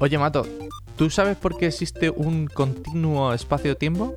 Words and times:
Oye, 0.00 0.16
Mato, 0.16 0.46
¿tú 0.96 1.10
sabes 1.10 1.36
por 1.36 1.56
qué 1.56 1.66
existe 1.66 2.08
un 2.08 2.46
continuo 2.46 3.32
espacio-tiempo? 3.32 4.14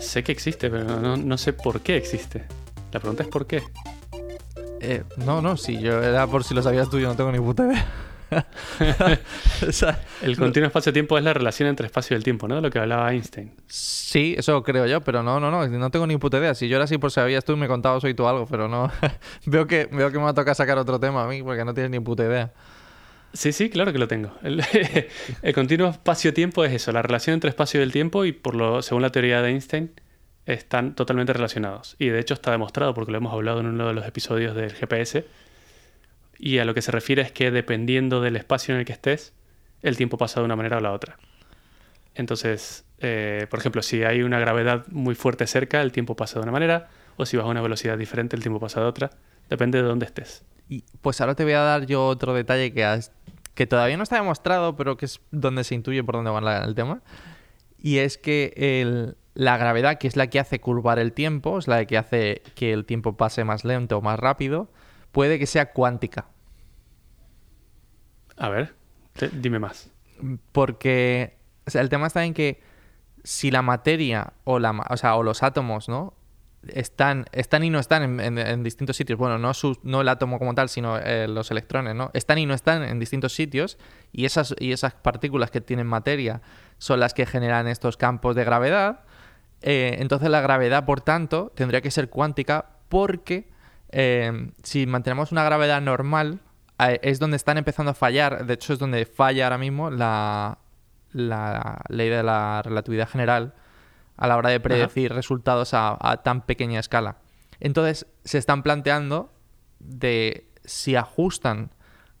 Sé 0.00 0.24
que 0.24 0.32
existe, 0.32 0.68
pero 0.68 1.00
no, 1.00 1.16
no 1.16 1.38
sé 1.38 1.52
por 1.52 1.80
qué 1.80 1.96
existe. 1.96 2.44
La 2.92 2.98
pregunta 2.98 3.22
es 3.22 3.28
por 3.28 3.46
qué. 3.46 3.62
Eh, 4.80 5.04
no, 5.18 5.40
no, 5.40 5.56
si 5.56 5.78
yo 5.80 6.02
era 6.02 6.26
por 6.26 6.42
si 6.42 6.54
lo 6.54 6.62
sabías 6.62 6.90
tú, 6.90 6.98
yo 6.98 7.06
no 7.06 7.14
tengo 7.14 7.30
ni 7.30 7.38
puta 7.38 7.66
idea. 7.66 7.86
O 9.68 9.70
sea, 9.70 10.00
el 10.22 10.36
continuo 10.36 10.66
espacio-tiempo 10.66 11.16
es 11.16 11.22
la 11.22 11.32
relación 11.32 11.68
entre 11.68 11.86
espacio 11.86 12.14
y 12.14 12.18
el 12.18 12.24
tiempo, 12.24 12.48
¿no? 12.48 12.56
De 12.56 12.62
lo 12.62 12.70
que 12.70 12.80
hablaba 12.80 13.12
Einstein. 13.12 13.52
Sí, 13.68 14.34
eso 14.36 14.60
creo 14.64 14.86
yo, 14.86 15.02
pero 15.02 15.22
no, 15.22 15.38
no, 15.38 15.52
no, 15.52 15.68
no 15.68 15.90
tengo 15.90 16.06
ni 16.08 16.16
puta 16.16 16.38
idea. 16.38 16.54
Si 16.54 16.66
yo 16.66 16.74
era 16.76 16.84
así 16.84 16.98
por 16.98 17.12
si 17.12 17.16
sabías 17.16 17.44
tú, 17.44 17.56
me 17.56 17.68
contabas 17.68 18.02
hoy 18.02 18.14
tú 18.14 18.26
algo, 18.26 18.46
pero 18.46 18.66
no. 18.66 18.90
veo, 19.46 19.68
que, 19.68 19.88
veo 19.92 20.10
que 20.10 20.18
me 20.18 20.24
va 20.24 20.30
a 20.30 20.34
tocar 20.34 20.56
sacar 20.56 20.78
otro 20.78 20.98
tema 20.98 21.22
a 21.22 21.28
mí 21.28 21.44
porque 21.44 21.64
no 21.64 21.72
tienes 21.74 21.92
ni 21.92 22.00
puta 22.00 22.24
idea. 22.24 22.52
Sí, 23.34 23.52
sí, 23.52 23.68
claro 23.68 23.92
que 23.92 23.98
lo 23.98 24.06
tengo. 24.08 24.32
El, 24.42 25.54
continuo 25.54 25.88
espacio-tiempo 25.90 26.64
es 26.64 26.72
eso, 26.72 26.92
la 26.92 27.02
relación 27.02 27.34
entre 27.34 27.50
espacio 27.50 27.80
y 27.80 27.82
el 27.82 27.90
tiempo 27.92 28.24
y 28.24 28.32
por 28.32 28.54
lo, 28.54 28.80
según 28.80 29.02
la 29.02 29.10
teoría 29.10 29.42
de 29.42 29.50
Einstein, 29.50 29.92
están 30.46 30.94
totalmente 30.94 31.32
relacionados. 31.32 31.96
Y 31.98 32.08
de 32.08 32.20
hecho 32.20 32.34
está 32.34 32.52
demostrado 32.52 32.94
porque 32.94 33.10
lo 33.12 33.18
hemos 33.18 33.32
hablado 33.32 33.60
en 33.60 33.66
uno 33.66 33.88
de 33.88 33.94
los 33.94 34.06
episodios 34.06 34.54
del 34.54 34.72
GPS. 34.72 35.26
Y 36.38 36.58
a 36.58 36.64
lo 36.64 36.74
que 36.74 36.82
se 36.82 36.92
refiere 36.92 37.22
es 37.22 37.32
que 37.32 37.50
dependiendo 37.50 38.20
del 38.20 38.36
espacio 38.36 38.74
en 38.74 38.80
el 38.80 38.86
que 38.86 38.92
estés, 38.92 39.32
el 39.82 39.96
tiempo 39.96 40.18
pasa 40.18 40.40
de 40.40 40.46
una 40.46 40.56
manera 40.56 40.78
o 40.78 40.80
la 40.80 40.92
otra. 40.92 41.18
Entonces, 42.14 42.84
eh, 43.00 43.46
por 43.50 43.58
ejemplo, 43.58 43.82
si 43.82 44.04
hay 44.04 44.22
una 44.22 44.38
gravedad 44.38 44.86
muy 44.88 45.14
fuerte 45.14 45.46
cerca, 45.46 45.82
el 45.82 45.92
tiempo 45.92 46.16
pasa 46.16 46.38
de 46.38 46.44
una 46.44 46.52
manera, 46.52 46.88
o 47.16 47.26
si 47.26 47.36
vas 47.36 47.46
a 47.46 47.48
una 47.48 47.62
velocidad 47.62 47.98
diferente, 47.98 48.36
el 48.36 48.42
tiempo 48.42 48.60
pasa 48.60 48.80
de 48.80 48.86
otra. 48.86 49.10
Depende 49.50 49.82
de 49.82 49.88
dónde 49.88 50.06
estés. 50.06 50.44
Y 50.68 50.84
pues 51.02 51.20
ahora 51.20 51.34
te 51.34 51.44
voy 51.44 51.52
a 51.54 51.60
dar 51.60 51.86
yo 51.86 52.06
otro 52.06 52.34
detalle 52.34 52.72
que, 52.72 52.84
has- 52.84 53.12
que 53.54 53.66
todavía 53.66 53.96
no 53.96 54.02
está 54.02 54.16
demostrado, 54.16 54.76
pero 54.76 54.96
que 54.96 55.06
es 55.06 55.20
donde 55.30 55.64
se 55.64 55.74
intuye 55.74 56.02
por 56.04 56.16
dónde 56.16 56.30
va 56.30 56.40
la- 56.40 56.64
el 56.64 56.74
tema. 56.74 57.02
Y 57.78 57.98
es 57.98 58.18
que 58.18 58.52
el- 58.56 59.16
la 59.34 59.56
gravedad, 59.56 59.98
que 59.98 60.06
es 60.08 60.16
la 60.16 60.28
que 60.28 60.38
hace 60.40 60.60
curvar 60.60 60.98
el 60.98 61.12
tiempo, 61.12 61.58
es 61.58 61.66
la 61.68 61.84
que 61.86 61.98
hace 61.98 62.42
que 62.54 62.72
el 62.72 62.84
tiempo 62.84 63.16
pase 63.16 63.44
más 63.44 63.64
lento 63.64 63.98
o 63.98 64.00
más 64.00 64.18
rápido, 64.18 64.70
puede 65.12 65.38
que 65.38 65.46
sea 65.46 65.72
cuántica. 65.72 66.26
A 68.36 68.48
ver, 68.48 68.74
te- 69.12 69.28
dime 69.30 69.58
más. 69.58 69.90
Porque 70.52 71.36
o 71.66 71.70
sea, 71.70 71.80
el 71.80 71.88
tema 71.88 72.06
está 72.06 72.24
en 72.24 72.34
que 72.34 72.60
si 73.22 73.50
la 73.50 73.62
materia 73.62 74.34
o, 74.44 74.58
la, 74.58 74.72
ma- 74.72 74.86
o, 74.90 74.96
sea, 74.96 75.16
o 75.16 75.22
los 75.22 75.42
átomos, 75.42 75.88
¿no? 75.88 76.14
Están, 76.68 77.26
están 77.32 77.64
y 77.64 77.70
no 77.70 77.78
están 77.78 78.20
en, 78.20 78.62
distintos 78.62 78.96
sitios. 78.96 79.18
Bueno, 79.18 79.38
no, 79.38 79.52
no 79.82 80.00
el 80.00 80.08
átomo 80.08 80.38
como 80.38 80.54
tal, 80.54 80.68
sino 80.68 80.98
eh, 80.98 81.26
los 81.28 81.50
electrones, 81.50 81.94
¿no? 81.94 82.10
Están 82.14 82.38
y 82.38 82.46
no 82.46 82.54
están 82.54 82.82
en 82.82 82.98
distintos 82.98 83.34
sitios 83.34 83.78
y 84.12 84.24
esas, 84.24 84.54
y 84.58 84.72
esas 84.72 84.94
partículas 84.94 85.50
que 85.50 85.60
tienen 85.60 85.86
materia 85.86 86.42
son 86.78 87.00
las 87.00 87.14
que 87.14 87.26
generan 87.26 87.68
estos 87.68 87.96
campos 87.96 88.36
de 88.36 88.44
gravedad. 88.44 89.00
Eh, 89.62 89.96
entonces 90.00 90.30
la 90.30 90.40
gravedad, 90.40 90.84
por 90.84 91.00
tanto, 91.00 91.52
tendría 91.54 91.80
que 91.80 91.90
ser 91.90 92.10
cuántica 92.10 92.66
porque 92.88 93.48
eh, 93.90 94.50
si 94.62 94.86
mantenemos 94.86 95.32
una 95.32 95.44
gravedad 95.44 95.80
normal, 95.80 96.40
es 97.02 97.20
donde 97.20 97.36
están 97.36 97.56
empezando 97.56 97.92
a 97.92 97.94
fallar. 97.94 98.46
De 98.46 98.54
hecho, 98.54 98.72
es 98.72 98.78
donde 98.78 99.06
falla 99.06 99.44
ahora 99.44 99.58
mismo 99.58 99.90
la, 99.90 100.58
la 101.12 101.82
ley 101.88 102.08
de 102.08 102.22
la 102.22 102.62
relatividad 102.62 103.08
general 103.08 103.54
a 104.16 104.26
la 104.28 104.36
hora 104.36 104.50
de 104.50 104.60
predecir 104.60 105.12
resultados 105.12 105.74
a, 105.74 105.96
a 106.00 106.22
tan 106.22 106.42
pequeña 106.42 106.80
escala. 106.80 107.16
Entonces, 107.60 108.06
se 108.24 108.38
están 108.38 108.62
planteando 108.62 109.32
de 109.80 110.48
si 110.64 110.96
ajustan 110.96 111.70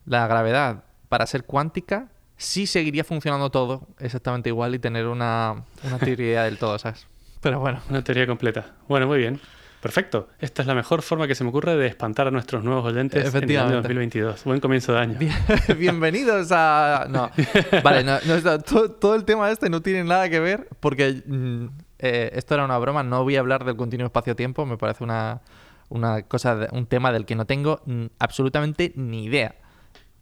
la 0.04 0.26
gravedad 0.26 0.84
para 1.08 1.26
ser 1.26 1.44
cuántica, 1.44 2.08
sí 2.36 2.66
seguiría 2.66 3.04
funcionando 3.04 3.50
todo 3.50 3.88
exactamente 4.00 4.48
igual 4.50 4.74
y 4.74 4.78
tener 4.78 5.06
una, 5.06 5.64
una 5.84 5.98
teoría 5.98 6.42
del 6.44 6.58
todo, 6.58 6.78
¿sabes? 6.78 7.06
Pero 7.40 7.60
bueno. 7.60 7.80
Una 7.90 8.02
teoría 8.02 8.26
completa. 8.26 8.74
Bueno, 8.88 9.06
muy 9.06 9.18
bien. 9.18 9.40
Perfecto. 9.80 10.30
Esta 10.40 10.62
es 10.62 10.66
la 10.66 10.74
mejor 10.74 11.02
forma 11.02 11.26
que 11.26 11.34
se 11.34 11.44
me 11.44 11.50
ocurre 11.50 11.76
de 11.76 11.86
espantar 11.86 12.26
a 12.26 12.30
nuestros 12.30 12.64
nuevos 12.64 12.86
oyentes 12.86 13.16
en 13.20 13.26
el 13.26 13.26
año 13.28 13.38
Efectivamente. 13.38 13.76
2022. 13.82 14.44
Buen 14.44 14.60
comienzo 14.60 14.94
de 14.94 14.98
año. 14.98 15.18
Bien- 15.18 15.34
bienvenidos 15.78 16.48
a... 16.52 17.06
No, 17.10 17.30
vale, 17.84 18.02
no, 18.02 18.18
no, 18.26 18.34
está- 18.34 18.58
todo, 18.58 18.90
todo 18.92 19.14
el 19.14 19.26
tema 19.26 19.50
este 19.50 19.68
no 19.68 19.82
tiene 19.82 20.02
nada 20.04 20.30
que 20.30 20.40
ver 20.40 20.68
porque 20.80 21.22
mm, 21.26 21.66
eh, 22.04 22.30
esto 22.34 22.52
era 22.52 22.66
una 22.66 22.76
broma, 22.76 23.02
no 23.02 23.22
voy 23.22 23.36
a 23.36 23.40
hablar 23.40 23.64
del 23.64 23.76
continuo 23.76 24.04
espacio-tiempo, 24.04 24.66
me 24.66 24.76
parece 24.76 25.02
una, 25.02 25.40
una 25.88 26.22
cosa, 26.24 26.68
un 26.72 26.84
tema 26.84 27.10
del 27.12 27.24
que 27.24 27.34
no 27.34 27.46
tengo 27.46 27.80
absolutamente 28.18 28.92
ni 28.94 29.24
idea. 29.24 29.54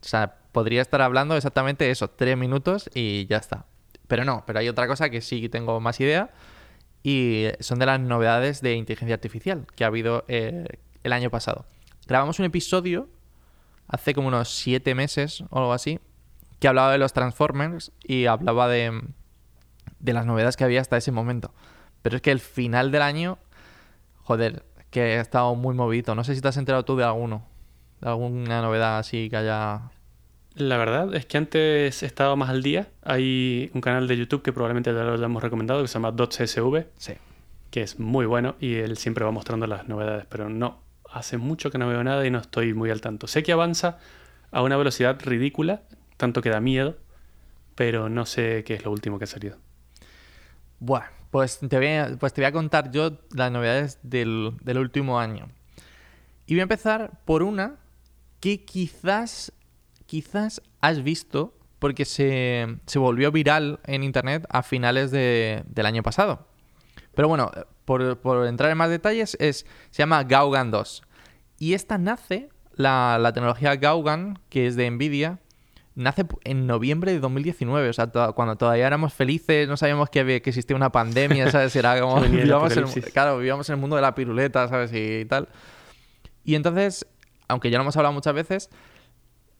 O 0.00 0.04
sea, 0.04 0.36
podría 0.52 0.80
estar 0.80 1.02
hablando 1.02 1.36
exactamente 1.36 1.90
eso, 1.90 2.08
tres 2.08 2.38
minutos 2.38 2.88
y 2.94 3.26
ya 3.26 3.38
está. 3.38 3.66
Pero 4.06 4.24
no, 4.24 4.44
pero 4.46 4.60
hay 4.60 4.68
otra 4.68 4.86
cosa 4.86 5.10
que 5.10 5.20
sí 5.20 5.48
tengo 5.48 5.80
más 5.80 5.98
idea 5.98 6.30
y 7.02 7.46
son 7.58 7.80
de 7.80 7.86
las 7.86 7.98
novedades 7.98 8.60
de 8.60 8.74
inteligencia 8.74 9.16
artificial 9.16 9.66
que 9.74 9.82
ha 9.82 9.88
habido 9.88 10.24
eh, 10.28 10.78
el 11.02 11.12
año 11.12 11.30
pasado. 11.30 11.66
Grabamos 12.06 12.38
un 12.38 12.44
episodio 12.44 13.08
hace 13.88 14.14
como 14.14 14.28
unos 14.28 14.54
siete 14.54 14.94
meses 14.94 15.42
o 15.50 15.58
algo 15.58 15.72
así, 15.72 15.98
que 16.60 16.68
hablaba 16.68 16.92
de 16.92 16.98
los 16.98 17.12
Transformers 17.12 17.90
y 18.04 18.26
hablaba 18.26 18.68
de, 18.68 19.02
de 19.98 20.12
las 20.12 20.26
novedades 20.26 20.56
que 20.56 20.62
había 20.62 20.80
hasta 20.80 20.96
ese 20.96 21.10
momento. 21.10 21.52
Pero 22.02 22.16
es 22.16 22.22
que 22.22 22.30
el 22.30 22.40
final 22.40 22.90
del 22.90 23.02
año, 23.02 23.38
joder, 24.22 24.64
que 24.90 25.16
ha 25.16 25.20
estado 25.20 25.54
muy 25.54 25.74
movido. 25.74 26.14
No 26.14 26.24
sé 26.24 26.34
si 26.34 26.40
te 26.40 26.48
has 26.48 26.56
enterado 26.56 26.84
tú 26.84 26.96
de 26.96 27.04
alguno, 27.04 27.46
de 28.00 28.08
alguna 28.10 28.60
novedad 28.62 28.98
así 28.98 29.30
que 29.30 29.36
haya... 29.36 29.90
La 30.54 30.76
verdad 30.76 31.14
es 31.14 31.24
que 31.24 31.38
antes 31.38 32.02
estaba 32.02 32.36
más 32.36 32.50
al 32.50 32.62
día. 32.62 32.88
Hay 33.02 33.70
un 33.72 33.80
canal 33.80 34.06
de 34.06 34.18
YouTube 34.18 34.42
que 34.42 34.52
probablemente 34.52 34.92
ya 34.92 35.02
lo 35.02 35.14
hayamos 35.14 35.42
recomendado 35.42 35.80
que 35.80 35.88
se 35.88 35.94
llama 35.94 36.10
DotCSV, 36.12 36.84
Sí. 36.98 37.14
que 37.70 37.82
es 37.82 37.98
muy 37.98 38.26
bueno 38.26 38.56
y 38.60 38.74
él 38.74 38.98
siempre 38.98 39.24
va 39.24 39.30
mostrando 39.30 39.66
las 39.66 39.88
novedades, 39.88 40.26
pero 40.28 40.50
no, 40.50 40.82
hace 41.10 41.38
mucho 41.38 41.70
que 41.70 41.78
no 41.78 41.88
veo 41.88 42.04
nada 42.04 42.26
y 42.26 42.30
no 42.30 42.38
estoy 42.38 42.74
muy 42.74 42.90
al 42.90 43.00
tanto. 43.00 43.26
Sé 43.28 43.42
que 43.42 43.52
avanza 43.52 43.96
a 44.50 44.62
una 44.62 44.76
velocidad 44.76 45.18
ridícula, 45.24 45.80
tanto 46.18 46.42
que 46.42 46.50
da 46.50 46.60
miedo, 46.60 46.98
pero 47.74 48.10
no 48.10 48.26
sé 48.26 48.62
qué 48.64 48.74
es 48.74 48.84
lo 48.84 48.90
último 48.90 49.18
que 49.18 49.24
ha 49.24 49.28
salido. 49.28 49.56
Bueno, 50.80 51.06
pues 51.32 51.58
te 51.58 51.76
voy 51.78 51.86
a, 51.88 52.16
pues 52.20 52.32
te 52.34 52.42
voy 52.42 52.46
a 52.46 52.52
contar 52.52 52.90
yo 52.92 53.18
las 53.34 53.50
novedades 53.50 53.98
del, 54.02 54.52
del 54.62 54.78
último 54.78 55.18
año. 55.18 55.48
Y 56.46 56.52
voy 56.54 56.60
a 56.60 56.64
empezar 56.64 57.22
por 57.24 57.42
una 57.42 57.76
que 58.38 58.64
quizás, 58.64 59.50
quizás 60.06 60.60
has 60.82 61.02
visto 61.02 61.58
porque 61.78 62.04
se, 62.04 62.66
se 62.86 62.98
volvió 62.98 63.32
viral 63.32 63.80
en 63.86 64.04
internet 64.04 64.44
a 64.50 64.62
finales 64.62 65.10
de- 65.10 65.64
del 65.66 65.86
año 65.86 66.02
pasado. 66.02 66.46
Pero 67.14 67.28
bueno, 67.28 67.50
por, 67.86 68.18
por 68.20 68.46
entrar 68.46 68.70
en 68.70 68.76
más 68.76 68.90
detalles, 68.90 69.34
es, 69.40 69.64
se 69.90 70.02
llama 70.02 70.22
Gaugan 70.24 70.70
2. 70.70 71.02
Y 71.58 71.72
esta 71.72 71.96
nace, 71.96 72.50
la, 72.74 73.18
la 73.18 73.32
tecnología 73.32 73.74
Gaugan, 73.76 74.38
que 74.50 74.66
es 74.66 74.76
de 74.76 74.90
Nvidia, 74.90 75.38
nace 75.94 76.24
en 76.44 76.66
noviembre 76.66 77.12
de 77.12 77.20
2019. 77.20 77.88
O 77.88 77.92
sea, 77.92 78.06
to- 78.10 78.34
cuando 78.34 78.56
todavía 78.56 78.86
éramos 78.86 79.12
felices, 79.14 79.68
no 79.68 79.76
sabíamos 79.76 80.08
que, 80.10 80.20
había- 80.20 80.40
que 80.40 80.50
existía 80.50 80.76
una 80.76 80.90
pandemia, 80.92 81.50
¿sabes? 81.50 81.74
Era 81.76 82.00
como. 82.00 82.20
Vivíamos 82.20 82.76
en- 82.76 83.02
claro, 83.12 83.38
vivíamos 83.38 83.68
en 83.68 83.74
el 83.74 83.80
mundo 83.80 83.96
de 83.96 84.02
la 84.02 84.14
piruleta, 84.14 84.68
¿sabes? 84.68 84.90
Y 84.94 85.24
tal. 85.26 85.48
Y 86.44 86.54
entonces, 86.54 87.06
aunque 87.48 87.70
ya 87.70 87.78
lo 87.78 87.82
hemos 87.82 87.96
hablado 87.96 88.12
muchas 88.12 88.34
veces, 88.34 88.70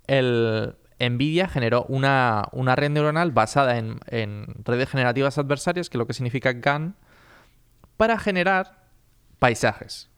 el 0.06 0.74
Nvidia 0.98 1.48
generó 1.48 1.84
una, 1.88 2.44
una 2.52 2.76
red 2.76 2.90
neuronal 2.90 3.30
basada 3.32 3.78
en, 3.78 3.98
en 4.06 4.46
redes 4.64 4.88
generativas 4.88 5.36
adversarias, 5.38 5.88
que 5.90 5.96
es 5.96 5.98
lo 5.98 6.06
que 6.06 6.12
significa 6.14 6.52
GAN, 6.52 6.96
para 7.96 8.18
generar 8.18 8.84
paisajes. 9.38 10.08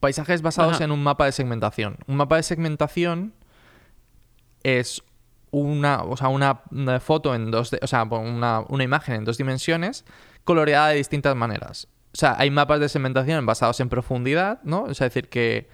Paisajes 0.00 0.42
basados 0.42 0.74
Ajá. 0.76 0.84
en 0.84 0.90
un 0.92 1.02
mapa 1.02 1.24
de 1.26 1.32
segmentación. 1.32 1.96
Un 2.06 2.16
mapa 2.16 2.36
de 2.36 2.42
segmentación 2.42 3.34
es 4.62 5.02
una, 5.54 6.02
o 6.02 6.16
sea, 6.16 6.28
una, 6.28 6.62
una 6.70 7.00
foto 7.00 7.34
en 7.34 7.50
dos, 7.50 7.72
o 7.80 7.86
sea, 7.86 8.02
una, 8.04 8.60
una 8.68 8.84
imagen 8.84 9.14
en 9.16 9.24
dos 9.24 9.38
dimensiones 9.38 10.04
coloreada 10.44 10.88
de 10.88 10.96
distintas 10.96 11.34
maneras. 11.36 11.88
O 12.12 12.16
sea, 12.16 12.36
hay 12.38 12.50
mapas 12.50 12.80
de 12.80 12.88
segmentación 12.88 13.44
basados 13.46 13.80
en 13.80 13.88
profundidad, 13.88 14.60
¿no? 14.62 14.88
Es 14.88 14.98
decir, 14.98 15.28
que 15.28 15.68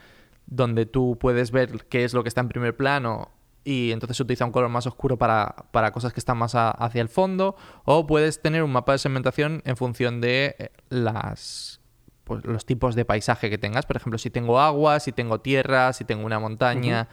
donde 0.47 0.87
tú 0.87 1.19
puedes 1.21 1.51
ver 1.51 1.87
qué 1.89 2.05
es 2.05 2.15
lo 2.15 2.23
que 2.23 2.29
está 2.29 2.41
en 2.41 2.49
primer 2.49 2.77
plano 2.77 3.31
y 3.63 3.93
entonces 3.93 4.19
utiliza 4.21 4.45
un 4.45 4.53
color 4.53 4.71
más 4.71 4.87
oscuro 4.87 5.19
para, 5.19 5.67
para 5.71 5.93
cosas 5.93 6.13
que 6.13 6.21
están 6.21 6.39
más 6.39 6.53
hacia 6.55 7.03
el 7.03 7.09
fondo, 7.09 7.57
o 7.85 8.07
puedes 8.07 8.41
tener 8.41 8.63
un 8.63 8.73
mapa 8.73 8.93
de 8.93 8.99
segmentación 8.99 9.63
en 9.65 9.77
función 9.77 10.21
de 10.21 10.57
eh, 10.59 10.71
las 10.89 11.81
pues, 12.25 12.45
los 12.45 12.65
tipos 12.65 12.95
de 12.95 13.05
paisaje 13.05 13.51
que 13.51 13.59
tengas. 13.59 13.87
Por 13.87 13.97
ejemplo, 13.97 14.19
si 14.19 14.31
tengo 14.31 14.61
agua, 14.61 15.01
si 15.01 15.13
tengo 15.13 15.41
tierra, 15.41 15.93
si 15.93 16.05
tengo 16.05 16.25
una 16.25 16.39
montaña. 16.39 17.09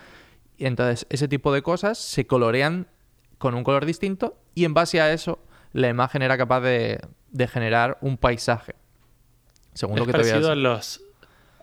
Y 0.57 0.65
entonces 0.65 1.05
ese 1.09 1.27
tipo 1.27 1.53
de 1.53 1.61
cosas 1.61 1.97
se 1.97 2.25
colorean 2.25 2.87
con 3.37 3.53
un 3.53 3.63
color 3.63 3.85
distinto 3.85 4.37
y 4.55 4.65
en 4.65 4.73
base 4.73 4.99
a 5.01 5.13
eso 5.13 5.39
la 5.73 5.89
imagen 5.89 6.21
era 6.21 6.37
capaz 6.37 6.61
de, 6.61 6.99
de 7.31 7.47
generar 7.47 7.97
un 8.01 8.17
paisaje. 8.17 8.75
Según 9.73 9.95
Es 9.95 9.99
lo 9.99 10.05
que 10.07 10.13
te 10.13 10.17
voy 10.17 10.29
a 10.29 10.31
parecido 10.31 10.51
a 10.51 10.55
los 10.55 11.01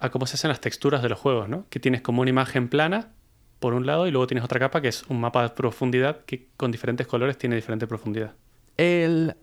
a 0.00 0.10
cómo 0.10 0.26
se 0.26 0.34
hacen 0.34 0.48
las 0.48 0.60
texturas 0.60 1.02
de 1.02 1.08
los 1.08 1.18
juegos, 1.18 1.48
¿no? 1.48 1.66
Que 1.70 1.80
tienes 1.80 2.02
como 2.02 2.20
una 2.20 2.30
imagen 2.30 2.68
plana 2.68 3.12
por 3.58 3.72
un 3.72 3.86
lado 3.86 4.06
y 4.06 4.10
luego 4.10 4.26
tienes 4.26 4.44
otra 4.44 4.60
capa 4.60 4.82
que 4.82 4.88
es 4.88 5.04
un 5.04 5.18
mapa 5.20 5.42
de 5.42 5.48
profundidad 5.50 6.24
que 6.26 6.48
con 6.56 6.70
diferentes 6.70 7.06
colores 7.06 7.38
tiene 7.38 7.56
diferente 7.56 7.86
profundidad. 7.86 8.34
El, 8.76 9.34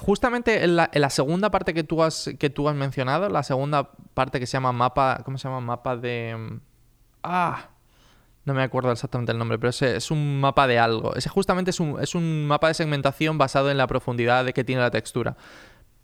justamente 0.00 0.64
en 0.64 0.76
la, 0.76 1.10
segunda 1.10 1.50
parte 1.50 1.74
que 1.74 1.84
tú, 1.84 2.02
has, 2.02 2.30
que 2.38 2.50
tú 2.50 2.68
has 2.68 2.74
mencionado, 2.74 3.28
la 3.28 3.42
segunda 3.42 3.92
parte 4.14 4.40
que 4.40 4.46
se 4.46 4.54
llama 4.54 4.72
mapa, 4.72 5.22
¿cómo 5.24 5.38
se 5.38 5.48
llama? 5.48 5.60
Mapa 5.60 5.96
de... 5.96 6.58
Ah, 7.22 7.70
no 8.44 8.54
me 8.54 8.62
acuerdo 8.62 8.90
exactamente 8.92 9.32
el 9.32 9.38
nombre, 9.38 9.58
pero 9.58 9.70
es, 9.70 9.82
es 9.82 10.10
un 10.10 10.40
mapa 10.40 10.66
de 10.66 10.78
algo. 10.78 11.14
Ese 11.14 11.28
justamente 11.28 11.70
es 11.70 11.80
un, 11.80 12.00
es 12.00 12.14
un 12.14 12.46
mapa 12.46 12.68
de 12.68 12.74
segmentación 12.74 13.38
basado 13.38 13.70
en 13.70 13.76
la 13.76 13.86
profundidad 13.86 14.44
de 14.44 14.52
que 14.52 14.64
tiene 14.64 14.80
la 14.80 14.90
textura. 14.90 15.36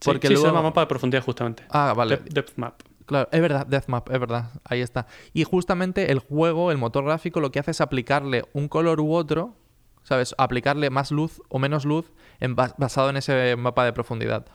Porque 0.05 0.29
sí, 0.29 0.37
se 0.37 0.43
llama 0.43 0.63
mapa 0.63 0.83
de 0.83 0.87
profundidad 0.87 1.23
justamente. 1.23 1.65
Ah, 1.71 1.95
vale. 1.97 2.21
depth 2.31 2.57
map. 2.57 2.83
Claro, 3.07 3.29
es 3.33 3.41
verdad, 3.41 3.67
Deathmap, 3.67 4.11
es 4.11 4.19
verdad, 4.19 4.51
ahí 4.65 4.81
está. 4.81 5.07
Y 5.35 5.45
justamente 5.45 6.11
el 6.11 6.21
juego, 6.21 6.71
el 6.71 6.79
motor 6.79 7.05
gráfico, 7.05 7.41
lo 7.41 7.53
que 7.53 7.59
hace 7.59 7.73
es 7.73 7.81
aplicarle 7.81 8.45
un 8.55 8.69
color 8.69 9.01
u 9.01 9.13
otro, 9.13 9.55
¿sabes? 10.03 10.35
Aplicarle 10.39 10.89
más 10.89 11.11
luz 11.11 11.43
o 11.49 11.59
menos 11.59 11.85
luz 11.85 12.13
en, 12.41 12.57
basado 12.57 13.11
en 13.11 13.19
ese 13.19 13.57
mapa 13.57 13.85
de 13.85 13.93
profundidad. 13.93 14.47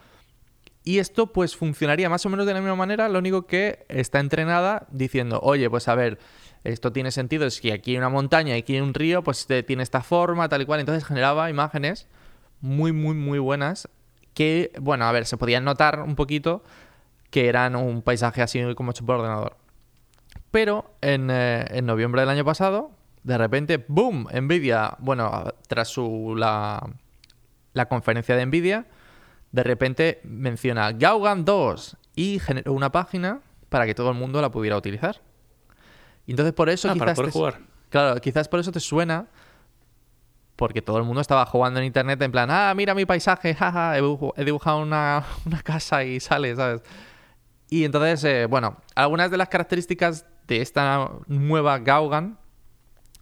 Y 0.84 0.98
esto 0.98 1.32
pues 1.32 1.56
funcionaría 1.56 2.10
más 2.10 2.26
o 2.26 2.30
menos 2.30 2.48
de 2.48 2.54
la 2.54 2.62
misma 2.62 2.76
manera, 2.76 3.10
lo 3.10 3.20
único 3.20 3.46
que 3.46 3.86
está 3.90 4.20
entrenada 4.20 4.88
diciendo, 4.90 5.40
oye, 5.44 5.70
pues 5.70 5.88
a 5.88 5.94
ver, 5.94 6.18
esto 6.64 6.92
tiene 6.92 7.12
sentido, 7.12 7.46
es 7.46 7.62
que 7.62 7.74
aquí 7.74 7.92
hay 7.92 7.98
una 7.98 8.10
montaña 8.10 8.56
y 8.56 8.60
aquí 8.60 8.76
hay 8.76 8.82
un 8.82 8.94
río, 8.94 9.24
pues 9.24 9.48
tiene 9.66 9.84
esta 9.84 10.02
forma, 10.02 10.50
tal 10.50 10.62
y 10.62 10.66
cual. 10.66 10.80
Entonces 10.80 11.06
generaba 11.06 11.50
imágenes 11.50 12.08
muy, 12.62 12.92
muy, 12.92 13.16
muy 13.16 13.40
buenas 13.40 13.88
que, 14.34 14.72
bueno, 14.80 15.06
a 15.06 15.12
ver, 15.12 15.26
se 15.26 15.38
podían 15.38 15.64
notar 15.64 16.02
un 16.02 16.16
poquito 16.16 16.64
que 17.30 17.48
eran 17.48 17.76
un 17.76 18.02
paisaje 18.02 18.42
así 18.42 18.62
como 18.76 18.92
hecho 18.92 19.06
por 19.06 19.18
ordenador. 19.18 19.58
Pero 20.52 20.96
en, 21.02 21.30
eh, 21.30 21.66
en 21.70 21.86
noviembre 21.86 22.22
del 22.22 22.30
año 22.30 22.46
pasado, 22.46 22.92
de 23.24 23.38
repente, 23.38 23.84
¡boom! 23.88 24.28
Nvidia, 24.34 24.96
bueno, 25.00 25.46
tras 25.68 25.90
su, 25.90 26.36
la, 26.36 26.90
la 27.74 27.88
conferencia 27.88 28.36
de 28.36 28.46
Nvidia, 28.46 28.88
de 29.52 29.64
repente 29.64 30.22
menciona 30.24 30.92
Gaugan 30.92 31.46
2 31.46 31.98
y 32.16 32.40
generó 32.40 32.74
una 32.74 32.92
página 32.92 33.42
para 33.70 33.86
que 33.86 33.96
todo 33.96 34.10
el 34.10 34.18
mundo 34.18 34.42
la 34.42 34.52
pudiera 34.52 34.78
utilizar. 34.78 35.22
Y 36.30 36.34
entonces 36.34 36.54
por 36.54 36.70
eso 36.70 36.88
ah, 36.88 36.94
quizás... 36.94 37.06
Para 37.06 37.16
poder 37.16 37.32
jugar. 37.32 37.60
Claro, 37.90 38.22
quizás 38.22 38.48
por 38.48 38.60
eso 38.60 38.72
te 38.72 38.80
suena 38.80 39.26
porque 40.56 40.84
todo 40.84 41.00
el 41.00 41.04
mundo 41.04 41.22
estaba 41.22 41.44
jugando 41.48 41.80
en 41.80 41.88
internet 41.88 42.22
en 42.22 42.32
plan, 42.32 42.52
ah, 42.52 42.72
mira 42.76 42.94
mi 42.94 43.04
paisaje, 43.04 43.56
jaja, 43.56 43.98
he 43.98 44.46
dibujado 44.46 44.78
una, 44.78 45.26
una 45.48 45.64
casa 45.64 46.04
y 46.04 46.20
sale, 46.20 46.56
¿sabes? 46.56 46.84
Y 47.68 47.84
entonces, 47.84 48.24
eh, 48.26 48.46
bueno, 48.46 48.78
algunas 48.94 49.32
de 49.32 49.38
las 49.38 49.50
características 49.50 50.28
de 50.48 50.62
esta 50.62 51.10
nueva 51.26 51.80
Gaugan 51.80 52.38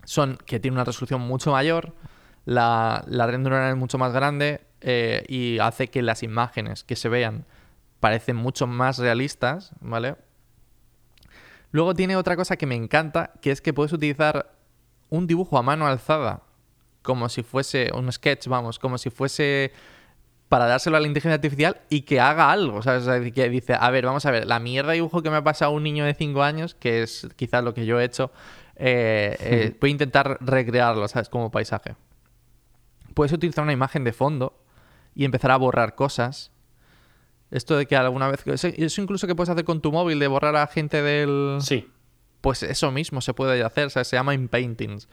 son 0.03 0.37
que 0.45 0.59
tiene 0.59 0.75
una 0.75 0.83
resolución 0.83 1.21
mucho 1.21 1.53
mayor, 1.53 1.95
la, 2.43 3.05
la 3.07 3.25
red 3.25 3.37
neuronal 3.37 3.71
es 3.71 3.77
mucho 3.77 3.97
más 3.97 4.11
grande 4.11 4.67
eh, 4.81 5.23
y 5.29 5.59
hace 5.59 5.87
que 5.87 6.01
las 6.01 6.23
imágenes 6.23 6.83
que 6.83 6.97
se 6.97 7.07
vean 7.07 7.45
parecen 8.01 8.35
mucho 8.35 8.67
más 8.67 8.97
realistas, 8.97 9.71
¿vale? 9.79 10.17
Luego 11.77 11.93
tiene 11.93 12.15
otra 12.15 12.35
cosa 12.35 12.57
que 12.57 12.65
me 12.65 12.73
encanta, 12.73 13.33
que 13.39 13.51
es 13.51 13.61
que 13.61 13.71
puedes 13.71 13.93
utilizar 13.93 14.51
un 15.09 15.27
dibujo 15.27 15.59
a 15.59 15.61
mano 15.61 15.85
alzada, 15.85 16.41
como 17.03 17.29
si 17.29 17.43
fuese 17.43 17.91
un 17.93 18.11
sketch, 18.11 18.47
vamos, 18.47 18.79
como 18.79 18.97
si 18.97 19.11
fuese 19.11 19.71
para 20.49 20.65
dárselo 20.65 20.97
a 20.97 20.99
la 20.99 21.05
inteligencia 21.05 21.35
artificial 21.35 21.79
y 21.87 22.01
que 22.01 22.19
haga 22.19 22.51
algo. 22.51 22.81
¿sabes? 22.81 23.31
que 23.31 23.49
dice, 23.49 23.75
a 23.79 23.91
ver, 23.91 24.07
vamos 24.07 24.25
a 24.25 24.31
ver, 24.31 24.47
la 24.47 24.57
mierda 24.57 24.89
de 24.89 24.95
dibujo 24.95 25.21
que 25.21 25.29
me 25.29 25.35
ha 25.35 25.43
pasado 25.43 25.69
un 25.69 25.83
niño 25.83 26.03
de 26.03 26.15
5 26.15 26.41
años, 26.41 26.73
que 26.73 27.03
es 27.03 27.27
quizás 27.35 27.63
lo 27.63 27.75
que 27.75 27.85
yo 27.85 27.99
he 27.99 28.05
hecho, 28.05 28.31
eh, 28.75 29.37
eh, 29.39 29.77
voy 29.79 29.91
a 29.91 29.91
intentar 29.91 30.39
recrearlo, 30.41 31.07
¿sabes? 31.07 31.29
Como 31.29 31.51
paisaje. 31.51 31.95
Puedes 33.13 33.33
utilizar 33.33 33.63
una 33.63 33.73
imagen 33.73 34.03
de 34.03 34.13
fondo 34.13 34.59
y 35.13 35.25
empezar 35.25 35.51
a 35.51 35.57
borrar 35.57 35.93
cosas. 35.93 36.49
Esto 37.51 37.77
de 37.77 37.85
que 37.85 37.95
alguna 37.95 38.29
vez... 38.29 38.45
Eso 38.45 39.01
incluso 39.01 39.27
que 39.27 39.35
puedes 39.35 39.49
hacer 39.49 39.63
con 39.63 39.81
tu 39.81 39.91
móvil, 39.91 40.19
de 40.19 40.27
borrar 40.27 40.55
a 40.55 40.67
gente 40.67 41.01
del... 41.01 41.57
Sí. 41.61 41.87
Pues 42.41 42.63
eso 42.63 42.91
mismo 42.91 43.21
se 43.21 43.33
puede 43.33 43.63
hacer, 43.63 43.89
se 43.89 44.03
llama 44.15 44.33
in 44.33 44.47
paintings. 44.47 45.07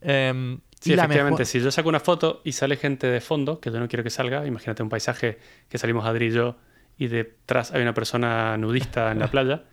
Em, 0.00 0.60
Sí, 0.80 0.92
efectivamente, 0.92 1.44
si 1.44 1.60
yo 1.60 1.70
saco 1.72 1.88
una 1.88 2.00
foto 2.00 2.40
y 2.44 2.52
sale 2.52 2.76
gente 2.76 3.08
de 3.08 3.20
fondo, 3.20 3.60
que 3.60 3.70
yo 3.70 3.80
no 3.80 3.88
quiero 3.88 4.04
que 4.04 4.10
salga, 4.10 4.46
imagínate 4.46 4.82
un 4.82 4.88
paisaje 4.88 5.38
que 5.68 5.78
salimos 5.78 6.06
Adri 6.06 6.26
y 6.26 6.30
yo 6.30 6.56
y 6.96 7.08
detrás 7.08 7.72
hay 7.72 7.82
una 7.82 7.94
persona 7.94 8.56
nudista 8.58 9.10
en 9.10 9.18
la 9.18 9.26
playa, 9.30 9.64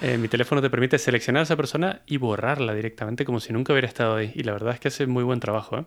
eh, 0.00 0.16
mi 0.16 0.28
teléfono 0.28 0.62
te 0.62 0.70
permite 0.70 0.98
seleccionar 0.98 1.40
a 1.40 1.42
esa 1.44 1.56
persona 1.56 2.02
y 2.06 2.16
borrarla 2.16 2.74
directamente 2.74 3.24
como 3.26 3.40
si 3.40 3.52
nunca 3.52 3.72
hubiera 3.72 3.88
estado 3.88 4.16
ahí. 4.16 4.32
Y 4.34 4.42
la 4.42 4.52
verdad 4.52 4.72
es 4.74 4.80
que 4.80 4.88
hace 4.88 5.06
muy 5.06 5.24
buen 5.24 5.40
trabajo. 5.40 5.78
¿eh? 5.78 5.84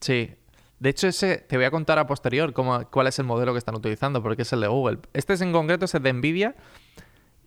Sí. 0.00 0.30
De 0.80 0.90
hecho, 0.90 1.08
ese 1.08 1.38
te 1.38 1.56
voy 1.56 1.64
a 1.64 1.70
contar 1.70 1.98
a 1.98 2.06
posterior 2.06 2.52
cuál 2.52 3.06
es 3.06 3.18
el 3.18 3.24
modelo 3.24 3.52
que 3.52 3.58
están 3.58 3.74
utilizando, 3.74 4.22
porque 4.22 4.42
es 4.42 4.52
el 4.52 4.60
de 4.60 4.68
Google. 4.68 4.98
Este 5.12 5.32
es 5.32 5.40
en 5.40 5.52
concreto, 5.52 5.84
es 5.84 5.94
el 5.94 6.02
de 6.02 6.12
Nvidia. 6.12 6.54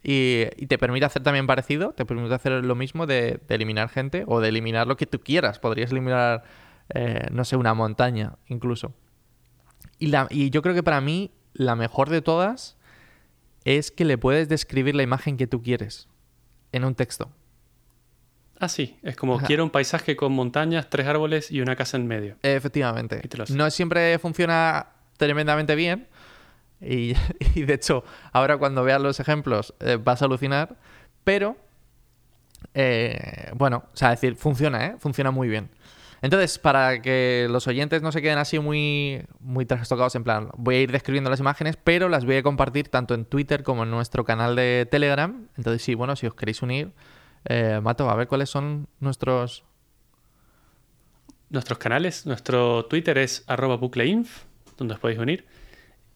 Y, 0.04 0.46
te 0.68 0.78
permite 0.78 1.06
hacer 1.06 1.22
también 1.22 1.46
parecido, 1.46 1.94
te 1.94 2.06
permite 2.06 2.34
hacer 2.34 2.66
lo 2.66 2.76
mismo 2.76 3.06
de, 3.06 3.40
eliminar 3.50 3.88
gente 3.90 4.24
o 4.28 4.40
de 4.40 4.50
eliminar 4.50 4.88
lo 4.88 4.98
que 4.98 5.06
tú 5.06 5.20
quieras. 5.20 5.60
Podrías 5.60 5.92
eliminar, 5.92 6.44
eh, 6.90 7.28
no 7.32 7.46
sé, 7.46 7.56
una 7.56 7.74
montaña 7.74 8.36
incluso. 8.48 8.94
Y, 10.00 10.08
la, 10.08 10.28
y 10.30 10.50
yo 10.50 10.62
creo 10.62 10.74
que 10.74 10.84
para 10.84 11.00
mí 11.02 11.32
la 11.54 11.76
mejor 11.76 12.10
de 12.10 12.22
todas 12.22 12.78
es 13.64 13.92
que 13.92 14.06
le 14.06 14.18
puedes 14.18 14.50
describir 14.50 14.96
la 14.96 15.04
imagen 15.04 15.38
que 15.38 15.48
tú 15.48 15.62
quieres 15.62 16.10
en 16.72 16.84
un 16.84 16.96
texto. 16.96 17.32
Ah, 18.62 18.70
sí, 18.70 18.98
es 19.04 19.16
como 19.16 19.40
quiero 19.40 19.64
un 19.64 19.72
paisaje 19.72 20.16
con 20.16 20.32
montañas, 20.32 20.90
tres 20.90 21.08
árboles 21.08 21.52
y 21.52 21.60
una 21.62 21.76
casa 21.76 21.98
en 21.98 22.08
medio. 22.08 22.38
Efectivamente. 22.44 23.22
No 23.50 23.70
siempre 23.70 24.18
funciona 24.20 24.88
tremendamente 25.18 25.76
bien, 25.76 26.08
Y, 26.82 27.14
de 27.56 27.74
hecho, 27.74 28.04
ahora 28.34 28.58
cuando 28.58 28.84
veas 28.84 29.02
los 29.02 29.20
ejemplos 29.20 29.74
eh, 29.80 29.98
vas 30.02 30.22
a 30.22 30.26
alucinar. 30.26 30.76
Pero, 31.24 31.56
eh, 32.74 33.52
bueno, 33.56 33.84
o 33.94 33.96
sea, 33.96 34.10
decir, 34.10 34.36
funciona, 34.36 34.88
¿eh? 34.88 34.96
Funciona 35.00 35.32
muy 35.32 35.48
bien. 35.48 35.70
Entonces, 36.24 36.60
para 36.60 37.02
que 37.02 37.48
los 37.50 37.68
oyentes 37.68 38.02
no 38.02 38.12
se 38.12 38.22
queden 38.22 38.38
así 38.38 38.60
muy, 38.60 39.24
muy 39.40 39.66
trastocados, 39.66 40.16
en 40.16 40.24
plan, 40.24 40.50
voy 40.56 40.76
a 40.76 40.82
ir 40.82 40.92
describiendo 40.92 41.30
las 41.30 41.40
imágenes, 41.40 41.78
pero 41.84 42.10
las 42.10 42.26
voy 42.26 42.38
a 42.38 42.44
compartir 42.44 42.90
tanto 42.90 43.14
en 43.16 43.26
Twitter 43.26 43.64
como 43.64 43.84
en 43.84 43.92
nuestro 43.92 44.24
canal 44.24 44.56
de 44.56 44.88
Telegram. 44.90 45.48
Entonces, 45.58 45.84
sí, 45.84 45.96
bueno, 45.96 46.16
si 46.16 46.28
os 46.28 46.34
queréis 46.34 46.62
unir, 46.62 46.92
eh, 47.46 47.80
Mato, 47.82 48.10
a 48.10 48.16
ver 48.16 48.28
cuáles 48.28 48.50
son 48.50 48.88
nuestros... 49.00 49.64
Nuestros 51.50 51.80
canales, 51.80 52.26
nuestro 52.26 52.86
Twitter 52.86 53.18
es 53.18 53.44
arroba 53.46 53.76
bucleinf, 53.76 54.44
donde 54.78 54.94
os 54.94 55.00
podéis 55.02 55.20
unir. 55.20 55.46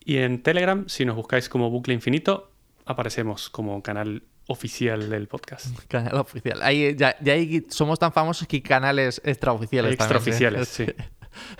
Y 0.06 0.18
en 0.18 0.44
Telegram, 0.44 0.88
si 0.88 1.04
nos 1.04 1.16
buscáis 1.16 1.50
como 1.50 1.70
Bucle 1.70 1.94
Infinito, 1.94 2.52
aparecemos 2.86 3.50
como 3.50 3.82
canal 3.84 4.24
oficial 4.48 5.10
del 5.10 5.28
podcast. 5.28 5.78
Canal 5.88 6.16
oficial. 6.18 6.62
Ahí, 6.62 6.96
ya, 6.96 7.18
ahí 7.26 7.66
somos 7.70 7.98
tan 7.98 8.14
famosos 8.14 8.48
que 8.48 8.62
canales 8.62 9.20
extraoficiales. 9.26 9.94
Extraoficiales, 9.94 10.68
sí. 10.68 10.86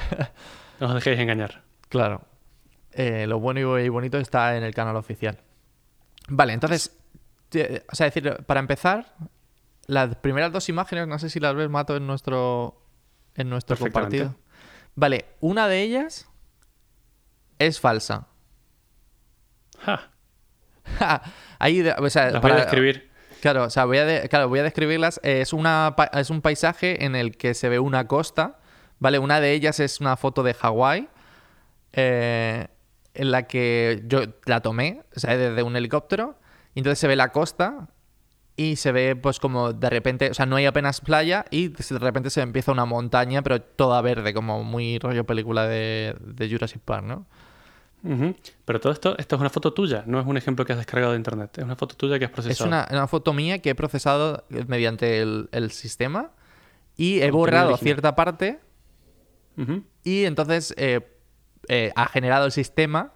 no 0.80 0.88
os 0.88 0.94
dejéis 0.94 1.20
engañar. 1.20 1.64
Claro. 1.90 2.22
Eh, 2.92 3.26
lo 3.28 3.40
bueno 3.40 3.80
y 3.80 3.90
bonito 3.90 4.20
está 4.20 4.56
en 4.56 4.64
el 4.64 4.74
canal 4.74 4.96
oficial. 4.96 5.40
Vale, 6.30 6.54
entonces, 6.54 6.96
o 7.92 7.96
sea, 7.96 8.06
decir, 8.06 8.38
para 8.46 8.60
empezar, 8.60 9.16
las 9.88 10.16
primeras 10.16 10.52
dos 10.52 10.70
imágenes, 10.70 11.08
no 11.08 11.20
sé 11.20 11.30
si 11.30 11.40
las 11.40 11.56
ves, 11.56 11.70
Mato, 11.70 11.96
en 11.96 12.08
nuestro, 12.08 12.82
en 13.36 13.50
nuestro 13.50 13.78
compartido. 13.78 14.36
Vale, 14.96 15.26
una 15.40 15.68
de 15.68 15.82
ellas 15.82 16.30
es 17.60 17.80
falsa. 17.80 18.28
Ahí, 21.60 21.88
o 21.88 22.10
sea, 22.10 22.32
Las 22.32 22.42
voy 22.42 22.52
a 22.52 22.56
describir. 22.56 23.12
Claro, 23.42 23.66
o 23.66 23.70
sea, 23.70 23.86
voy 23.86 23.98
a, 24.00 24.28
claro, 24.28 24.50
voy 24.50 24.60
a 24.60 24.64
describirlas. 24.64 25.20
Es, 25.24 25.54
una, 25.54 25.96
es 26.14 26.30
un 26.30 26.42
paisaje 26.42 27.06
en 27.06 27.16
el 27.16 27.38
que 27.38 27.54
se 27.54 27.70
ve 27.70 27.80
una 27.80 28.08
costa, 28.08 28.60
¿vale? 29.00 29.20
Una 29.20 29.40
de 29.40 29.52
ellas 29.52 29.80
es 29.80 30.00
una 30.00 30.18
foto 30.18 30.42
de 30.42 30.54
Hawái, 30.54 31.10
eh, 31.94 32.68
en 33.14 33.32
la 33.32 33.44
que 33.44 34.04
yo 34.08 34.22
la 34.46 34.62
tomé, 34.62 35.04
o 35.16 35.20
sea, 35.20 35.38
desde 35.38 35.64
un 35.64 35.76
helicóptero, 35.76 36.40
y 36.74 36.80
entonces 36.80 37.00
se 37.00 37.08
ve 37.08 37.16
la 37.16 37.32
costa 37.32 37.88
y 38.58 38.78
se 38.78 38.92
ve 38.92 39.16
pues 39.16 39.40
como 39.40 39.74
de 39.74 39.90
repente, 39.90 40.30
o 40.30 40.34
sea, 40.34 40.46
no 40.46 40.56
hay 40.56 40.66
apenas 40.66 41.02
playa 41.02 41.46
y 41.52 41.70
de 41.70 42.00
repente 42.00 42.30
se 42.30 42.42
empieza 42.42 42.72
una 42.72 42.86
montaña, 42.86 43.42
pero 43.42 43.62
toda 43.62 44.02
verde, 44.02 44.34
como 44.34 44.64
muy 44.64 44.98
rollo 45.00 45.26
película 45.26 45.68
de, 45.68 46.16
de 46.22 46.50
Jurassic 46.50 46.82
Park, 46.82 47.06
¿no? 47.06 47.26
Pero 48.66 48.80
todo 48.80 48.94
esto, 48.94 49.18
esto 49.18 49.36
es 49.36 49.40
una 49.40 49.50
foto 49.50 49.74
tuya, 49.74 50.04
no 50.06 50.20
es 50.20 50.28
un 50.28 50.38
ejemplo 50.38 50.64
que 50.64 50.74
has 50.74 50.78
descargado 50.78 51.14
de 51.14 51.18
internet, 51.18 51.58
es 51.58 51.64
una 51.64 51.76
foto 51.76 51.96
tuya 51.96 52.20
que 52.20 52.26
has 52.26 52.32
procesado. 52.32 52.70
Es 52.70 52.92
una, 52.92 53.08
foto 53.08 53.34
mía 53.34 53.60
que 53.60 53.72
he 53.72 53.76
procesado 53.76 54.46
mediante 54.68 55.22
el, 55.22 55.72
sistema 55.72 56.30
y 56.96 57.22
he 57.22 57.32
borrado 57.32 57.76
cierta 57.78 58.16
parte 58.16 58.60
y 60.04 60.26
entonces 60.26 60.76
eh, 60.78 61.02
eh, 61.68 61.92
ha 61.96 62.06
generado 62.08 62.46
el 62.46 62.52
sistema 62.52 63.14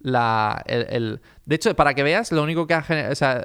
la, 0.00 0.62
el, 0.66 1.20
De 1.44 1.56
hecho, 1.56 1.74
para 1.76 1.94
que 1.94 2.02
veas, 2.02 2.32
lo 2.32 2.42
único 2.42 2.66
que 2.66 2.74
ha 2.74 2.82
generado... 2.82 3.12
O 3.12 3.16
sea, 3.16 3.44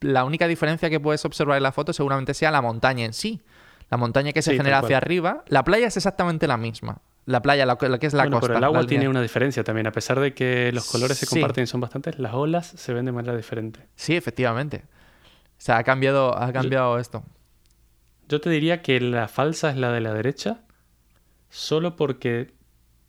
la 0.00 0.24
única 0.24 0.46
diferencia 0.46 0.88
que 0.90 1.00
puedes 1.00 1.24
observar 1.24 1.56
en 1.56 1.62
la 1.64 1.72
foto 1.72 1.92
seguramente 1.92 2.34
sea 2.34 2.50
la 2.50 2.62
montaña 2.62 3.04
en 3.04 3.12
sí. 3.12 3.40
La 3.90 3.96
montaña 3.96 4.32
que 4.32 4.40
se 4.42 4.52
Sí, 4.52 4.56
genera 4.56 4.78
hacia 4.78 4.96
arriba, 4.98 5.42
la 5.48 5.64
playa 5.64 5.88
es 5.88 5.96
exactamente 5.96 6.46
la 6.46 6.56
misma. 6.56 6.98
La 7.26 7.42
playa, 7.42 7.66
la, 7.66 7.76
la 7.80 7.98
que 7.98 8.06
es 8.06 8.14
la 8.14 8.22
bueno, 8.22 8.36
costa. 8.38 8.46
pero 8.48 8.58
el 8.58 8.64
agua 8.64 8.86
tiene 8.86 9.08
una 9.08 9.20
diferencia 9.20 9.62
también. 9.64 9.86
A 9.88 9.92
pesar 9.92 10.20
de 10.20 10.32
que 10.32 10.70
los 10.72 10.88
colores 10.90 11.18
se 11.18 11.26
comparten 11.26 11.64
y 11.64 11.66
son 11.66 11.80
bastantes, 11.80 12.18
las 12.18 12.32
olas 12.34 12.66
se 12.68 12.92
ven 12.94 13.04
de 13.04 13.12
manera 13.12 13.36
diferente. 13.36 13.86
Sí, 13.96 14.14
efectivamente. 14.16 14.84
O 14.86 15.62
sea, 15.62 15.76
ha 15.78 15.84
cambiado, 15.84 16.36
ha 16.36 16.52
cambiado 16.52 16.98
esto. 16.98 17.22
Yo 18.28 18.40
te 18.40 18.48
diría 18.48 18.80
que 18.80 19.00
la 19.00 19.26
falsa 19.28 19.70
es 19.70 19.76
la 19.76 19.90
de 19.92 20.00
la 20.00 20.14
derecha, 20.14 20.60
solo 21.48 21.96
porque 21.96 22.54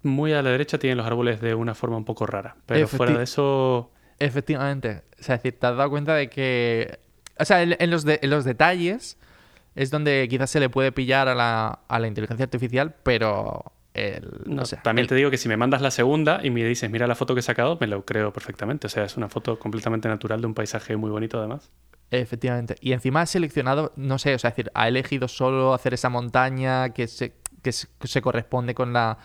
muy 0.03 0.33
a 0.33 0.41
la 0.41 0.49
derecha 0.49 0.79
tienen 0.79 0.97
los 0.97 1.05
árboles 1.07 1.41
de 1.41 1.53
una 1.55 1.75
forma 1.75 1.95
un 1.97 2.05
poco 2.05 2.25
rara. 2.25 2.55
Pero 2.65 2.85
Efecti- 2.87 2.97
fuera 2.97 3.17
de 3.17 3.23
eso, 3.23 3.91
Efectivamente. 4.25 5.01
O 5.19 5.23
sea, 5.23 5.35
es 5.35 5.43
decir, 5.43 5.59
te 5.59 5.67
has 5.67 5.75
dado 5.77 5.89
cuenta 5.89 6.15
de 6.15 6.29
que. 6.29 6.99
O 7.39 7.45
sea, 7.45 7.61
en, 7.63 7.75
en 7.79 7.89
los, 7.89 8.03
de- 8.05 8.19
en 8.21 8.29
los 8.29 8.45
detalles 8.45 9.17
es 9.75 9.89
donde 9.89 10.27
quizás 10.29 10.49
se 10.49 10.59
le 10.59 10.69
puede 10.69 10.91
pillar 10.91 11.27
a 11.27 11.35
la, 11.35 11.79
a 11.87 11.99
la 11.99 12.07
inteligencia 12.07 12.43
artificial, 12.45 12.95
pero. 13.03 13.73
El, 13.93 14.25
no, 14.45 14.61
o 14.61 14.65
sea, 14.65 14.81
también 14.83 15.03
el- 15.03 15.09
te 15.09 15.15
digo 15.15 15.29
que 15.31 15.37
si 15.37 15.49
me 15.49 15.57
mandas 15.57 15.81
la 15.81 15.91
segunda 15.91 16.39
y 16.43 16.49
me 16.49 16.63
dices, 16.63 16.89
mira 16.89 17.07
la 17.07 17.15
foto 17.15 17.33
que 17.33 17.41
he 17.41 17.43
sacado, 17.43 17.77
me 17.81 17.87
lo 17.87 18.05
creo 18.05 18.31
perfectamente. 18.31 18.87
O 18.87 18.89
sea, 18.89 19.03
es 19.03 19.17
una 19.17 19.27
foto 19.27 19.59
completamente 19.59 20.07
natural 20.07 20.39
de 20.39 20.47
un 20.47 20.53
paisaje 20.53 20.95
muy 20.95 21.09
bonito 21.09 21.39
además. 21.39 21.69
Efectivamente. 22.09 22.75
Y 22.81 22.91
encima 22.93 23.21
ha 23.21 23.25
seleccionado, 23.25 23.91
no 23.95 24.17
sé, 24.19 24.35
o 24.35 24.39
sea, 24.39 24.49
es 24.49 24.55
decir, 24.55 24.71
ha 24.75 24.87
elegido 24.87 25.27
solo 25.27 25.73
hacer 25.73 25.93
esa 25.93 26.09
montaña 26.09 26.89
que 26.93 27.07
se, 27.07 27.33
que 27.61 27.71
se, 27.71 27.87
que 27.99 28.07
se 28.07 28.21
corresponde 28.21 28.73
con 28.75 28.91
la, 28.93 29.17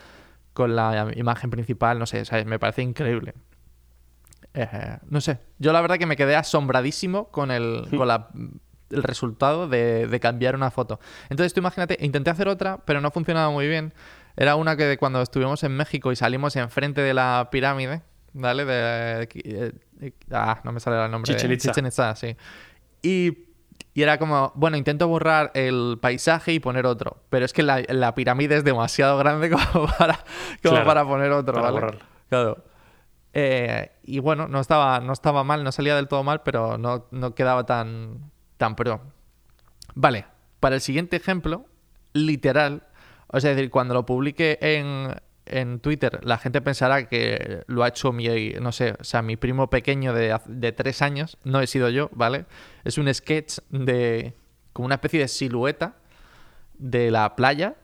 con 0.53 0.75
la 0.77 1.13
imagen 1.17 1.51
principal, 1.51 1.99
no 1.99 2.07
sé, 2.07 2.21
o 2.21 2.25
sea, 2.25 2.45
me 2.45 2.59
parece 2.61 2.83
increíble. 2.83 3.35
Eh, 4.55 4.99
no 5.09 5.21
sé, 5.21 5.39
yo 5.59 5.73
la 5.73 5.81
verdad 5.81 5.99
que 5.99 6.07
me 6.07 6.17
quedé 6.17 6.35
asombradísimo 6.37 7.29
con 7.29 7.51
el, 7.51 7.87
con 7.97 8.09
la, 8.09 8.29
el 8.91 9.03
resultado 9.03 9.69
de, 9.69 10.07
de 10.07 10.21
cambiar 10.21 10.55
una 10.55 10.71
foto. 10.71 10.99
Entonces 11.29 11.53
tú 11.53 11.61
imagínate, 11.61 11.99
intenté 12.01 12.31
hacer 12.31 12.49
otra, 12.49 12.79
pero 12.85 13.01
no 13.01 13.11
funcionaba 13.11 13.51
muy 13.51 13.69
bien. 13.69 13.93
Era 14.37 14.57
una 14.57 14.77
que 14.77 14.85
de 14.85 14.99
cuando 14.99 15.23
estuvimos 15.23 15.63
en 15.65 15.73
México 15.77 16.13
y 16.13 16.17
salimos 16.17 16.57
enfrente 16.57 17.01
de 17.01 17.15
la 17.15 17.49
pirámide, 17.51 18.03
¿vale? 18.33 18.65
De, 18.65 19.29
eh, 19.33 20.13
ah, 20.31 20.61
no 20.65 20.73
me 20.73 20.81
sale 20.81 21.03
el 21.05 21.11
nombre. 21.11 21.35
Chichén 21.35 21.87
Itzá, 21.87 22.15
sí. 22.15 22.37
Y, 23.03 23.47
y 23.95 24.03
era 24.03 24.19
como, 24.19 24.53
bueno, 24.55 24.77
intento 24.77 25.09
borrar 25.09 25.53
el 25.55 25.99
paisaje 26.01 26.53
y 26.53 26.61
poner 26.61 26.85
otro. 26.87 27.23
Pero 27.31 27.45
es 27.47 27.53
que 27.55 27.63
la, 27.63 27.83
la 27.89 28.15
pirámide 28.15 28.57
es 28.57 28.65
demasiado 28.65 29.17
grande 29.17 29.51
como 29.73 29.87
para, 29.99 30.19
como 30.63 30.75
Claro, 30.75 30.85
para 30.85 31.05
poner 31.05 31.33
otro, 31.33 31.55
para 31.55 31.71
¿vale? 31.71 31.75
borrarlo. 31.75 32.01
Claro. 32.29 32.65
Eh, 33.39 33.91
y 34.03 34.19
bueno, 34.21 34.49
no 34.49 34.61
estaba, 34.61 34.99
no 35.01 35.13
estaba 35.13 35.45
mal, 35.45 35.63
no 35.63 35.71
salía 35.71 35.95
del 35.95 36.09
todo 36.09 36.25
mal, 36.25 36.41
pero 36.43 36.79
no, 36.79 37.07
no 37.11 37.35
quedaba 37.35 37.67
tan, 37.67 38.33
tan 38.57 38.77
pro. 38.77 39.03
Vale, 39.95 40.25
para 40.59 40.77
el 40.77 40.81
siguiente 40.81 41.17
ejemplo, 41.17 41.67
literal, 42.15 42.85
o 43.27 43.39
sea, 43.39 43.51
es 43.51 43.59
decir, 43.59 43.71
cuando 43.71 43.93
lo 43.93 44.07
publique 44.07 44.57
en, 44.63 45.15
en 45.45 45.81
Twitter, 45.81 46.19
la 46.25 46.39
gente 46.39 46.63
pensará 46.63 47.11
que 47.11 47.63
lo 47.67 47.85
ha 47.85 47.89
hecho 47.89 48.11
mi, 48.11 48.27
no 48.59 48.73
sé, 48.73 48.95
sea, 49.03 49.21
mi 49.21 49.37
primo 49.37 49.69
pequeño 49.69 50.15
de, 50.15 50.35
de 50.47 50.73
tres 50.73 51.03
años, 51.03 51.37
no 51.45 51.61
he 51.61 51.67
sido 51.67 51.91
yo, 51.91 52.09
¿vale? 52.15 52.47
Es 52.85 52.97
un 52.97 53.13
sketch 53.13 53.59
de 53.69 54.35
como 54.73 54.87
una 54.87 54.95
especie 54.95 55.21
de 55.21 55.29
silueta 55.29 55.97
de 56.79 57.11
la 57.11 57.37
playa 57.37 57.75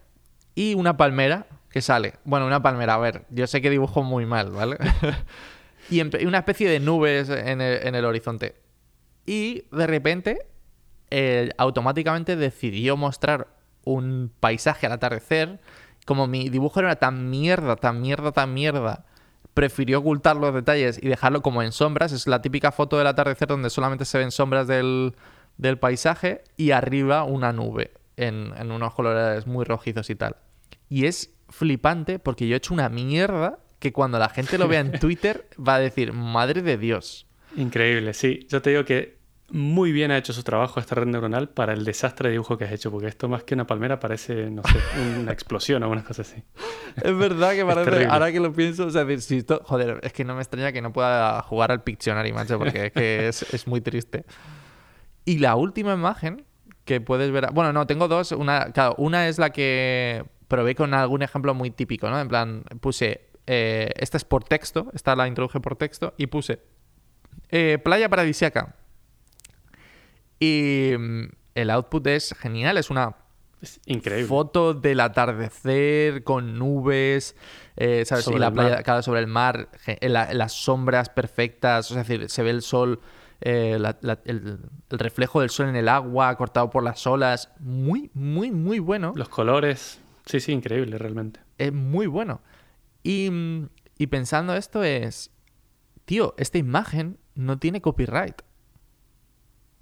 y 0.55 0.73
una 0.77 0.97
palmera 0.97 1.47
que 1.73 1.81
sale. 1.81 2.15
Bueno, 2.25 2.47
una 2.47 2.63
palmera, 2.63 2.95
a 2.95 2.99
ver, 2.99 3.25
yo 3.31 3.47
sé 3.47 3.63
que 3.63 3.71
dibujo 3.71 4.03
muy 4.03 4.27
mal, 4.27 4.51
¿vale? 4.51 4.77
y 5.91 6.01
una 6.01 6.39
especie 6.39 6.69
de 6.69 6.79
nubes 6.79 7.31
en 7.31 7.61
el, 7.61 8.05
horizonte. 8.05 8.57
Y 9.25 9.65
de 9.73 9.87
repente, 9.87 10.47
automáticamente 11.57 12.37
decidió 12.37 12.97
mostrar 12.97 13.49
un 13.85 14.31
paisaje 14.39 14.87
al 14.87 14.93
atardecer. 14.93 15.61
Como 16.05 16.27
mi 16.27 16.51
dibujo 16.51 16.81
era 16.81 16.97
tan 16.97 17.31
mierda, 17.31 17.77
tan 17.77 18.01
mierda, 18.01 18.33
tan 18.33 18.53
mierda, 18.53 19.07
prefirió 19.55 20.01
ocultar 20.01 20.37
los 20.37 20.53
detalles 20.53 20.99
y 21.03 21.09
dejarlo 21.09 21.41
como 21.41 21.63
en 21.63 21.73
sombras. 21.73 22.13
Es 22.13 22.27
la 22.27 22.43
típica 22.43 22.71
foto 22.71 22.99
del 22.99 23.07
atardecer 23.07 23.49
donde 23.49 23.71
solamente 23.71 24.05
se 24.05 24.19
ven 24.19 24.31
sombras 24.31 24.67
del, 24.67 25.15
del 25.57 25.79
paisaje 25.79 26.45
y 26.57 26.73
arriba 26.73 27.25
una 27.25 27.53
nube 27.53 27.93
en 28.17 28.71
unos 28.71 28.95
colores 28.95 29.47
muy 29.47 29.65
rojizos 29.65 30.11
y 30.11 30.15
tal. 30.15 30.37
Y 30.89 31.07
es 31.07 31.31
flipante 31.53 32.19
porque 32.19 32.49
yo 32.49 32.55
he 32.55 32.59
hecho 32.59 32.75
una 32.75 32.89
mierda 32.89 33.59
que 33.79 33.93
cuando 33.93 34.19
la 34.19 34.29
gente 34.29 34.59
lo 34.59 34.67
vea 34.69 34.81
en 34.81 34.93
Twitter 35.01 35.47
va 35.57 35.77
a 35.77 35.79
decir, 35.81 36.13
madre 36.13 36.63
de 36.63 36.77
Dios. 36.79 37.27
Increíble, 37.57 38.15
sí. 38.15 38.47
Yo 38.49 38.63
te 38.63 38.71
digo 38.71 38.85
que 38.85 39.21
muy 39.51 39.93
bien 39.93 40.11
ha 40.11 40.17
hecho 40.17 40.33
su 40.33 40.43
trabajo 40.43 40.81
esta 40.81 40.95
red 40.95 41.07
neuronal 41.07 41.51
para 41.51 41.75
el 41.75 41.85
desastre 41.85 42.29
de 42.31 42.33
dibujo 42.33 42.57
que 42.57 42.65
has 42.65 42.73
hecho, 42.73 42.91
porque 42.91 43.09
esto 43.09 43.29
más 43.29 43.43
que 43.45 43.53
una 43.55 43.67
palmera 43.67 44.01
parece, 44.01 44.51
no 44.51 44.63
sé, 44.63 44.79
una 45.21 45.31
explosión 45.33 45.83
o 45.83 45.91
una 45.91 46.03
cosa 46.03 46.23
así. 46.23 46.43
Es 47.03 47.17
verdad 47.19 47.53
que 47.53 47.63
parece, 47.65 48.07
ahora 48.07 48.33
que 48.33 48.41
lo 48.41 48.53
pienso, 48.53 48.87
o 48.87 48.91
sea, 48.91 49.05
decir, 49.05 49.21
si 49.21 49.37
esto- 49.39 49.61
joder, 49.65 50.01
es 50.03 50.13
que 50.15 50.25
no 50.25 50.35
me 50.35 50.41
extraña 50.41 50.73
que 50.73 50.81
no 50.81 50.93
pueda 50.95 51.43
jugar 51.43 51.71
al 51.71 51.83
Pictionary, 51.83 52.33
macho, 52.33 52.59
porque 52.59 52.87
es 52.87 52.93
que 52.93 53.29
es, 53.29 53.43
es 53.53 53.67
muy 53.67 53.83
triste. 53.83 54.25
Y 55.27 55.39
la 55.39 55.57
última 55.57 55.93
imagen 55.93 56.45
que 56.87 57.01
puedes 57.03 57.31
ver, 57.31 57.49
bueno, 57.53 57.73
no, 57.75 57.87
tengo 57.87 58.09
dos, 58.09 58.33
una, 58.33 58.73
claro, 58.73 58.95
una 58.97 59.29
es 59.29 59.39
la 59.39 59.51
que 59.51 60.25
probé 60.53 60.75
con 60.75 60.93
algún 60.93 61.23
ejemplo 61.23 61.55
muy 61.55 61.71
típico, 61.71 62.11
¿no? 62.11 62.21
En 62.21 62.29
plan, 62.29 62.63
puse, 62.83 63.23
eh, 63.47 63.91
esta 63.97 64.19
es 64.19 64.25
por 64.27 64.45
texto, 64.45 64.91
esta 64.93 65.17
la 65.17 65.27
introduje 65.27 65.61
por 65.61 65.77
texto, 65.77 66.13
y 66.19 66.27
puse, 66.27 66.61
eh, 67.49 67.79
playa 67.83 68.11
paradisiaca. 68.11 68.77
Y 70.39 70.93
mm, 70.99 71.23
el 71.55 71.71
output 71.71 72.07
es 72.09 72.35
genial, 72.39 72.77
es 72.77 72.91
una 72.91 73.17
Es 73.63 73.81
increíble. 73.87 74.27
foto 74.29 74.75
del 74.75 75.01
atardecer 75.01 76.23
con 76.23 76.59
nubes, 76.59 77.35
eh, 77.77 78.05
¿sabes? 78.05 78.25
Sobre 78.25 78.37
y 78.37 78.41
la 78.41 78.51
playa 78.51 78.83
claro, 78.83 79.03
sobre 79.03 79.21
el 79.21 79.27
mar, 79.27 79.71
la- 80.03 80.35
las 80.35 80.53
sombras 80.53 81.09
perfectas, 81.09 81.91
o 81.91 81.95
sea, 81.95 82.03
es 82.03 82.09
decir, 82.09 82.29
se 82.29 82.43
ve 82.43 82.51
el 82.51 82.61
sol, 82.61 83.01
eh, 83.41 83.79
la- 83.81 83.97
la- 84.03 84.19
el, 84.27 84.59
el 84.91 84.99
reflejo 84.99 85.41
del 85.41 85.49
sol 85.49 85.69
en 85.71 85.77
el 85.77 85.89
agua, 85.89 86.37
cortado 86.37 86.69
por 86.69 86.83
las 86.83 87.07
olas. 87.07 87.51
Muy, 87.59 88.11
muy, 88.13 88.51
muy 88.51 88.81
bueno. 88.81 89.15
Los 89.17 89.31
colores, 89.31 89.99
sí, 90.27 90.41
sí, 90.41 90.53
increíble 90.53 90.99
realmente. 90.99 91.41
Es 91.59 91.73
muy 91.73 92.07
bueno. 92.07 92.41
Y, 93.03 93.31
y 93.99 94.07
pensando 94.09 94.55
esto 94.55 94.83
es, 94.85 95.31
tío, 96.05 96.35
esta 96.39 96.59
imagen 96.59 97.19
no 97.35 97.59
tiene 97.59 97.81
copyright. 97.81 98.43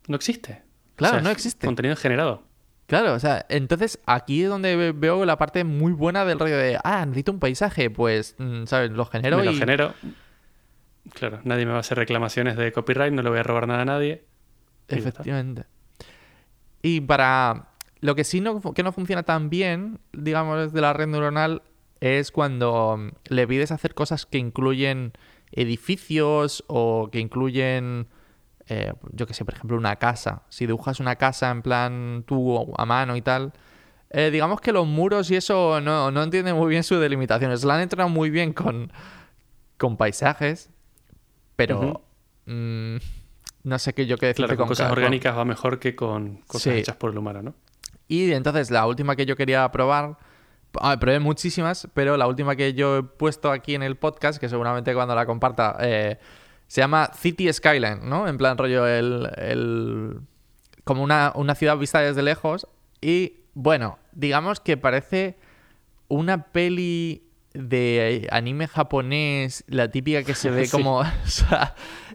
No 0.08 0.16
existe. 0.16 0.62
Claro, 0.96 1.16
O 1.16 1.18
sea, 1.18 1.22
no 1.24 1.30
existe. 1.30 1.66
Contenido 1.66 1.96
generado. 1.96 2.42
Claro, 2.86 3.14
o 3.14 3.18
sea, 3.20 3.46
entonces 3.48 4.00
aquí 4.06 4.42
es 4.42 4.48
donde 4.48 4.74
ve- 4.74 4.92
veo 4.92 5.24
la 5.24 5.38
parte 5.38 5.62
muy 5.62 5.92
buena 5.92 6.24
del 6.24 6.40
rollo 6.40 6.56
de, 6.56 6.78
ah, 6.82 7.04
necesito 7.06 7.30
un 7.30 7.38
paisaje, 7.38 7.88
pues, 7.88 8.34
mm, 8.38 8.64
¿sabes? 8.64 8.90
Lo 8.90 9.04
genero 9.06 9.38
me 9.38 9.44
lo 9.44 9.52
y... 9.52 9.56
genero. 9.56 9.94
Claro, 11.14 11.40
nadie 11.44 11.64
me 11.66 11.70
va 11.72 11.78
a 11.78 11.80
hacer 11.80 11.96
reclamaciones 11.98 12.56
de 12.56 12.72
copyright, 12.72 13.12
no 13.12 13.22
le 13.22 13.30
voy 13.30 13.38
a 13.38 13.42
robar 13.42 13.68
nada 13.68 13.82
a 13.82 13.84
nadie. 13.84 14.24
Y. 14.88 14.94
Efectivamente. 14.96 15.64
Y 16.82 17.00
para 17.02 17.68
lo 18.00 18.14
que 18.14 18.24
sí 18.24 18.40
no, 18.40 18.60
que 18.60 18.82
no 18.82 18.92
funciona 18.92 19.22
tan 19.22 19.50
bien, 19.50 19.98
digamos, 20.12 20.72
de 20.72 20.80
la 20.80 20.92
red 20.92 21.06
neuronal, 21.06 21.62
es 22.00 22.30
cuando 22.32 22.96
mm, 22.96 23.08
le 23.34 23.46
pides 23.46 23.70
hacer 23.72 23.94
cosas 23.94 24.26
que 24.26 24.38
incluyen 24.38 25.12
edificios 25.52 26.64
o 26.68 27.08
que 27.12 27.18
incluyen, 27.20 28.06
eh, 28.68 28.92
yo 29.12 29.26
que 29.26 29.34
sé, 29.34 29.44
por 29.44 29.54
ejemplo, 29.54 29.76
una 29.76 29.96
casa. 29.96 30.42
Si 30.48 30.66
dibujas 30.66 31.00
una 31.00 31.16
casa 31.16 31.50
en 31.50 31.62
plan 31.62 32.24
tú 32.26 32.72
a 32.76 32.86
mano 32.86 33.16
y 33.16 33.22
tal, 33.22 33.52
eh, 34.10 34.30
digamos 34.30 34.60
que 34.60 34.72
los 34.72 34.86
muros 34.86 35.30
y 35.30 35.36
eso 35.36 35.80
no, 35.80 36.10
no 36.10 36.22
entienden 36.22 36.56
muy 36.56 36.68
bien 36.70 36.82
sus 36.82 37.00
delimitaciones. 37.00 37.64
La 37.64 37.74
han 37.76 37.82
entrado 37.82 38.08
muy 38.08 38.30
bien 38.30 38.52
con, 38.52 38.92
con 39.76 39.96
paisajes, 39.96 40.70
pero 41.56 42.02
mm, 42.46 42.96
no 43.64 43.78
sé 43.78 43.92
qué 43.92 44.06
yo 44.06 44.16
qué 44.16 44.26
decirte 44.26 44.46
Claro, 44.46 44.56
con 44.56 44.68
cosas 44.68 44.86
ca- 44.86 44.92
orgánicas 44.92 45.36
va 45.36 45.44
mejor 45.44 45.78
que 45.78 45.94
con 45.94 46.36
cosas 46.46 46.72
Sí. 46.74 46.78
hechas 46.80 46.96
por 46.96 47.10
el 47.10 47.18
humano, 47.18 47.42
¿no? 47.42 47.54
Y 48.10 48.32
entonces 48.32 48.70
la 48.72 48.86
última 48.88 49.14
que 49.14 49.24
yo 49.24 49.36
quería 49.36 49.70
probar, 49.70 50.18
ah, 50.80 50.96
probé 50.98 51.20
muchísimas, 51.20 51.88
pero 51.94 52.16
la 52.16 52.26
última 52.26 52.56
que 52.56 52.74
yo 52.74 52.96
he 52.98 53.02
puesto 53.04 53.52
aquí 53.52 53.76
en 53.76 53.82
el 53.84 53.96
podcast, 53.96 54.40
que 54.40 54.48
seguramente 54.48 54.92
cuando 54.94 55.14
la 55.14 55.26
comparta, 55.26 55.76
eh, 55.80 56.18
se 56.66 56.80
llama 56.80 57.10
City 57.14 57.52
Skyline, 57.52 58.00
¿no? 58.08 58.26
En 58.26 58.36
plan 58.36 58.58
rollo 58.58 58.86
el... 58.86 59.30
el- 59.36 60.20
como 60.82 61.04
una, 61.04 61.30
una 61.36 61.54
ciudad 61.54 61.76
vista 61.76 62.00
desde 62.00 62.22
lejos. 62.22 62.66
Y 63.00 63.34
bueno, 63.54 63.98
digamos 64.12 64.58
que 64.58 64.76
parece 64.76 65.38
una 66.08 66.46
peli 66.50 67.22
de 67.54 68.26
anime 68.32 68.66
japonés, 68.66 69.62
la 69.68 69.90
típica 69.90 70.24
que 70.24 70.34
se 70.34 70.50
ve 70.50 70.68
como... 70.72 70.98
o 71.00 71.06
sea, 71.26 71.74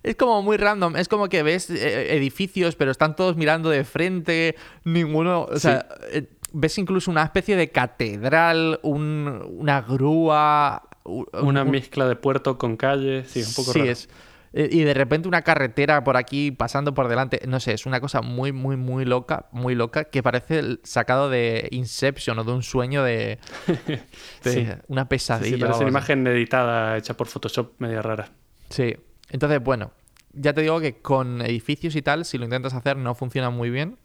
es 0.09 0.15
como 0.15 0.41
muy 0.41 0.57
random. 0.57 0.95
Es 0.95 1.07
como 1.07 1.27
que 1.29 1.43
ves 1.43 1.69
eh, 1.69 2.15
edificios, 2.15 2.75
pero 2.75 2.91
están 2.91 3.15
todos 3.15 3.35
mirando 3.35 3.69
de 3.69 3.83
frente. 3.83 4.55
Ninguno... 4.83 5.43
O 5.43 5.59
sea, 5.59 5.88
eh, 6.12 6.27
ves 6.53 6.77
incluso 6.77 7.12
una 7.12 7.24
especie 7.24 7.55
de 7.55 7.69
catedral, 7.71 8.79
un- 8.83 9.41
una 9.57 9.81
grúa... 9.81 10.83
Una 11.03 11.63
un- 11.63 11.69
mezcla 11.71 12.07
de 12.07 12.15
puerto 12.15 12.57
con 12.57 12.77
calle, 12.77 13.25
sí, 13.25 13.41
un 13.41 13.53
poco 13.53 13.74
sí, 13.74 13.79
raro. 13.79 13.91
es, 13.91 14.09
Eh, 14.57 14.69
Y 14.71 14.83
de 14.85 14.93
repente 14.93 15.27
una 15.27 15.41
carretera 15.41 16.01
por 16.03 16.15
aquí 16.17 16.50
pasando 16.51 16.93
por 16.93 17.09
delante. 17.09 17.41
No 17.45 17.59
sé, 17.59 17.74
es 17.74 17.85
una 17.85 18.00
cosa 18.00 18.21
muy, 18.21 18.53
muy, 18.53 18.77
muy 18.77 19.03
loca, 19.03 19.47
muy 19.51 19.75
loca, 19.75 20.05
que 20.05 20.24
parece 20.24 20.77
sacado 20.83 21.29
de 21.29 21.67
Inception 21.71 22.39
o 22.39 22.43
de 22.45 22.51
un 22.53 22.63
sueño 22.63 23.03
de, 23.03 23.38
de 24.43 24.51
Sí. 24.51 24.67
una 24.88 25.01
Sí, 25.03 25.07
pesadilla. 25.09 25.57
sí, 25.57 25.62
o 25.63 25.65
parece 25.67 25.79
una 25.81 25.89
imagen 25.89 26.25
editada 26.25 26.97
hecha 26.97 27.15
por 27.17 27.27
Photoshop 27.27 27.74
media 27.79 28.01
rara. 28.01 28.29
Sí. 28.69 28.95
Entonces, 29.29 29.62
bueno, 29.63 29.91
ya 30.34 30.53
te 30.53 30.62
digo 30.62 30.79
que 30.79 31.01
con 31.01 31.41
edificios 31.41 31.96
y 31.96 32.01
tal, 32.01 32.25
si 32.25 32.38
lo 32.38 32.46
intentas 32.46 32.74
hacer, 32.74 32.98
no 32.98 33.15
funciona 33.15 33.50
muy 33.50 33.70
bien. 33.70 33.98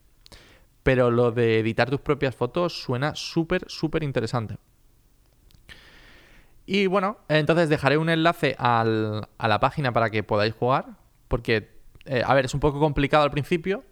Pero 0.82 1.10
lo 1.10 1.30
de 1.30 1.58
editar 1.60 1.90
tus 1.90 2.00
propias 2.00 2.34
fotos 2.34 2.80
suena 2.82 3.14
súper, 3.14 3.64
súper 3.68 4.02
interesante. 4.02 4.56
Y 6.66 6.86
bueno, 6.86 7.18
entonces 7.28 7.68
dejaré 7.68 7.98
un 7.98 8.08
enlace 8.08 8.54
a 8.58 8.84
la 8.84 9.60
página 9.60 9.92
para 9.92 10.10
que 10.10 10.22
podáis 10.22 10.54
jugar. 10.54 10.86
Porque, 11.28 11.70
eh, 12.06 12.22
a 12.24 12.34
ver, 12.34 12.44
es 12.44 12.54
un 12.54 12.60
poco 12.60 12.78
complicado 12.78 13.24
al 13.24 13.30
principio. 13.30 13.84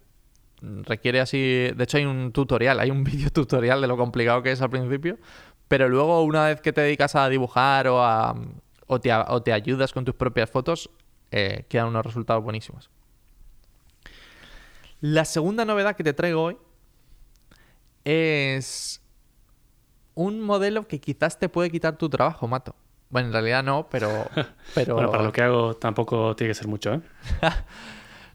Requiere 0.60 1.20
así. 1.20 1.38
De 1.38 1.84
hecho, 1.84 1.98
hay 1.98 2.04
un 2.04 2.32
tutorial, 2.32 2.80
hay 2.80 2.90
un 2.90 3.04
vídeo 3.04 3.30
tutorial 3.30 3.80
de 3.80 3.86
lo 3.88 3.96
complicado 3.96 4.42
que 4.42 4.52
es 4.52 4.62
al 4.62 4.70
principio. 4.70 5.18
Pero 5.66 5.88
luego, 5.88 6.22
una 6.22 6.46
vez 6.46 6.60
que 6.60 6.72
te 6.72 6.80
dedicas 6.80 7.14
a 7.16 7.28
dibujar 7.28 7.88
o, 7.88 8.02
a- 8.02 8.34
o 8.86 9.00
te 9.42 9.52
ayudas 9.52 9.92
con 9.92 10.04
tus 10.04 10.14
propias 10.14 10.48
fotos, 10.50 10.88
eh, 11.30 11.64
quedan 11.68 11.88
unos 11.88 12.04
resultados 12.04 12.42
buenísimos. 12.42 12.90
La 15.00 15.24
segunda 15.24 15.64
novedad 15.64 15.94
que 15.96 16.04
te 16.04 16.12
traigo 16.12 16.42
hoy 16.42 16.58
es 18.04 19.00
un 20.14 20.40
modelo 20.40 20.88
que 20.88 21.00
quizás 21.00 21.38
te 21.38 21.48
puede 21.48 21.70
quitar 21.70 21.96
tu 21.96 22.08
trabajo, 22.08 22.48
Mato. 22.48 22.74
Bueno, 23.10 23.28
en 23.28 23.32
realidad 23.32 23.62
no, 23.62 23.88
pero... 23.88 24.08
pero... 24.74 24.94
Bueno, 24.94 25.10
para 25.10 25.22
lo 25.22 25.32
que 25.32 25.42
hago 25.42 25.74
tampoco 25.74 26.34
tiene 26.34 26.50
que 26.50 26.54
ser 26.54 26.68
mucho, 26.68 26.94
¿eh? 26.94 27.00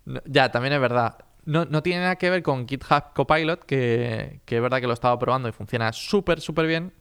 No, 0.06 0.22
ya, 0.26 0.52
también 0.52 0.74
es 0.74 0.82
verdad. 0.82 1.18
No, 1.46 1.64
no 1.64 1.82
tiene 1.82 2.02
nada 2.02 2.18
que 2.18 2.30
ver 2.30 2.44
con 2.44 2.68
GitHub 2.68 3.14
Copilot, 3.14 3.64
que, 3.64 4.42
que 4.44 4.58
es 4.58 4.62
verdad 4.62 4.82
que 4.82 4.88
lo 4.88 4.92
estaba 4.92 5.18
probando 5.18 5.48
y 5.48 5.54
funciona 5.54 5.94
súper, 5.94 6.42
súper 6.42 6.68
bien. 6.68 6.92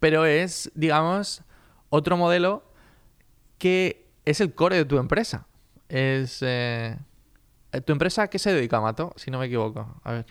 Pero 0.00 0.26
es, 0.26 0.70
digamos, 0.74 1.42
otro 1.88 2.16
modelo 2.16 2.64
que 3.58 4.05
es 4.26 4.40
el 4.42 4.52
core 4.54 4.76
de 4.76 4.84
tu 4.84 4.98
empresa. 4.98 5.46
Es... 5.88 6.40
eh, 6.42 6.98
¿Tu 7.84 7.92
empresa 7.92 8.22
a 8.22 8.28
qué 8.28 8.38
se 8.38 8.52
dedica, 8.52 8.80
Mato? 8.80 9.12
Si 9.16 9.30
no 9.30 9.38
me 9.38 9.46
equivoco. 9.46 10.00
A 10.04 10.12
ver. 10.12 10.26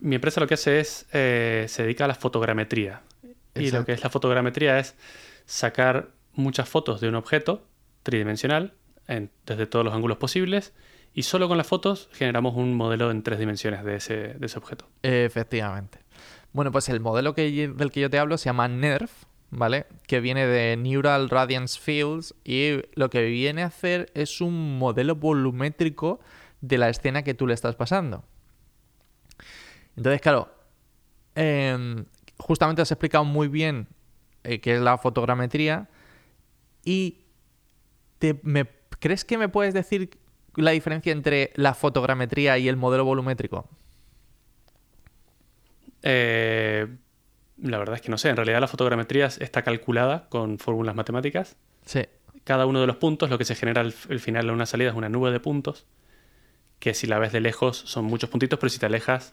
Mi 0.00 0.16
empresa 0.16 0.40
lo 0.40 0.46
que 0.46 0.54
hace 0.54 0.80
es, 0.80 1.06
eh, 1.12 1.66
se 1.68 1.82
dedica 1.82 2.04
a 2.04 2.08
la 2.08 2.14
fotogrametría. 2.14 3.02
Y 3.54 3.70
lo 3.70 3.84
que 3.84 3.92
es 3.92 4.02
la 4.02 4.10
fotogrametría 4.10 4.78
es 4.78 4.96
sacar 5.46 6.10
muchas 6.34 6.68
fotos 6.68 7.00
de 7.00 7.08
un 7.08 7.14
objeto 7.14 7.66
tridimensional 8.02 8.74
en- 9.06 9.30
desde 9.46 9.66
todos 9.66 9.84
los 9.84 9.94
ángulos 9.94 10.18
posibles 10.18 10.72
y 11.14 11.22
solo 11.22 11.48
con 11.48 11.56
las 11.56 11.66
fotos 11.68 12.08
generamos 12.12 12.54
un 12.56 12.74
modelo 12.74 13.10
en 13.10 13.22
tres 13.22 13.38
dimensiones 13.38 13.84
de 13.84 13.96
ese, 13.96 14.14
de 14.34 14.46
ese 14.46 14.58
objeto. 14.58 14.88
Efectivamente. 15.02 16.00
Bueno, 16.52 16.70
pues 16.72 16.88
el 16.88 17.00
modelo 17.00 17.34
que, 17.34 17.68
del 17.68 17.90
que 17.92 18.00
yo 18.00 18.10
te 18.10 18.18
hablo 18.18 18.36
se 18.36 18.46
llama 18.46 18.68
NERF, 18.68 19.10
¿vale? 19.56 19.86
Que 20.06 20.20
viene 20.20 20.46
de 20.46 20.76
Neural 20.76 21.30
Radiance 21.30 21.78
Fields 21.80 22.34
y 22.44 22.80
lo 22.94 23.10
que 23.10 23.24
viene 23.24 23.62
a 23.62 23.66
hacer 23.66 24.10
es 24.14 24.40
un 24.40 24.78
modelo 24.78 25.16
volumétrico 25.16 26.20
de 26.60 26.78
la 26.78 26.88
escena 26.88 27.22
que 27.22 27.34
tú 27.34 27.46
le 27.46 27.54
estás 27.54 27.76
pasando. 27.76 28.24
Entonces, 29.96 30.20
claro, 30.20 30.48
em, 31.34 32.04
justamente 32.38 32.82
has 32.82 32.90
explicado 32.90 33.24
muy 33.24 33.48
bien 33.48 33.86
eh, 34.42 34.60
qué 34.60 34.74
es 34.76 34.80
la 34.80 34.98
fotogrametría 34.98 35.88
y 36.84 37.20
te- 38.18 38.40
me, 38.42 38.66
¿crees 38.98 39.24
que 39.24 39.38
me 39.38 39.48
puedes 39.48 39.72
decir 39.74 40.18
la 40.56 40.72
diferencia 40.72 41.12
entre 41.12 41.52
la 41.56 41.74
fotogrametría 41.74 42.58
y 42.58 42.68
el 42.68 42.76
modelo 42.76 43.04
volumétrico? 43.04 43.68
Eh, 46.02 46.86
la 47.70 47.78
verdad 47.78 47.96
es 47.96 48.02
que 48.02 48.10
no 48.10 48.18
sé, 48.18 48.28
en 48.28 48.36
realidad 48.36 48.60
la 48.60 48.68
fotogrametría 48.68 49.26
está 49.26 49.62
calculada 49.62 50.28
con 50.28 50.58
fórmulas 50.58 50.94
matemáticas. 50.94 51.56
Sí. 51.84 52.02
Cada 52.44 52.66
uno 52.66 52.80
de 52.80 52.86
los 52.86 52.96
puntos, 52.96 53.30
lo 53.30 53.38
que 53.38 53.44
se 53.44 53.54
genera 53.54 53.80
al, 53.80 53.94
al 54.10 54.20
final 54.20 54.46
de 54.46 54.52
una 54.52 54.66
salida 54.66 54.90
es 54.90 54.96
una 54.96 55.08
nube 55.08 55.30
de 55.30 55.40
puntos, 55.40 55.86
que 56.78 56.92
si 56.94 57.06
la 57.06 57.18
ves 57.18 57.32
de 57.32 57.40
lejos 57.40 57.76
son 57.78 58.04
muchos 58.04 58.28
puntitos, 58.30 58.58
pero 58.58 58.68
si 58.70 58.78
te 58.78 58.86
alejas 58.86 59.32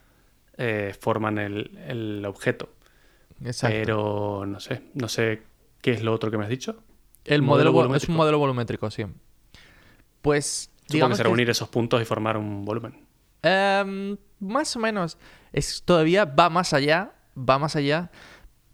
eh, 0.57 0.95
forman 0.99 1.37
el, 1.37 1.77
el 1.87 2.25
objeto. 2.25 2.69
Exacto. 3.43 3.75
Pero 3.77 4.45
no 4.45 4.59
sé, 4.59 4.81
no 4.93 5.07
sé 5.09 5.41
qué 5.81 5.91
es 5.91 6.03
lo 6.03 6.13
otro 6.13 6.29
que 6.31 6.37
me 6.37 6.43
has 6.43 6.49
dicho. 6.49 6.81
el 7.25 7.41
modelo 7.41 7.95
es 7.95 8.07
un 8.07 8.15
modelo 8.15 8.37
volumétrico, 8.39 8.89
sí. 8.91 9.03
Pues 10.21 10.71
Supongo 10.87 11.09
que 11.09 11.15
será 11.15 11.29
que- 11.29 11.33
unir 11.33 11.49
esos 11.49 11.67
puntos 11.69 12.01
y 12.01 12.05
formar 12.05 12.37
un 12.37 12.63
volumen. 12.65 13.05
Em, 13.41 14.17
más 14.39 14.75
o 14.75 14.79
menos. 14.79 15.17
Es, 15.51 15.81
todavía 15.83 16.25
va 16.25 16.49
más 16.49 16.73
allá. 16.73 17.11
Va 17.37 17.59
más 17.59 17.75
allá. 17.75 18.11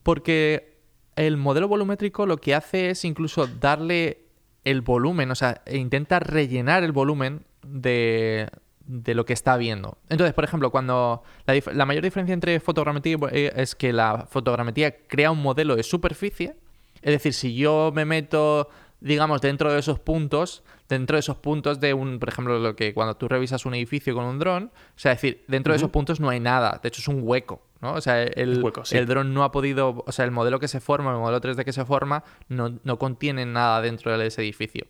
Porque 0.04 0.78
el 1.16 1.38
modelo 1.38 1.68
volumétrico 1.68 2.26
lo 2.26 2.38
que 2.38 2.56
hace 2.56 2.92
es 2.92 3.04
incluso 3.06 3.48
darle 3.48 4.26
el 4.64 4.82
volumen. 4.82 5.32
O 5.32 5.36
sea, 5.36 5.62
intenta 5.72 6.20
rellenar 6.20 6.84
el 6.84 6.92
volumen 6.92 7.46
de, 7.66 8.50
de 8.88 9.14
lo 9.14 9.26
que 9.26 9.34
está 9.34 9.58
viendo. 9.58 9.98
Entonces, 10.10 10.34
por 10.34 10.44
ejemplo, 10.44 10.72
cuando. 10.72 11.24
La, 11.46 11.86
mayor 11.86 12.04
diferencia 12.04 12.34
entre 12.34 12.60
fotogrametría 12.60 13.18
eh, 13.32 13.52
es 13.56 13.76
que 13.76 13.94
la 13.94 14.26
fotogrametría 14.30 14.96
crea 15.08 15.32
un 15.32 15.42
modelo 15.42 15.76
de 15.76 15.84
superficie. 15.84 16.56
Es 17.02 17.12
decir, 17.12 17.34
si 17.34 17.56
yo 17.56 17.92
me 17.94 18.06
meto, 18.06 18.70
digamos, 19.02 19.42
dentro 19.42 19.72
de 19.72 19.80
esos 19.80 20.00
puntos, 20.00 20.64
dentro 20.90 21.16
de 21.16 21.20
esos 21.20 21.38
puntos 21.38 21.80
de 21.80 21.94
un, 21.94 22.20
por 22.20 22.30
ejemplo, 22.30 22.58
lo 22.60 22.76
que 22.76 22.94
cuando 22.94 23.16
tú 23.16 23.28
revisas 23.28 23.66
un 23.66 23.76
edificio 23.76 24.16
con 24.16 24.26
un 24.26 24.40
dron, 24.40 24.72
o 24.74 25.00
sea, 25.00 25.12
es 25.12 25.22
decir, 25.22 25.44
dentro 25.48 25.74
de 25.74 25.78
esos 25.78 25.92
puntos 25.92 26.20
no 26.20 26.30
hay 26.30 26.40
nada, 26.40 26.80
de 26.82 26.88
hecho 26.88 27.02
es 27.02 27.08
un 27.08 27.20
hueco, 27.22 27.62
¿no? 27.82 27.94
O 27.94 28.02
sea, 28.02 28.24
el, 28.24 28.58
Un 28.58 28.64
hueco, 28.64 28.86
sí. 28.86 28.98
el 28.98 29.06
dron 29.06 29.34
no 29.34 29.44
ha 29.44 29.52
podido, 29.52 30.04
o 30.06 30.12
sea, 30.12 30.26
el 30.26 30.32
modelo 30.32 30.60
que 30.60 30.68
se 30.68 30.80
forma, 30.80 31.12
el 31.12 31.18
modelo 31.18 31.42
3D 31.42 31.64
que 31.64 31.74
se 31.74 31.86
forma, 31.86 32.24
no, 32.50 32.80
no 32.84 33.00
contiene 33.00 33.46
nada 33.46 33.82
dentro 33.82 34.18
de 34.18 34.28
ese 34.28 34.42
edificio. 34.42 34.88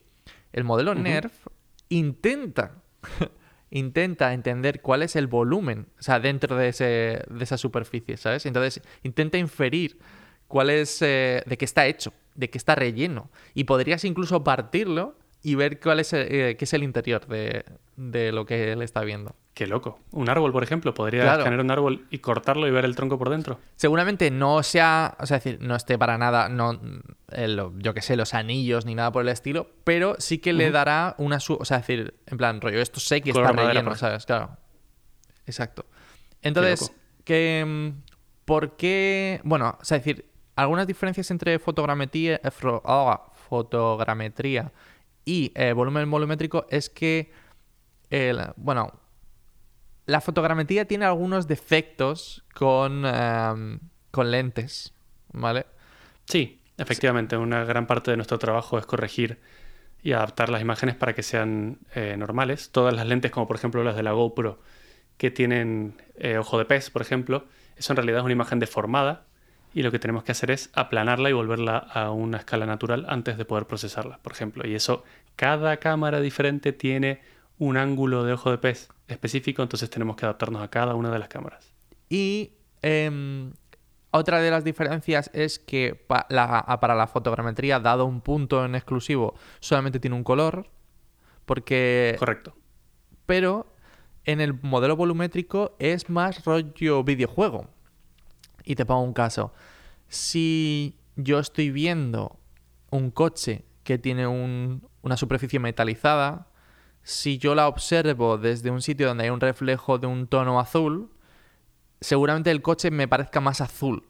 El 0.53 0.63
modelo. 0.63 0.95
NERF 0.95 1.47
intenta, 1.89 2.83
intenta 3.69 4.33
entender 4.33 4.81
cuál 4.81 5.03
es 5.03 5.15
el 5.15 5.27
volumen, 5.27 5.87
o 5.99 6.01
sea, 6.01 6.19
dentro 6.19 6.55
de, 6.55 6.69
ese, 6.69 7.23
de 7.29 7.43
esa 7.43 7.57
superficie, 7.57 8.17
¿sabes? 8.17 8.45
Entonces 8.45 8.81
intenta 9.03 9.37
inferir 9.37 9.99
cuál 10.47 10.69
es, 10.69 11.01
eh, 11.01 11.43
de 11.45 11.57
qué 11.57 11.65
está 11.65 11.85
hecho, 11.85 12.13
de 12.35 12.49
qué 12.49 12.57
está 12.57 12.75
relleno. 12.75 13.29
Y 13.53 13.65
podrías 13.65 14.05
incluso 14.05 14.43
partirlo 14.43 15.15
y 15.49 15.55
ver 15.55 15.79
cuál 15.79 15.99
es, 16.01 16.11
eh, 16.11 16.55
qué 16.59 16.65
es 16.65 16.73
el 16.73 16.83
interior 16.83 17.25
de, 17.25 17.63
de 17.95 18.33
lo 18.33 18.45
que 18.45 18.73
él 18.73 18.81
está 18.81 19.01
viendo. 19.05 19.33
Qué 19.53 19.65
loco. 19.65 19.99
Un 20.11 20.27
árbol, 20.29 20.51
por 20.51 20.61
ejemplo, 20.61 20.93
podría 20.93 21.21
Claro. 21.23 21.39
escanear 21.39 21.61
un 21.63 21.71
árbol 21.71 22.05
y 22.09 22.17
cortarlo 22.19 22.67
y 22.67 22.71
ver 22.71 22.83
el 22.83 22.97
tronco 22.97 23.17
por 23.17 23.29
dentro. 23.29 23.57
Seguramente 23.77 24.29
no 24.29 24.61
sea, 24.61 25.15
o 25.19 25.25
sea, 25.25 25.37
es 25.37 25.43
decir, 25.45 25.61
no 25.61 25.75
esté 25.77 25.97
para 25.97 26.17
nada, 26.17 26.49
no, 26.49 26.77
el- 27.29 27.61
yo 27.77 27.93
que 27.93 28.01
sé, 28.01 28.17
los 28.17 28.33
anillos 28.33 28.85
ni 28.85 28.93
nada 28.93 29.11
por 29.13 29.21
el 29.21 29.29
estilo, 29.29 29.69
pero 29.85 30.15
sí 30.19 30.39
que 30.39 30.51
le 30.51 30.69
dará 30.69 31.15
una, 31.17 31.39
su- 31.39 31.55
o 31.59 31.63
sea, 31.63 31.77
es 31.77 31.87
decir, 31.87 32.13
en 32.27 32.37
plan, 32.37 32.59
rollo, 32.59 32.81
esto 32.81 32.99
sé 32.99 33.21
que 33.21 33.31
Color 33.31 33.45
está 33.45 33.53
madera, 33.55 33.73
relleno, 33.73 33.89
por 33.91 33.97
¿sabes? 33.97 34.25
Claro. 34.25 34.57
Exacto. 35.45 35.85
Entonces, 36.41 36.81
loco. 36.81 36.93
que, 37.23 37.63
mm, 37.65 38.01
¿por 38.45 38.75
qué? 38.75 39.39
Bueno, 39.45 39.77
o 39.81 39.85
sea, 39.85 39.97
es 39.97 40.03
decir, 40.03 40.25
algunas 40.57 40.85
diferencias 40.87 41.31
entre 41.31 41.57
fotogrametría, 41.57 42.41
ah, 42.83 43.31
fotogrametría 43.49 44.71
y 45.27 45.51
eh, 45.55 45.73
volumen 45.73 46.09
volumétrico 46.09 46.65
es 46.69 46.89
que, 46.89 47.29
el, 48.09 48.39
bueno, 48.55 48.93
la 50.05 50.21
fotogrametría 50.21 50.85
tiene 50.85 51.03
algunos 51.03 51.47
defectos 51.47 52.45
con, 52.55 53.03
em, 53.05 53.79
con 54.09 54.31
lentes, 54.31 54.93
¿vale? 55.33 55.65
Sí, 56.23 56.61
efectivamente, 56.77 57.35
una 57.35 57.65
gran 57.65 57.87
parte 57.87 58.09
de 58.09 58.15
nuestro 58.15 58.39
trabajo 58.39 58.79
es 58.79 58.85
corregir 58.85 59.41
y 60.01 60.13
adaptar 60.13 60.47
las 60.47 60.61
imágenes 60.61 60.95
para 60.95 61.13
que 61.13 61.23
sean 61.23 61.79
eh, 61.93 62.15
normales. 62.17 62.71
Todas 62.71 62.93
las 62.93 63.05
lentes, 63.05 63.29
como 63.29 63.47
por 63.47 63.57
ejemplo 63.57 63.83
las 63.83 63.97
de 63.97 64.03
la 64.03 64.13
GoPro, 64.13 64.61
que 65.17 65.29
tienen 65.29 66.01
eh, 66.15 66.37
ojo 66.37 66.57
de 66.57 66.63
pez, 66.63 66.89
por 66.89 67.01
ejemplo, 67.01 67.47
eso 67.75 67.91
en 67.91 67.97
realidad 67.97 68.19
es 68.19 68.23
una 68.23 68.33
imagen 68.33 68.59
deformada 68.59 69.26
y 69.77 69.83
lo 69.83 69.91
que 69.91 69.99
tenemos 69.99 70.23
que 70.23 70.31
hacer 70.31 70.49
es 70.51 70.69
aplanarla 70.73 71.29
y 71.29 71.33
volverla 71.33 71.77
a 71.77 72.11
una 72.11 72.37
escala 72.37 72.65
natural 72.65 73.05
antes 73.09 73.37
de 73.37 73.45
poder 73.45 73.65
procesarla, 73.67 74.17
por 74.23 74.31
ejemplo. 74.33 74.67
Y 74.67 74.73
eso, 74.75 75.03
cada 75.35 75.77
cámara 75.77 76.19
diferente 76.19 76.73
tiene 76.73 77.21
un 77.59 77.77
ángulo 77.77 78.23
de 78.23 78.33
ojo 78.33 78.49
de 78.51 78.57
pez 78.57 78.89
específico, 79.07 79.61
entonces 79.61 79.89
tenemos 79.89 80.15
que 80.15 80.25
adaptarnos 80.25 80.61
a 80.63 80.69
cada 80.69 80.95
una 80.95 81.11
de 81.11 81.19
las 81.19 81.27
cámaras. 81.27 81.73
Y 82.09 82.53
em, 82.81 83.51
otra 84.11 84.41
de 84.41 84.49
las 84.51 84.63
diferencias 84.63 85.29
es 85.33 85.59
que 85.59 85.93
pa- 85.95 86.25
la- 86.29 86.59
a- 86.59 86.79
para 86.79 86.95
la 86.95 87.07
fotogrametría, 87.07 87.79
dado 87.79 88.05
un 88.05 88.21
punto 88.21 88.65
en 88.65 88.73
exclusivo, 88.75 89.35
solamente 89.59 89.99
tiene 89.99 90.15
un 90.15 90.23
color, 90.23 90.69
porque... 91.45 92.15
Correcto. 92.19 92.55
pero 93.25 93.73
en 94.25 94.41
el 94.41 94.53
modelo 94.61 94.95
volumétrico 94.95 95.75
es 95.79 96.09
más 96.09 96.43
rollo 96.45 97.03
videojuego. 97.03 97.69
Y 98.67 98.75
te 98.75 98.85
pongo 98.85 99.01
un 99.01 99.13
caso. 99.13 99.53
Si 100.09 100.97
yo 101.15 101.39
estoy 101.39 101.71
viendo 101.71 102.37
un 102.89 103.11
coche 103.11 103.63
que 103.85 103.97
tiene 103.97 104.27
un, 104.27 104.85
una 105.01 105.15
superficie 105.15 105.57
metalizada, 105.57 106.49
si 107.01 107.37
yo 107.37 107.55
la 107.55 107.69
observo 107.69 108.37
desde 108.37 108.69
un 108.69 108.81
sitio 108.81 109.07
donde 109.07 109.23
hay 109.23 109.29
un 109.29 109.39
reflejo 109.39 109.99
de 109.99 110.07
un 110.07 110.27
tono 110.27 110.59
azul, 110.59 111.09
seguramente 112.01 112.51
el 112.51 112.61
coche 112.61 112.91
me 112.91 113.07
parezca 113.07 113.39
más 113.39 113.61
azul. 113.61 114.03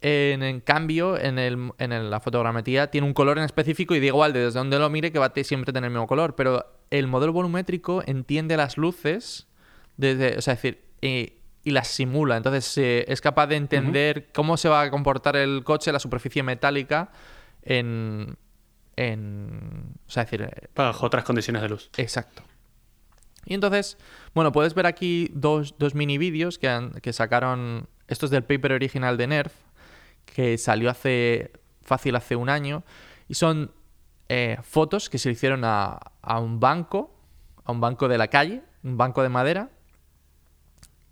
En, 0.00 0.58
cambio, 0.62 1.16
en, 1.16 1.38
el, 1.38 1.70
en 1.78 2.10
la 2.10 2.18
fotogrametría 2.18 2.90
tiene 2.90 3.06
un 3.06 3.14
color 3.14 3.38
en 3.38 3.44
específico 3.44 3.94
y 3.94 4.00
da 4.00 4.06
igual 4.06 4.32
desde 4.32 4.58
donde 4.58 4.80
lo 4.80 4.90
mire 4.90 5.12
que 5.12 5.20
va 5.20 5.26
a 5.26 5.44
siempre 5.44 5.72
tener 5.72 5.86
el 5.86 5.92
mismo 5.92 6.08
color. 6.08 6.34
Pero 6.34 6.66
el 6.90 7.06
modelo 7.06 7.32
volumétrico 7.32 8.02
entiende 8.04 8.56
las 8.56 8.76
luces, 8.76 9.46
desde, 9.96 10.38
o 10.38 10.42
sea, 10.42 10.54
es 10.54 10.62
decir, 10.62 11.41
y, 11.64 11.70
las 11.70 11.88
simula. 11.88 12.36
Entonces 12.36 12.78
es 13.08 13.20
capaz 13.20 13.46
de 13.46 13.56
entender 13.56 14.28
cómo 14.32 14.56
se 14.56 14.68
va 14.68 14.82
a 14.82 14.90
comportar 14.90 15.36
el 15.36 15.64
coche, 15.64 15.92
la 15.92 15.98
superficie 15.98 16.42
metálica, 16.42 17.10
en. 17.62 18.36
en 18.96 19.94
o 20.06 20.10
sea, 20.10 20.24
es 20.24 20.30
decir. 20.30 20.48
Eh, 20.48 20.68
Bajo 20.74 21.06
otras 21.06 21.24
condiciones 21.24 21.62
de 21.62 21.68
luz. 21.68 21.90
Exacto. 21.96 22.42
Y 23.44 23.54
entonces, 23.54 23.98
bueno, 24.34 24.52
puedes 24.52 24.74
ver 24.74 24.86
aquí 24.86 25.30
dos, 25.34 25.74
dos 25.78 25.94
mini 25.94 26.18
vídeos 26.18 26.58
que, 26.58 26.90
que 27.02 27.12
sacaron. 27.12 27.88
Estos 28.08 28.30
del 28.30 28.44
paper 28.44 28.72
original 28.72 29.16
de 29.16 29.26
Nerf 29.26 29.54
que 30.26 30.58
salió 30.58 30.90
hace 30.90 31.52
fácil 31.82 32.16
hace 32.16 32.36
un 32.36 32.48
año 32.48 32.84
y 33.28 33.34
son 33.34 33.72
eh, 34.28 34.58
fotos 34.62 35.10
que 35.10 35.18
se 35.18 35.28
le 35.28 35.34
hicieron 35.34 35.62
a, 35.64 35.98
un 36.40 36.60
banco, 36.60 37.14
a 37.64 37.72
un 37.72 37.80
banco 37.80 38.08
de 38.08 38.18
la 38.18 38.28
calle, 38.28 38.62
un 38.82 38.96
banco 38.96 39.22
de 39.22 39.28
madera. 39.28 39.70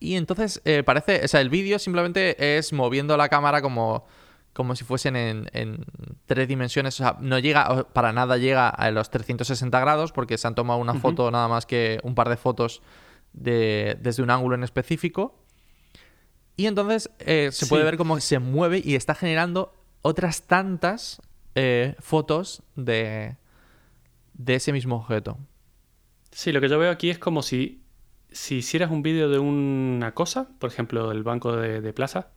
Y 0.00 0.16
entonces 0.16 0.62
eh, 0.64 0.82
parece, 0.82 1.22
o 1.24 1.28
sea, 1.28 1.42
el 1.42 1.50
vídeo 1.50 1.78
simplemente 1.78 2.56
es 2.58 2.72
moviendo 2.72 3.18
la 3.18 3.28
cámara 3.28 3.60
como, 3.60 4.06
como 4.54 4.74
si 4.74 4.82
fuesen 4.84 5.14
en, 5.14 5.84
tres 6.24 6.48
dimensiones. 6.48 6.94
O 6.94 7.04
sea, 7.04 7.16
no 7.20 7.38
llega, 7.38 7.84
para 7.92 8.12
nada 8.12 8.38
llega 8.38 8.70
a 8.70 8.90
los 8.90 9.10
360 9.10 9.78
grados 9.78 10.12
porque 10.12 10.38
se 10.38 10.48
han 10.48 10.54
tomado 10.54 10.80
una 10.80 10.94
foto 10.94 11.30
nada 11.30 11.48
más 11.48 11.66
que 11.66 12.00
un 12.02 12.14
par 12.14 12.30
de 12.30 12.38
fotos 12.38 12.80
de, 13.34 13.98
desde 14.00 14.22
un 14.22 14.30
ángulo 14.30 14.54
en 14.54 14.64
específico. 14.64 15.38
Y 16.56 16.66
entonces 16.66 17.10
eh, 17.18 17.50
se 17.52 17.66
puede 17.66 17.84
ver 17.84 17.98
cómo 17.98 18.18
se 18.20 18.38
mueve 18.38 18.80
y 18.82 18.94
está 18.94 19.14
generando 19.14 19.74
otras 20.02 20.42
tantas 20.42 21.20
eh, 21.54 21.94
fotos 21.98 22.62
de, 22.74 23.36
de 24.32 24.54
ese 24.54 24.72
mismo 24.72 24.96
objeto. 24.96 25.36
Sí, 26.32 26.52
lo 26.52 26.60
que 26.60 26.68
yo 26.68 26.78
veo 26.78 26.90
aquí 26.90 27.10
es 27.10 27.18
como 27.18 27.42
si, 27.42 27.82
si 28.32 28.56
hicieras 28.56 28.90
un 28.90 29.02
vídeo 29.02 29.28
de 29.28 29.38
una 29.38 30.12
cosa, 30.14 30.48
por 30.58 30.70
ejemplo, 30.70 31.12
el 31.12 31.22
banco 31.22 31.56
de, 31.56 31.92
plaza, 31.92 32.28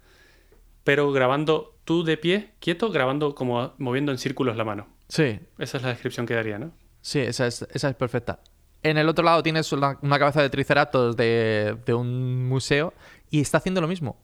pero 0.83 1.11
grabando 1.11 1.77
tú 1.85 2.03
de 2.03 2.17
pie, 2.17 2.53
quieto, 2.59 2.91
grabando 2.91 3.35
como 3.35 3.73
moviendo 3.77 4.11
en 4.11 4.17
círculos 4.17 4.57
la 4.57 4.63
mano. 4.63 4.87
Sí. 5.07 5.39
Esa 5.57 5.77
es 5.77 5.83
la 5.83 5.89
descripción 5.89 6.25
que 6.25 6.33
daría, 6.33 6.59
¿no? 6.59 6.71
Sí, 7.01 7.19
esa 7.19 7.47
es, 7.47 7.65
esa 7.73 7.89
es 7.89 7.95
perfecta. 7.95 8.39
En 8.81 8.97
el 8.97 9.07
otro 9.07 9.23
lado 9.23 9.43
tienes 9.43 9.71
una, 9.71 9.97
cabeza 9.99 10.41
de 10.41 10.49
triceratops 10.49 11.15
de, 11.15 11.77
de, 11.85 11.93
un 11.93 12.47
museo 12.47 12.93
y 13.29 13.41
está 13.41 13.57
haciendo 13.59 13.79
lo 13.79 13.87
mismo. 13.87 14.17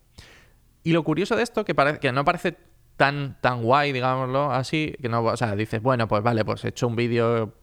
Y 0.83 0.91
lo 0.91 1.03
curioso 1.03 1.35
de 1.35 1.43
esto, 1.43 1.63
que, 1.63 1.75
que 2.01 2.11
no 2.11 2.25
parece 2.25 2.57
tan, 2.99 3.39
tan 3.39 3.63
guay, 3.63 3.93
digámoslo 3.93 4.51
así, 4.51 4.93
que 5.01 5.07
no, 5.07 5.23
o 5.23 5.37
sea, 5.37 5.55
dices, 5.55 5.81
bueno, 5.81 6.09
pues 6.09 6.21
vale, 6.21 6.43
pues 6.43 6.65
he 6.65 6.67
hecho 6.67 6.85
un 6.85 6.97
vídeo 6.97 7.53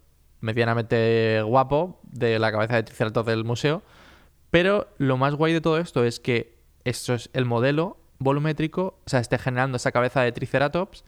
medianamente 0.41 1.43
guapo 1.43 2.01
de 2.03 2.39
la 2.39 2.53
cabeza 2.53 2.77
de 2.77 2.83
Triceratops 2.83 3.27
del 3.27 3.45
museo, 3.45 3.83
pero 4.51 4.89
lo 4.99 5.17
más 5.17 5.35
guay 5.35 5.53
de 5.53 5.61
todo 5.61 5.79
esto 5.79 6.05
es 6.05 6.21
que 6.21 6.57
esto 6.85 7.15
es 7.15 7.31
el 7.33 7.45
modelo 7.45 7.99
volumétrico, 8.19 9.01
o 9.05 9.09
sea, 9.11 9.21
esté 9.21 9.39
generando 9.39 9.77
esa 9.77 9.93
cabeza 9.93 10.23
de 10.23 10.33
Triceratops, 10.33 11.05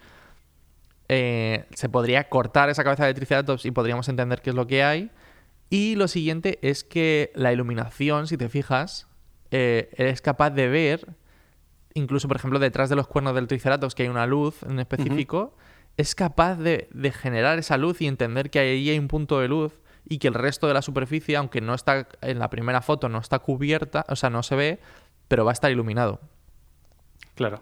eh, 1.08 1.64
se 1.74 1.88
podría 1.88 2.28
cortar 2.28 2.68
esa 2.68 2.84
cabeza 2.84 3.06
de 3.06 3.14
Triceratops 3.14 3.64
y 3.64 3.70
podríamos 3.70 4.08
entender 4.08 4.42
qué 4.42 4.50
es 4.50 4.56
lo 4.56 4.66
que 4.66 4.82
hay. 4.82 5.10
Y 5.70 5.96
lo 5.96 6.08
siguiente 6.08 6.58
es 6.62 6.84
que 6.84 7.32
la 7.34 7.52
iluminación, 7.52 8.26
si 8.26 8.36
te 8.36 8.48
fijas, 8.48 9.06
eh, 9.50 9.90
eres 9.96 10.20
capaz 10.20 10.50
de 10.50 10.68
ver, 10.68 11.14
incluso 11.94 12.28
por 12.28 12.36
ejemplo 12.36 12.58
detrás 12.58 12.90
de 12.90 12.96
los 12.96 13.06
cuernos 13.06 13.34
del 13.34 13.46
Triceratops, 13.46 13.94
que 13.94 14.02
hay 14.04 14.08
una 14.08 14.26
luz 14.26 14.62
en 14.62 14.78
específico, 14.78 15.54
es 15.98 16.14
capaz 16.14 16.56
de, 16.56 16.88
generar 17.20 17.58
esa 17.58 17.76
luz 17.76 18.00
y 18.00 18.06
entender 18.06 18.48
que 18.48 18.58
ahí 18.58 18.88
hay 18.88 18.98
un 18.98 19.08
punto 19.08 19.40
de 19.40 19.48
luz 19.48 19.74
y 20.06 20.18
que 20.18 20.28
el 20.28 20.34
resto 20.34 20.66
de 20.66 20.72
la 20.72 20.80
superficie, 20.80 21.36
aunque 21.36 21.60
no 21.60 21.74
está 21.74 22.08
en 22.22 22.38
la 22.38 22.48
primera 22.48 22.80
foto, 22.80 23.10
no 23.10 23.18
está 23.18 23.40
cubierta, 23.40 24.06
o 24.08 24.16
sea, 24.16 24.30
no 24.30 24.42
se 24.42 24.56
ve, 24.56 24.80
pero 25.28 25.44
va 25.44 25.50
a 25.50 25.52
estar 25.52 25.70
iluminado. 25.70 26.20
Claro. 27.34 27.60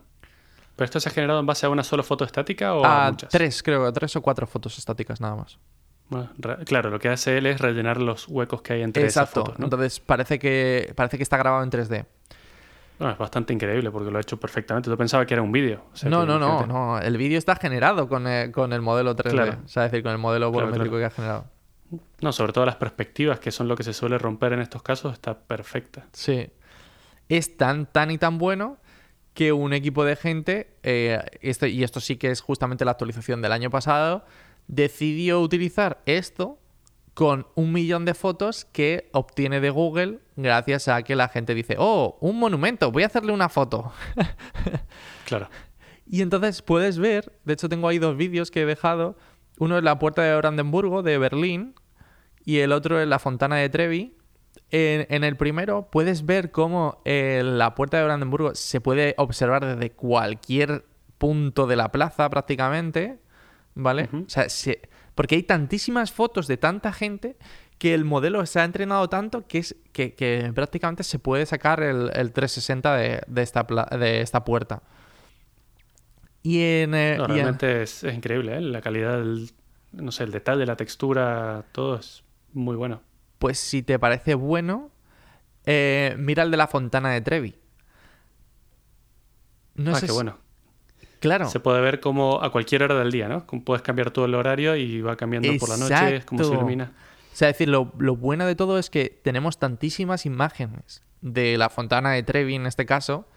¿Pero 0.77 0.85
esto 0.85 1.01
se 1.01 1.09
ha 1.09 1.13
generado 1.13 1.41
en 1.41 1.47
base 1.47 1.67
a 1.67 1.71
una 1.71 1.83
sola 1.83 2.05
foto 2.05 2.25
estática 2.25 2.75
o 2.75 2.85
a, 2.85 3.11
muchas? 3.11 3.31
Tres, 3.31 3.63
creo, 3.65 3.93
tres 3.93 4.15
o 4.15 4.23
cuatro 4.23 4.47
fotos 4.47 4.79
estáticas 4.79 5.21
nada 5.21 5.35
más 5.35 5.59
claro, 6.65 6.91
lo 6.91 6.99
que 6.99 7.09
hace 7.09 7.39
él 7.39 7.47
es 7.47 7.61
rellenar 7.61 8.01
los 8.01 8.29
huecos 8.29 8.63
que 8.63 8.75
hay 8.75 8.83
entre 8.83 9.07
esas 9.07 9.29
fotos. 9.29 9.57
Entonces 9.59 10.01
parece 10.01 10.39
que, 10.39 10.93
parece 10.95 11.17
que 11.17 11.23
está 11.23 11.37
grabado 11.37 11.65
en 11.65 11.71
3D. 11.71 12.07
Es 12.99 13.19
bastante 13.19 13.53
increíble 13.53 13.91
porque 13.91 14.11
lo 14.11 14.19
ha 14.19 14.21
hecho 14.21 14.39
perfectamente. 14.39 14.89
Yo 14.89 14.97
pensaba 14.97 15.27
que 15.27 15.35
era 15.35 15.43
un 15.43 15.53
vídeo. 15.53 15.85
no, 16.05 16.25
no, 16.25 16.39
no, 16.39 16.67
no. 16.67 16.99
El 16.99 17.17
vídeo 17.17 17.39
está 17.39 17.57
generado 17.57 18.09
con 18.09 18.27
el, 18.27 18.53
con 18.53 18.73
el 18.73 18.81
modelo 18.81 19.15
3D. 19.15 19.65
O 19.65 19.69
sea, 19.69 19.87
es 19.87 19.93
decir, 19.93 20.03
con 20.03 20.13
el 20.13 20.19
modelo 20.19 20.51
volumétrico 20.51 20.97
que 20.97 21.05
ha 21.05 21.11
generado. 21.11 21.45
No, 22.21 22.33
sobre 22.33 22.53
todo 22.53 22.65
las 22.65 22.77
perspectivas, 22.77 23.39
que 23.39 23.53
son 23.53 23.69
lo 23.69 23.77
que 23.77 23.83
se 23.83 23.93
suele 23.93 24.19
romper 24.19 24.53
en 24.53 24.61
estos 24.61 24.83
casos, 24.83 25.13
está 25.13 25.39
perfecta. 25.39 26.07
Sí. 26.13 26.51
Es 27.29 27.57
tan, 27.57 27.87
tan 27.87 28.11
y 28.11 28.19
tan 28.19 28.39
bueno 28.39 28.79
que 29.35 29.53
un 29.53 29.75
equipo 29.75 30.05
de 30.05 30.17
gente, 30.17 30.77
eh, 30.83 31.23
esto, 31.43 31.67
y 31.67 31.85
esto 31.85 32.01
sí 32.01 32.17
que 32.17 32.31
es 32.31 32.41
justamente 32.41 32.85
la 32.85 32.93
actualización 32.93 33.43
del 33.43 33.53
año 33.53 33.71
pasado, 33.71 34.25
decidió 34.67 35.41
utilizar 35.41 36.01
esto 36.07 36.59
con 37.17 37.47
un 37.55 37.73
millón 37.73 38.05
de 38.05 38.13
fotos 38.13 38.67
que 38.67 39.09
obtiene 39.15 39.59
de 39.61 39.71
Google 39.71 40.19
gracias 40.37 40.87
a 40.87 41.03
que 41.03 41.17
la 41.17 41.29
gente 41.29 41.55
dice, 41.55 41.77
oh, 41.79 42.19
un 42.21 42.39
monumento, 42.39 42.93
voy 42.93 43.05
a 43.05 43.07
hacerle 43.07 43.33
una 43.33 43.49
foto. 43.49 43.91
claro. 45.25 45.49
Y 46.07 46.21
entonces 46.21 46.61
puedes 46.61 46.99
ver, 46.99 47.33
de 47.45 47.55
hecho 47.55 47.71
tengo 47.71 47.89
ahí 47.89 47.99
dos 47.99 48.19
vídeos 48.19 48.51
que 48.51 48.61
he 48.61 48.67
dejado, 48.67 49.17
uno 49.59 49.79
es 49.79 49.83
la 49.83 49.99
puerta 49.99 50.21
de 50.21 50.37
Brandenburgo 50.37 51.03
de 51.03 51.17
Berlín 51.17 51.75
y 52.45 52.59
el 52.59 52.71
otro 52.71 53.01
es 53.01 53.09
la 53.09 53.19
fontana 53.19 53.57
de 53.57 53.71
Trevi. 53.71 54.15
En, 54.71 55.25
el 55.25 55.39
primero 55.39 55.89
puedes 55.91 56.27
ver 56.27 56.51
cómo 56.51 57.01
eh, 57.07 57.41
la 57.43 57.75
puerta 57.75 57.97
de 57.97 58.05
Brandenburgo 58.05 58.55
se 58.55 58.83
puede 58.83 59.15
observar 59.17 59.65
desde 59.65 59.91
cualquier 59.91 60.85
punto 61.17 61.67
de 61.67 61.77
la 61.77 61.91
plaza 61.91 62.29
prácticamente 62.29 63.21
¿vale? 63.77 64.09
O 64.13 64.29
sea, 64.29 64.47
porque 65.17 65.35
hay 65.35 65.43
tantísimas 65.43 66.13
fotos 66.13 66.47
de 66.47 66.59
tanta 66.59 66.93
gente 66.93 67.37
que 67.79 67.95
el 67.95 68.05
modelo 68.05 68.45
se 68.47 68.61
ha 68.61 68.65
entrenado 68.65 69.09
tanto 69.09 69.49
que, 69.49 69.59
es, 69.59 69.75
que, 69.93 70.53
prácticamente 70.55 71.03
se 71.03 71.19
puede 71.19 71.47
sacar 71.47 71.83
el, 71.83 72.11
360 72.11 72.95
de, 72.95 73.43
esta 73.43 73.67
de 73.99 74.21
esta 74.21 74.45
puerta. 74.45 74.83
Y 76.43 76.61
en... 76.61 76.95
Eh, 76.95 77.19
realmente 77.19 77.83
Es, 77.83 78.05
increíble, 78.05 78.59
¿eh? 78.59 78.61
La 78.61 78.83
calidad, 78.83 79.19
del, 79.19 79.51
no 79.93 80.13
sé, 80.13 80.25
el 80.25 80.33
detalle, 80.33 80.67
la 80.67 80.77
textura, 80.77 81.65
todo 81.73 81.97
es 81.97 82.23
muy 82.53 82.77
bueno. 82.77 83.01
Pues 83.39 83.59
si 83.59 83.83
te 83.83 83.99
parece 83.99 84.35
bueno, 84.35 84.91
eh, 85.65 86.15
mira 86.19 86.43
el 86.43 86.51
de 86.51 86.59
la 86.59 86.67
fontana 86.67 87.11
de 87.11 87.23
Trevi. 87.23 87.57
No 89.77 89.97
ah, 89.97 90.01
qué 90.01 90.13
bueno. 90.13 90.46
Claro. 91.21 91.49
Se 91.49 91.61
puede 91.61 91.81
ver 91.81 92.01
como 92.01 92.43
a 92.43 92.53
cualquier 92.53 92.83
hora 92.83 92.95
del 92.99 93.11
día, 93.11 93.29
¿no? 93.29 93.47
puedes 93.47 93.83
cambiar 93.83 94.11
todo 94.11 94.27
el 94.27 94.35
horario 94.35 94.77
y 94.77 95.01
va 95.01 95.17
cambiando 95.17 95.51
por 95.59 95.69
la 95.69 95.77
noche, 95.77 96.23
como 96.27 96.45
se 96.45 96.53
ilumina. 96.53 96.93
O 97.33 97.37
sea, 97.37 97.51
es 97.51 97.55
decir, 97.55 97.69
lo, 97.69 97.85
bueno 97.85 98.47
de 98.47 98.55
todo 98.55 98.79
es 98.79 98.89
que 98.89 99.21
tenemos 99.23 99.59
tantísimas 99.59 100.25
imágenes 100.25 101.03
de 101.21 101.59
la 101.59 101.69
fontana 101.69 102.13
de 102.13 102.23
Trevi 102.23 102.55
en 102.55 102.67
este 102.67 102.87
caso, 102.87 103.29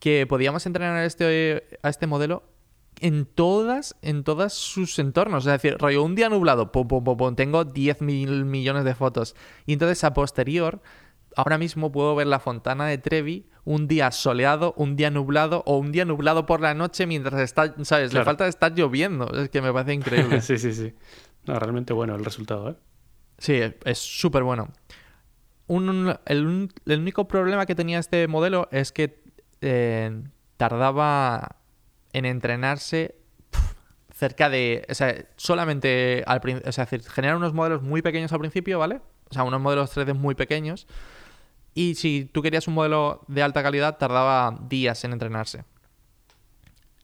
que 0.00 0.26
podíamos 0.26 0.66
entrenar 0.66 0.96
a 0.96 1.04
este, 1.04 1.78
a 1.82 1.88
este 1.88 2.08
modelo 2.08 2.42
en 3.00 3.26
todas, 3.26 3.96
en 4.02 4.24
todas 4.24 4.54
sus 4.54 4.98
entornos. 4.98 5.46
Es 5.46 5.52
decir, 5.52 5.76
rollo, 5.78 6.02
un 6.02 6.14
día 6.14 6.28
nublado, 6.28 6.72
pum, 6.72 6.88
pum, 6.88 7.04
pum, 7.04 7.36
tengo 7.36 7.64
10 7.64 8.00
mil 8.00 8.44
millones 8.44 8.84
de 8.84 8.94
fotos. 8.94 9.36
Y 9.66 9.74
entonces 9.74 10.02
a 10.02 10.14
posterior, 10.14 10.82
ahora 11.36 11.58
mismo 11.58 11.92
puedo 11.92 12.14
ver 12.16 12.26
la 12.26 12.40
fontana 12.40 12.86
de 12.86 12.98
Trevi 12.98 13.46
un 13.64 13.86
día 13.86 14.10
soleado, 14.10 14.74
un 14.76 14.96
día 14.96 15.10
nublado 15.10 15.62
o 15.66 15.78
un 15.78 15.92
día 15.92 16.04
nublado 16.04 16.46
por 16.46 16.60
la 16.60 16.74
noche 16.74 17.06
mientras 17.06 17.40
está, 17.40 17.74
¿sabes? 17.84 18.12
Le 18.12 18.24
falta 18.24 18.46
estar 18.46 18.74
lloviendo. 18.74 19.30
Es 19.34 19.50
que 19.50 19.62
me 19.62 19.72
parece 19.72 19.94
increíble. 19.94 20.40
sí, 20.42 20.58
sí, 20.58 20.72
sí. 20.72 20.94
No, 21.46 21.58
realmente 21.58 21.92
bueno 21.92 22.14
el 22.14 22.24
resultado, 22.24 22.70
¿eh? 22.70 22.76
Sí, 23.38 23.60
es 23.84 23.98
súper 23.98 24.42
bueno. 24.42 24.68
el, 25.68 26.70
único 26.86 27.26
problema 27.26 27.66
que 27.66 27.74
tenía 27.74 27.98
este 27.98 28.28
modelo 28.28 28.68
es 28.70 28.92
que 28.92 29.22
eh, 29.60 30.22
tardaba 30.56 31.56
en 32.12 32.24
entrenarse 32.24 33.16
cerca 34.14 34.48
de. 34.48 34.86
O 34.88 34.94
sea, 34.94 35.24
solamente 35.36 36.22
al 36.26 36.40
principio. 36.40 36.68
O 36.68 36.72
sea, 36.72 36.86
generar 36.86 37.36
unos 37.36 37.52
modelos 37.54 37.82
muy 37.82 38.02
pequeños 38.02 38.32
al 38.32 38.38
principio, 38.38 38.78
¿vale? 38.78 39.00
O 39.30 39.34
sea, 39.34 39.42
unos 39.44 39.60
modelos 39.60 39.96
3D 39.96 40.14
muy 40.14 40.34
pequeños. 40.34 40.86
Y 41.74 41.94
si 41.94 42.28
tú 42.30 42.42
querías 42.42 42.68
un 42.68 42.74
modelo 42.74 43.24
de 43.28 43.42
alta 43.42 43.62
calidad, 43.62 43.98
tardaba 43.98 44.58
días 44.68 45.04
en 45.04 45.12
entrenarse. 45.12 45.64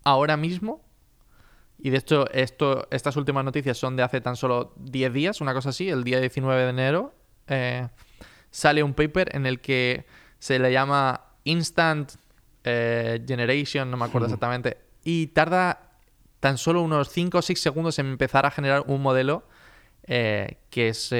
Ahora 0.04 0.36
mismo 0.36 0.88
y 1.80 1.90
de 1.90 1.98
hecho 1.98 2.28
esto, 2.32 2.88
estas 2.90 3.16
últimas 3.16 3.44
noticias 3.44 3.78
son 3.78 3.96
de 3.96 4.02
hace 4.02 4.20
tan 4.20 4.36
solo 4.36 4.72
10 4.78 5.12
días, 5.12 5.40
una 5.40 5.54
cosa 5.54 5.68
así, 5.68 5.88
el 5.88 6.02
día 6.02 6.20
19 6.20 6.64
de 6.64 6.70
enero, 6.70 7.14
eh, 7.46 7.88
sale 8.50 8.82
un 8.82 8.94
paper 8.94 9.34
en 9.34 9.46
el 9.46 9.60
que 9.60 10.04
se 10.40 10.58
le 10.58 10.72
llama 10.72 11.24
Instant 11.44 12.12
eh, 12.64 13.24
Generation, 13.26 13.90
no 13.90 13.96
me 13.96 14.06
acuerdo 14.06 14.26
exactamente, 14.26 14.78
y 15.04 15.28
tarda 15.28 15.92
tan 16.40 16.58
solo 16.58 16.82
unos 16.82 17.10
5 17.10 17.38
o 17.38 17.42
6 17.42 17.60
segundos 17.60 17.98
en 18.00 18.06
empezar 18.06 18.44
a 18.44 18.50
generar 18.50 18.84
un 18.88 19.00
modelo 19.00 19.44
eh, 20.08 20.56
que 20.70 20.88
es 20.88 21.14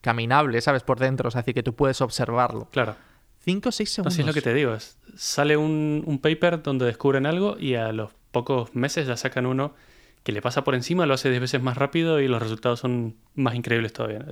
caminable, 0.00 0.60
¿sabes? 0.60 0.82
Por 0.82 0.98
dentro, 0.98 1.28
es 1.28 1.34
decir, 1.34 1.54
que 1.54 1.62
tú 1.62 1.74
puedes 1.74 2.00
observarlo. 2.00 2.68
Claro. 2.70 2.96
5 3.44 3.68
o 3.68 3.72
6 3.72 3.90
segundos. 3.90 4.14
Así 4.14 4.20
es 4.22 4.26
lo 4.26 4.32
que 4.32 4.42
te 4.42 4.54
digo. 4.54 4.76
sale 5.16 5.56
un, 5.56 6.02
un, 6.06 6.18
paper 6.18 6.62
donde 6.62 6.84
descubren 6.86 7.26
algo 7.26 7.56
y 7.58 7.74
a 7.74 7.92
los 7.92 8.10
pocos 8.30 8.74
meses 8.74 9.06
ya 9.06 9.16
sacan 9.16 9.46
uno 9.46 9.74
que 10.22 10.32
le 10.32 10.42
pasa 10.42 10.64
por 10.64 10.74
encima, 10.74 11.06
lo 11.06 11.14
hace 11.14 11.30
10 11.30 11.40
veces 11.40 11.62
más 11.62 11.76
rápido 11.76 12.20
y 12.20 12.28
los 12.28 12.42
resultados 12.42 12.80
son 12.80 13.16
más 13.34 13.54
increíbles 13.54 13.92
todavía. 13.92 14.24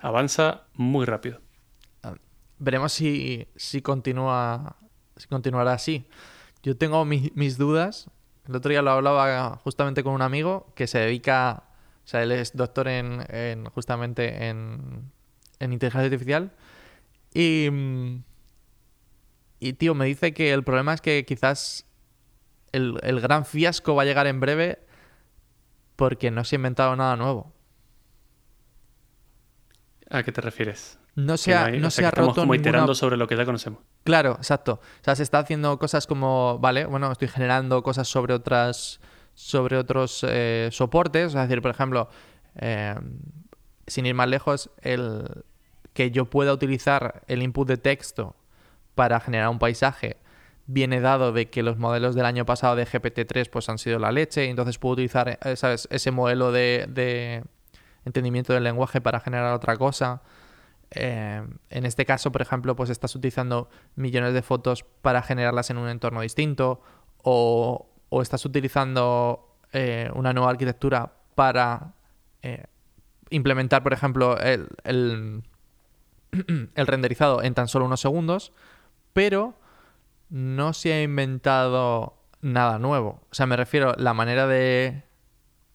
avanza 0.00 0.62
muy 0.74 1.04
rápido. 1.04 1.40
Veremos 2.58 2.92
si, 2.92 3.46
si, 3.54 3.82
continúa, 3.82 4.76
si 5.16 5.28
continuará 5.28 5.74
así. 5.74 6.06
Yo 6.62 6.76
tengo 6.76 7.04
mis 7.04 7.58
dudas. 7.58 8.10
El 8.48 8.56
otro 8.56 8.70
día 8.70 8.80
lo 8.80 8.92
hablaba 8.92 9.60
justamente 9.62 10.02
con 10.02 10.14
un 10.14 10.22
amigo 10.22 10.72
que 10.74 10.86
se 10.86 10.98
dedica, 11.00 11.64
o 12.06 12.08
sea, 12.08 12.22
él 12.22 12.30
es 12.30 12.56
doctor 12.56 12.86
en, 12.86 13.26
en 13.34 13.64
justamente 13.64 14.46
en, 14.46 15.10
en 15.58 15.72
inteligencia 15.72 16.04
artificial. 16.04 16.52
Y, 17.34 17.68
y, 19.58 19.72
tío, 19.72 19.96
me 19.96 20.06
dice 20.06 20.32
que 20.32 20.52
el 20.52 20.62
problema 20.62 20.94
es 20.94 21.00
que 21.00 21.24
quizás 21.24 21.84
el, 22.70 23.00
el 23.02 23.20
gran 23.20 23.44
fiasco 23.44 23.96
va 23.96 24.02
a 24.02 24.04
llegar 24.04 24.28
en 24.28 24.38
breve 24.38 24.78
porque 25.96 26.30
no 26.30 26.44
se 26.44 26.54
ha 26.54 26.58
inventado 26.58 26.94
nada 26.94 27.16
nuevo. 27.16 27.52
¿A 30.08 30.22
qué 30.22 30.30
te 30.30 30.40
refieres? 30.40 31.00
No 31.16 31.36
se 31.36 31.54
ha, 31.54 31.70
no, 31.70 31.90
se 31.90 32.06
ha 32.06 32.12
roto 32.12 32.42
como 32.42 32.54
iterando 32.54 32.94
sobre 32.94 33.16
lo 33.16 33.26
que 33.26 33.36
ya 33.36 33.44
conocemos. 33.44 33.80
Claro, 34.04 34.34
exacto. 34.36 34.74
O 34.74 35.04
sea, 35.04 35.16
se 35.16 35.24
está 35.24 35.40
haciendo 35.40 35.76
cosas 35.80 36.06
como, 36.06 36.60
vale, 36.60 36.84
bueno, 36.84 37.10
estoy 37.10 37.26
generando 37.26 37.82
cosas 37.82 38.06
sobre 38.06 38.32
otras, 38.32 39.00
sobre 39.36 39.76
otros 39.76 40.24
eh, 40.28 40.70
soportes. 40.72 41.34
Es 41.34 41.34
decir, 41.34 41.62
por 41.62 41.70
ejemplo, 41.70 42.08
eh, 42.56 42.96
sin 43.86 44.06
ir 44.06 44.14
más 44.14 44.28
lejos, 44.28 44.70
el 44.80 45.44
que 45.92 46.10
yo 46.10 46.24
pueda 46.24 46.52
utilizar 46.52 47.22
el 47.28 47.42
input 47.42 47.68
de 47.68 47.76
texto 47.76 48.34
para 48.96 49.20
generar 49.20 49.50
un 49.50 49.58
paisaje 49.58 50.16
viene 50.66 51.00
dado 51.00 51.32
de 51.32 51.48
que 51.48 51.62
los 51.62 51.76
modelos 51.76 52.16
del 52.16 52.24
año 52.24 52.44
pasado 52.44 52.74
de 52.74 52.86
GPT-3 52.86 53.48
pues 53.50 53.68
han 53.68 53.78
sido 53.78 54.00
la 54.00 54.10
leche 54.10 54.46
y 54.46 54.48
entonces 54.48 54.78
puedo 54.78 54.94
utilizar 54.94 55.28
eh, 55.28 55.38
ese 55.90 56.10
modelo 56.10 56.50
de, 56.50 57.44
entendimiento 58.04 58.52
del 58.52 58.64
lenguaje 58.64 59.00
para 59.00 59.20
generar 59.20 59.52
otra 59.52 59.76
cosa. 59.76 60.22
En 60.90 61.58
este 61.84 62.06
caso, 62.06 62.32
por 62.32 62.42
ejemplo, 62.42 62.74
pues 62.74 62.90
estás 62.90 63.14
utilizando 63.14 63.68
millones 63.96 64.32
de 64.32 64.42
fotos 64.42 64.84
para 65.02 65.20
generarlas 65.20 65.68
en 65.70 65.78
un 65.78 65.88
entorno 65.88 66.20
distinto 66.20 66.80
o, 67.22 67.88
estás 68.22 68.44
utilizando 68.44 69.56
eh, 69.72 70.10
una 70.14 70.32
nueva 70.32 70.50
arquitectura 70.50 71.12
para 71.34 71.92
implementar, 73.30 73.82
por 73.82 73.92
ejemplo, 73.92 74.38
el, 74.38 74.68
el, 74.84 75.42
el 76.74 76.86
renderizado 76.86 77.42
en 77.42 77.54
tan 77.54 77.68
solo 77.68 77.84
unos 77.84 78.00
segundos, 78.00 78.52
pero 79.12 79.54
no 80.28 80.72
se 80.72 80.92
ha 80.92 81.02
inventado 81.02 82.16
nada 82.40 82.78
nuevo. 82.78 83.20
O 83.30 83.34
sea, 83.34 83.46
me 83.46 83.56
refiero, 83.56 83.94
la 83.96 84.14
manera 84.14 84.46
de, 84.46 85.02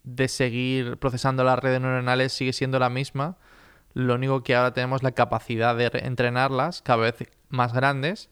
de 0.04 0.28
seguir 0.28 0.96
procesando 0.98 1.44
las 1.44 1.58
redes 1.58 1.80
neuronales 1.80 2.32
sigue 2.32 2.52
siendo 2.52 2.78
la 2.78 2.90
misma. 2.90 3.36
Lo 3.94 4.14
único 4.14 4.42
que 4.42 4.54
ahora 4.54 4.72
tenemos 4.72 5.02
la 5.02 5.12
capacidad 5.12 5.76
de 5.76 5.90
entrenarlas 6.04 6.82
cada 6.82 7.02
vez 7.02 7.28
más 7.48 7.72
grandes, 7.72 8.30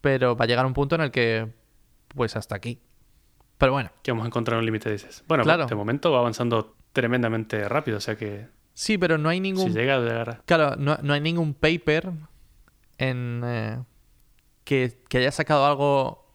pero 0.00 0.36
va 0.36 0.44
a 0.44 0.48
llegar 0.48 0.64
un 0.64 0.72
punto 0.72 0.94
en 0.94 1.02
el 1.02 1.10
que, 1.10 1.52
pues 2.16 2.34
hasta 2.34 2.56
aquí. 2.56 2.80
Pero 3.58 3.72
bueno. 3.72 3.90
Que 4.02 4.10
vamos 4.10 4.24
a 4.24 4.26
encontrar 4.26 4.58
un 4.58 4.66
límite, 4.66 4.90
dices. 4.90 5.24
Bueno, 5.28 5.44
claro. 5.44 5.66
de 5.66 5.74
momento 5.74 6.10
va 6.10 6.18
avanzando 6.18 6.76
tremendamente 6.92 7.68
rápido, 7.68 7.98
o 7.98 8.00
sea 8.00 8.16
que... 8.16 8.48
Sí, 8.74 8.98
pero 8.98 9.16
no 9.16 9.28
hay 9.28 9.40
ningún... 9.40 9.68
Si 9.68 9.78
llega, 9.78 9.98
llegará. 9.98 10.42
Claro, 10.44 10.76
no, 10.76 10.98
no 11.02 11.12
hay 11.14 11.20
ningún 11.20 11.54
paper 11.54 12.10
en... 12.98 13.42
Eh, 13.44 13.78
que, 14.64 14.98
haya 15.14 15.30
sacado 15.30 15.64
algo 15.64 16.26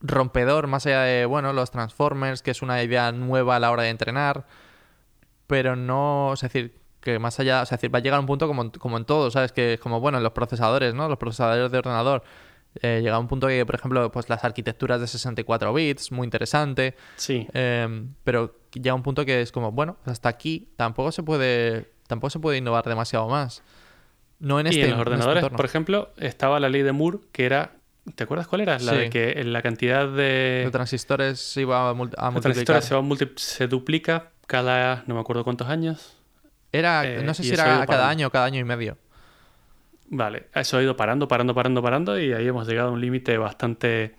rompedor, 0.00 0.68
más 0.68 0.86
allá 0.86 1.02
de, 1.02 1.26
bueno, 1.26 1.52
los 1.52 1.70
Transformers, 1.70 2.42
que 2.42 2.52
es 2.52 2.62
una 2.62 2.82
idea 2.82 3.12
nueva 3.12 3.56
a 3.56 3.60
la 3.60 3.70
hora 3.70 3.82
de 3.82 3.90
entrenar, 3.90 4.46
pero 5.46 5.76
no, 5.76 6.32
es 6.32 6.40
decir, 6.40 6.80
que 7.00 7.18
más 7.18 7.38
allá, 7.40 7.62
es 7.62 7.70
decir, 7.70 7.92
va 7.92 7.98
a 7.98 8.02
llegar 8.02 8.20
un 8.20 8.26
punto 8.26 8.46
como, 8.46 8.70
como 8.72 8.96
en 8.96 9.04
todo, 9.04 9.30
¿sabes? 9.30 9.52
Que 9.52 9.74
es 9.74 9.80
como, 9.80 10.00
bueno, 10.00 10.18
en 10.18 10.24
los 10.24 10.32
procesadores, 10.32 10.94
¿no? 10.94 11.08
Los 11.08 11.18
procesadores 11.18 11.70
de 11.70 11.78
ordenador. 11.78 12.22
Eh, 12.80 13.00
llega 13.02 13.18
un 13.18 13.28
punto 13.28 13.48
que, 13.48 13.66
por 13.66 13.74
ejemplo, 13.74 14.10
pues 14.10 14.28
las 14.28 14.44
arquitecturas 14.44 15.00
de 15.00 15.06
64 15.06 15.74
bits, 15.74 16.10
muy 16.10 16.24
interesante. 16.24 16.96
Sí. 17.16 17.46
Eh, 17.52 18.06
pero 18.24 18.56
llega 18.72 18.94
un 18.94 19.02
punto 19.02 19.24
que 19.24 19.42
es 19.42 19.52
como, 19.52 19.72
bueno, 19.72 19.98
hasta 20.04 20.28
aquí 20.28 20.68
tampoco 20.76 21.12
se 21.12 21.22
puede, 21.22 21.90
tampoco 22.06 22.30
se 22.30 22.38
puede 22.38 22.58
innovar 22.58 22.84
demasiado 22.84 23.28
más. 23.28 23.62
No 24.38 24.58
en 24.58 24.66
este. 24.66 24.80
Y 24.80 24.82
en 24.84 24.90
los 24.90 24.98
este 24.98 25.10
ordenadores, 25.10 25.44
por 25.50 25.64
ejemplo, 25.64 26.12
estaba 26.18 26.58
la 26.58 26.68
ley 26.68 26.82
de 26.82 26.92
Moore, 26.92 27.18
que 27.30 27.46
era. 27.46 27.76
¿Te 28.16 28.24
acuerdas 28.24 28.48
cuál 28.48 28.62
era? 28.62 28.76
La 28.80 28.92
de 28.92 29.08
que 29.08 29.42
la 29.44 29.62
cantidad 29.62 30.08
de. 30.08 30.62
De 30.64 30.70
transistores 30.72 31.38
se 31.38 31.60
iba 31.60 31.90
a, 31.90 31.94
multiplicar. 31.94 32.40
transistores 32.42 32.90
se, 33.36 33.68
duplica 33.68 34.30
cada. 34.48 35.04
No 35.06 35.14
me 35.14 35.20
acuerdo 35.20 35.44
cuántos 35.44 35.68
años. 35.68 36.16
Era. 36.72 37.04
Eh, 37.06 37.22
no 37.22 37.34
sé 37.34 37.44
si 37.44 37.52
era 37.52 37.86
cada 37.86 38.08
año 38.08 38.26
o 38.26 38.30
cada 38.30 38.46
año 38.46 38.58
y 38.58 38.64
medio. 38.64 38.98
Vale, 40.08 40.46
eso 40.54 40.76
ha 40.76 40.82
ido 40.82 40.96
parando, 40.96 41.26
parando, 41.28 41.54
parando, 41.54 41.82
parando, 41.82 42.20
y 42.20 42.32
ahí 42.32 42.46
hemos 42.46 42.66
llegado 42.68 42.88
a 42.88 42.92
un 42.92 43.00
límite 43.00 43.38
bastante. 43.38 44.14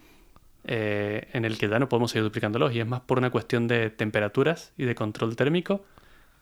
Eh, 0.65 1.27
en 1.33 1.43
el 1.43 1.57
que 1.57 1.67
ya 1.67 1.77
no 1.77 1.89
podemos 1.89 2.11
seguir 2.11 2.23
duplicándolos, 2.23 2.73
y 2.73 2.79
es 2.79 2.87
más 2.87 3.01
por 3.01 3.17
una 3.17 3.29
cuestión 3.29 3.67
de 3.67 3.89
temperaturas 3.89 4.71
y 4.77 4.85
de 4.85 4.95
control 4.95 5.35
térmico 5.35 5.83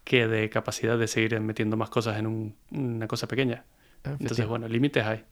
que 0.04 0.28
de 0.28 0.48
capacidad 0.50 0.96
de 0.98 1.08
seguir 1.08 1.40
metiendo 1.40 1.76
más 1.76 1.90
cosas 1.90 2.20
en 2.20 2.56
una 2.72 3.08
cosa 3.08 3.28
pequeña. 3.28 3.66
Entonces, 4.04 4.46
bueno, 4.46 4.68
límites 4.68 5.04
hay. 5.06 5.26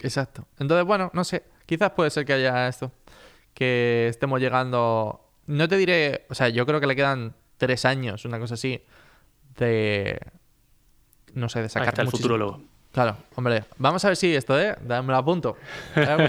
Exacto. 0.00 0.46
Entonces, 0.58 0.86
bueno, 0.86 1.10
no 1.14 1.24
sé, 1.24 1.44
quizás 1.66 1.90
puede 1.90 2.10
ser 2.10 2.24
que 2.24 2.32
haya 2.32 2.68
esto, 2.68 2.92
que 3.54 4.06
estemos 4.08 4.40
llegando, 4.40 5.28
no 5.46 5.68
te 5.68 5.76
diré, 5.76 6.24
o 6.28 6.34
sea, 6.34 6.48
yo 6.48 6.64
creo 6.64 6.78
que 6.78 6.86
le 6.86 6.94
quedan 6.94 7.34
tres 7.56 7.84
años, 7.84 8.24
una 8.24 8.38
cosa 8.38 8.54
así, 8.54 8.84
de, 9.56 10.20
no 11.34 11.48
sé, 11.48 11.62
de 11.62 11.68
sacar... 11.68 11.88
Ahí 11.88 11.88
está 11.88 12.02
el 12.02 12.08
futurólogo. 12.08 12.62
Claro, 12.98 13.16
hombre, 13.36 13.62
vamos 13.76 14.04
a 14.04 14.08
ver 14.08 14.16
si 14.16 14.34
esto, 14.34 14.60
¿eh? 14.60 14.74
Dame 14.84 15.12
la 15.12 15.18
apunto. 15.18 15.56
Voy 15.94 16.04
a, 16.04 16.16
me 16.16 16.28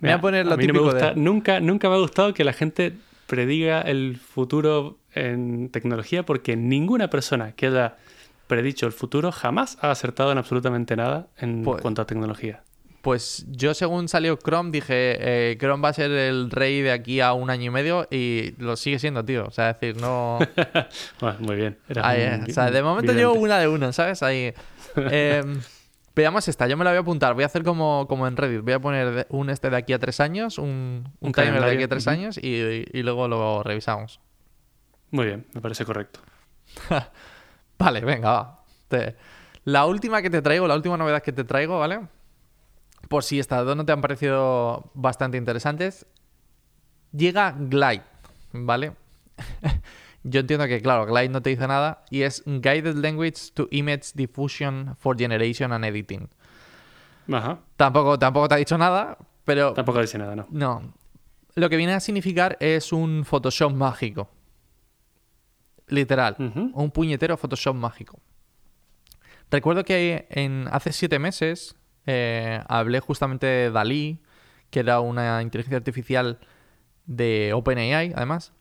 voy 0.00 0.10
a 0.10 0.20
poner 0.20 0.46
lo 0.46 0.58
típico 0.58 0.92
de... 0.92 1.14
Nunca, 1.14 1.60
nunca 1.60 1.88
me 1.88 1.94
ha 1.94 1.98
gustado 1.98 2.34
que 2.34 2.42
la 2.42 2.52
gente 2.52 2.94
prediga 3.28 3.82
el 3.82 4.16
futuro 4.16 4.98
en 5.14 5.68
tecnología 5.68 6.24
porque 6.24 6.56
ninguna 6.56 7.08
persona 7.08 7.52
que 7.52 7.68
haya 7.68 7.98
predicho 8.48 8.86
el 8.86 8.92
futuro 8.92 9.30
jamás 9.30 9.78
ha 9.80 9.92
acertado 9.92 10.32
en 10.32 10.38
absolutamente 10.38 10.96
nada 10.96 11.28
en 11.38 11.62
pues 11.62 11.80
cuanto 11.80 12.02
a 12.02 12.04
tecnología. 12.04 12.64
Pues 13.00 13.46
yo 13.48 13.72
según 13.72 14.08
salió 14.08 14.36
Chrome 14.38 14.72
dije, 14.72 15.52
eh, 15.52 15.56
Chrome 15.56 15.84
va 15.84 15.90
a 15.90 15.92
ser 15.92 16.10
el 16.10 16.50
rey 16.50 16.80
de 16.80 16.90
aquí 16.90 17.20
a 17.20 17.32
un 17.32 17.48
año 17.48 17.66
y 17.66 17.70
medio 17.70 18.08
y 18.10 18.54
lo 18.58 18.74
sigue 18.74 18.98
siendo, 18.98 19.24
tío. 19.24 19.44
O 19.46 19.52
sea, 19.52 19.74
decir, 19.74 20.00
no... 20.00 20.40
bueno, 21.20 21.38
muy 21.38 21.54
bien. 21.54 21.78
Eh, 21.90 22.40
o 22.48 22.52
sea, 22.52 22.72
de 22.72 22.82
momento 22.82 23.12
llevo 23.12 23.34
una 23.34 23.60
de 23.60 23.68
una, 23.68 23.92
¿sabes? 23.92 24.24
Ahí... 24.24 24.52
Em, 24.96 25.62
Veamos 26.14 26.46
esta, 26.46 26.66
yo 26.66 26.76
me 26.76 26.84
la 26.84 26.90
voy 26.90 26.98
a 26.98 27.00
apuntar. 27.00 27.34
Voy 27.34 27.42
a 27.42 27.46
hacer 27.46 27.64
como, 27.64 28.06
como 28.06 28.26
en 28.26 28.36
Reddit. 28.36 28.62
Voy 28.62 28.74
a 28.74 28.80
poner 28.80 29.26
un 29.30 29.48
este 29.48 29.70
de 29.70 29.76
aquí 29.76 29.92
a 29.92 29.98
tres 29.98 30.20
años, 30.20 30.58
un, 30.58 31.10
timer 31.20 31.64
de 31.64 31.70
aquí 31.70 31.82
a 31.82 31.88
tres 31.88 32.06
años 32.06 32.38
y, 32.38 33.02
luego 33.02 33.28
lo 33.28 33.62
revisamos. 33.62 34.20
Muy 35.10 35.26
bien, 35.26 35.46
me 35.54 35.60
parece 35.60 35.84
correcto. 35.84 36.20
vale, 37.78 38.00
venga, 38.00 38.30
va. 38.30 38.64
La 39.64 39.86
última 39.86 40.20
que 40.20 40.30
te 40.30 40.42
traigo, 40.42 40.66
la 40.66 40.74
última 40.74 40.96
novedad 40.96 41.22
que 41.22 41.32
te 41.32 41.44
traigo, 41.44 41.78
¿vale? 41.78 42.00
Por 43.08 43.22
si 43.24 43.38
estas 43.38 43.64
dos 43.64 43.76
no 43.76 43.84
te 43.84 43.92
han 43.92 44.00
parecido 44.00 44.90
bastante 44.94 45.38
interesantes. 45.38 46.06
Llega 47.12 47.54
Glide, 47.58 48.04
¿vale? 48.52 48.92
Yo 50.24 50.40
entiendo 50.40 50.66
que, 50.66 50.80
claro, 50.80 51.06
Glide 51.06 51.30
no 51.30 51.42
te 51.42 51.50
dice 51.50 51.66
nada 51.66 52.04
y 52.10 52.22
es 52.22 52.42
Guided 52.46 52.96
Language 52.96 53.52
to 53.54 53.66
Image 53.70 54.12
Diffusion 54.14 54.94
for 54.98 55.18
Generation 55.18 55.72
and 55.72 55.84
Editing. 55.84 56.28
Ajá. 57.32 57.60
Tampoco, 57.76 58.18
tampoco 58.18 58.48
te 58.48 58.54
ha 58.54 58.58
dicho 58.58 58.78
nada, 58.78 59.18
pero... 59.44 59.72
Tampoco 59.74 60.00
dice 60.00 60.18
nada, 60.18 60.36
¿no? 60.36 60.46
No. 60.50 60.94
Lo 61.54 61.68
que 61.68 61.76
viene 61.76 61.92
a 61.92 62.00
significar 62.00 62.56
es 62.60 62.92
un 62.92 63.24
Photoshop 63.24 63.72
mágico. 63.72 64.30
Literal. 65.88 66.36
Un 66.38 66.90
puñetero 66.90 67.36
Photoshop 67.36 67.74
mágico. 67.74 68.18
Recuerdo 69.50 69.84
que 69.84 70.26
en, 70.30 70.66
hace 70.70 70.92
siete 70.92 71.18
meses 71.18 71.76
eh, 72.06 72.62
hablé 72.68 73.00
justamente 73.00 73.46
de 73.46 73.70
Dalí, 73.70 74.22
que 74.70 74.80
era 74.80 75.00
una 75.00 75.42
inteligencia 75.42 75.76
artificial 75.76 76.38
de 77.04 77.52
OpenAI, 77.52 78.12
además, 78.14 78.54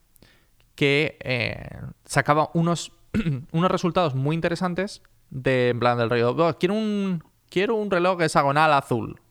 que 0.81 1.19
eh, 1.19 1.79
sacaba 2.05 2.49
unos, 2.55 2.91
unos 3.51 3.69
resultados 3.69 4.15
muy 4.15 4.33
interesantes 4.33 5.03
de, 5.29 5.69
en 5.69 5.79
plan 5.79 5.99
del 5.99 6.09
rollo, 6.09 6.31
"Oh, 6.31 6.57
quiero 6.57 6.73
un, 6.73 7.23
quiero 7.49 7.75
un 7.75 7.91
reloj 7.91 8.19
hexagonal 8.19 8.73
azul. 8.73 9.21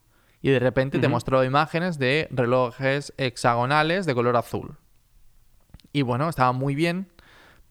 Y 0.41 0.49
de 0.49 0.59
repente 0.59 0.97
te 0.97 1.09
mostró 1.09 1.43
imágenes 1.43 1.99
de 1.99 2.29
relojes 2.31 3.13
hexagonales 3.17 4.05
de 4.05 4.15
color 4.15 4.37
azul. 4.37 4.77
Y 5.91 6.03
bueno, 6.03 6.29
estaba 6.29 6.53
muy 6.53 6.73
bien, 6.73 7.11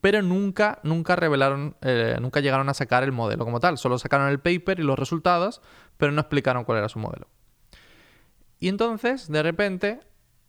pero 0.02 0.20
nunca, 0.20 0.78
nunca 0.82 1.16
revelaron, 1.16 1.74
eh, 1.80 2.18
nunca 2.20 2.40
llegaron 2.40 2.68
a 2.68 2.74
sacar 2.74 3.02
el 3.02 3.12
modelo 3.12 3.46
como 3.46 3.60
tal. 3.60 3.78
Solo 3.78 3.98
sacaron 3.98 4.28
el 4.28 4.40
paper 4.40 4.78
y 4.78 4.82
los 4.82 4.98
resultados, 4.98 5.62
pero 5.96 6.12
no 6.12 6.20
explicaron 6.20 6.64
cuál 6.64 6.78
era 6.78 6.90
su 6.90 6.98
modelo. 6.98 7.28
Y 8.58 8.68
entonces, 8.68 9.32
de 9.32 9.42
repente, 9.42 10.00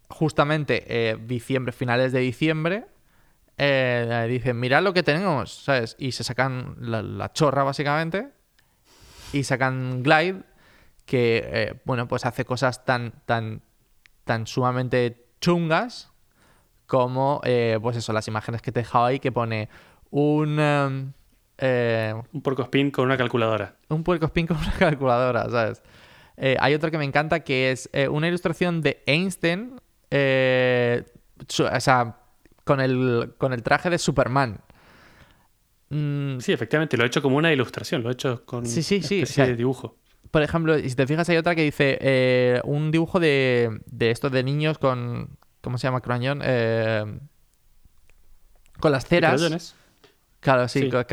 justamente 0.10 0.84
eh, 0.88 1.18
diciembre, 1.18 1.72
finales 1.72 2.12
de 2.12 2.20
diciembre, 2.20 2.91
eh, 3.64 4.26
dicen, 4.28 4.60
mirad 4.60 4.82
lo 4.82 4.92
que 4.92 5.04
tenemos, 5.04 5.54
¿sabes? 5.64 5.96
Y 6.00 6.14
se 6.14 6.24
sacan 6.24 6.76
la, 6.80 7.04
la 7.04 7.32
chorra, 7.32 7.64
básicamente, 7.64 8.30
y 9.34 9.44
sacan 9.44 10.02
Glide, 10.02 10.42
que, 11.06 11.44
eh, 11.46 11.82
bueno, 11.86 12.08
pues 12.08 12.26
hace 12.26 12.44
cosas 12.44 12.84
tan, 12.86 13.14
tan, 13.26 13.62
tan 14.24 14.48
sumamente 14.48 15.28
chungas 15.40 16.12
como, 16.88 17.40
eh, 17.44 17.78
pues 17.82 17.98
eso, 17.98 18.12
las 18.14 18.28
imágenes 18.28 18.64
que 18.64 18.72
te 18.72 18.80
he 18.80 18.84
dejado 18.84 19.06
ahí, 19.06 19.20
que 19.20 19.32
pone 19.32 19.70
un... 20.10 21.14
Un 21.64 22.42
porco 22.42 22.64
spin 22.64 22.90
con 22.90 23.06
una 23.06 23.18
calculadora. 23.18 23.76
un 23.90 24.04
puerco 24.04 24.26
spin 24.26 24.48
con 24.48 24.58
una 24.58 24.74
calculadora, 24.74 25.48
¿sabes? 25.48 25.84
Hay 26.60 26.74
otro 26.74 26.90
que 26.90 26.98
me 26.98 27.06
encanta 27.06 27.42
que 27.42 27.70
es 27.70 27.88
una 28.10 28.28
ilustración 28.28 28.82
de 28.82 29.04
Einstein, 29.06 29.80
eh, 30.10 31.04
o 31.60 31.80
sea, 31.80 32.21
con 32.64 32.80
el, 32.80 33.34
con 33.38 33.54
el 33.54 33.64
traje 33.64 33.90
de 33.90 33.98
Superman. 33.98 34.62
Mm, 35.90 36.40
Sí, 36.40 36.54
efectivamente, 36.54 36.96
lo 36.98 37.04
he 37.04 37.08
hecho 37.08 37.22
como 37.22 37.38
una 37.38 37.52
ilustración, 37.52 38.04
lo 38.04 38.10
he 38.10 38.14
hecho 38.14 38.46
con 38.46 38.66
Sí, 38.66 38.82
sí, 38.84 39.02
sí, 39.02 39.22
especie 39.22 39.24
o 39.24 39.26
sea, 39.28 39.46
de 39.48 39.56
dibujo. 39.56 39.98
por 40.32 40.42
ejemplo, 40.42 40.78
si 40.80 40.96
te 40.96 41.06
fijas, 41.08 41.28
hay 41.30 41.38
otra 41.38 41.56
que 41.56 41.64
dice 41.64 41.98
eh, 42.02 42.62
un 42.64 42.92
dibujo 42.92 43.20
de, 43.20 43.82
de 43.88 44.12
estos 44.12 44.32
de 44.32 44.44
niños 44.44 44.78
con. 44.78 45.38
¿Cómo 45.62 45.78
se 45.78 45.88
llama? 45.88 46.02
Croñón. 46.02 46.42
Eh, 46.44 47.20
con 48.80 48.92
las 48.92 49.06
ceras. 49.06 49.76
Claro, 50.40 50.68
sí, 50.68 50.90
con- 50.90 51.04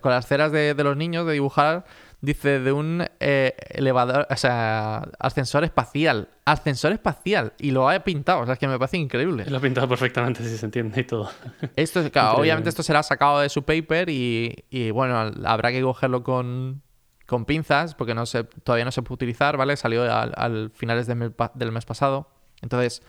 con 0.00 0.12
las 0.12 0.26
ceras 0.28 0.52
de, 0.52 0.74
de 0.74 0.84
los 0.84 0.96
niños 0.96 1.26
de 1.26 1.32
dibujar, 1.32 1.84
dice 2.22 2.60
de 2.60 2.72
un 2.72 3.04
eh, 3.20 3.54
elevador, 3.68 4.26
o 4.30 4.36
sea, 4.36 5.08
ascensor 5.18 5.64
espacial. 5.64 6.28
Ascensor 6.46 6.92
espacial. 6.92 7.52
Y 7.58 7.72
lo 7.72 7.88
ha 7.90 7.98
pintado, 8.00 8.40
o 8.40 8.44
sea, 8.46 8.54
es 8.54 8.58
que 8.58 8.68
me 8.68 8.78
parece 8.78 8.96
increíble. 8.96 9.44
Lo 9.48 9.58
ha 9.58 9.60
pintado 9.60 9.86
perfectamente, 9.88 10.42
si 10.44 10.56
se 10.56 10.64
entiende 10.64 11.00
y 11.00 11.04
todo. 11.04 11.28
Esto, 11.76 12.00
claro, 12.10 12.38
obviamente 12.38 12.68
esto 12.70 12.82
será 12.82 13.02
sacado 13.02 13.40
de 13.40 13.48
su 13.48 13.62
paper 13.64 14.08
y, 14.08 14.64
y, 14.70 14.90
bueno, 14.92 15.30
habrá 15.44 15.70
que 15.72 15.82
cogerlo 15.82 16.22
con, 16.22 16.80
con 17.26 17.44
pinzas 17.44 17.94
porque 17.94 18.14
no 18.14 18.24
se, 18.24 18.44
todavía 18.44 18.84
no 18.84 18.92
se 18.92 19.02
puede 19.02 19.14
utilizar, 19.14 19.56
¿vale? 19.56 19.76
Salió 19.76 20.02
al, 20.02 20.32
al 20.36 20.70
finales 20.74 21.06
del 21.06 21.16
mes, 21.18 21.30
pa- 21.30 21.52
del 21.54 21.72
mes 21.72 21.84
pasado. 21.84 22.28
Entonces, 22.62 23.02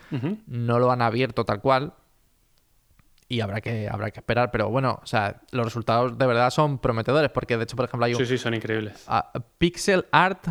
no 0.48 0.80
lo 0.80 0.92
han 0.92 1.04
abierto 1.04 1.46
tal 1.46 1.62
cual. 1.62 1.94
Y 3.34 3.42
habrá 3.42 3.62
que, 3.62 3.88
habrá 3.90 4.12
que 4.12 4.20
esperar. 4.20 4.52
Pero 4.52 4.70
bueno, 4.70 5.00
o 5.02 5.06
sea, 5.06 5.42
los 5.52 5.66
resultados 5.66 6.18
de 6.18 6.26
verdad 6.28 6.50
son 6.52 6.78
prometedores. 6.80 7.32
Porque 7.32 7.58
de 7.58 7.64
hecho, 7.64 7.76
por 7.76 7.86
ejemplo, 7.86 8.06
hay 8.06 8.14
un 8.14 8.20
Sí, 8.20 8.26
sí, 8.26 8.38
son 8.38 8.54
increíbles. 8.54 9.04
ah, 9.08 9.32
Pixel 9.58 10.06
Art 10.12 10.48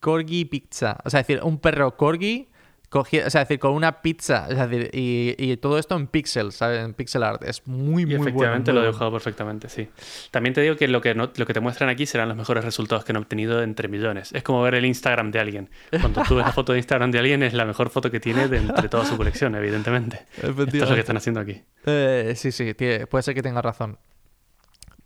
Corgi 0.00 0.44
Pizza. 0.44 0.98
O 1.04 1.10
sea, 1.10 1.20
es 1.20 1.26
decir, 1.26 1.42
un 1.42 1.58
perro 1.58 1.96
corgi. 1.96 2.48
O 2.90 3.04
sea, 3.04 3.26
es 3.26 3.32
decir, 3.32 3.58
con 3.58 3.72
una 3.72 4.00
pizza. 4.00 4.46
Es 4.48 4.56
decir, 4.58 4.90
y, 4.92 5.34
y 5.38 5.56
todo 5.58 5.78
esto 5.78 5.96
en 5.96 6.06
pixels, 6.06 6.54
¿sabes? 6.54 6.84
En 6.84 6.94
pixel 6.94 7.22
art. 7.22 7.42
Es 7.44 7.66
muy, 7.66 8.02
Y 8.02 8.06
muy 8.06 8.14
bueno. 8.16 8.22
efectivamente 8.28 8.70
muy 8.72 8.74
lo 8.76 8.80
he 8.80 8.82
bueno. 8.84 8.92
dibujado 8.92 9.12
perfectamente, 9.12 9.68
sí. 9.68 9.88
También 10.30 10.54
te 10.54 10.60
digo 10.62 10.76
que 10.76 10.88
lo 10.88 11.00
que, 11.00 11.14
no- 11.14 11.30
lo 11.34 11.46
que 11.46 11.52
te 11.52 11.60
muestran 11.60 11.90
aquí 11.90 12.06
serán 12.06 12.28
los 12.28 12.36
mejores 12.36 12.64
resultados 12.64 13.04
que 13.04 13.12
han 13.12 13.16
obtenido 13.16 13.62
entre 13.62 13.88
millones. 13.88 14.30
Es 14.32 14.42
como 14.42 14.62
ver 14.62 14.74
el 14.76 14.84
Instagram 14.86 15.30
de 15.30 15.40
alguien. 15.40 15.70
Cuando 16.00 16.22
tú 16.22 16.36
ves 16.36 16.46
la 16.46 16.52
foto 16.52 16.72
de 16.72 16.78
Instagram 16.78 17.10
de 17.10 17.18
alguien, 17.18 17.42
es 17.42 17.52
la 17.54 17.64
mejor 17.64 17.90
foto 17.90 18.10
que 18.10 18.20
tiene 18.20 18.48
de 18.48 18.58
entre 18.58 18.88
toda 18.88 19.04
su 19.04 19.16
colección, 19.16 19.54
evidentemente. 19.54 20.26
Esto 20.36 20.62
es 20.62 20.88
lo 20.88 20.94
que 20.94 21.00
están 21.00 21.16
haciendo 21.16 21.40
aquí. 21.40 21.62
Eh, 21.86 22.32
sí, 22.36 22.52
sí, 22.52 22.74
tiene- 22.74 23.06
puede 23.06 23.22
ser 23.22 23.34
que 23.34 23.42
tenga 23.42 23.60
razón. 23.62 23.98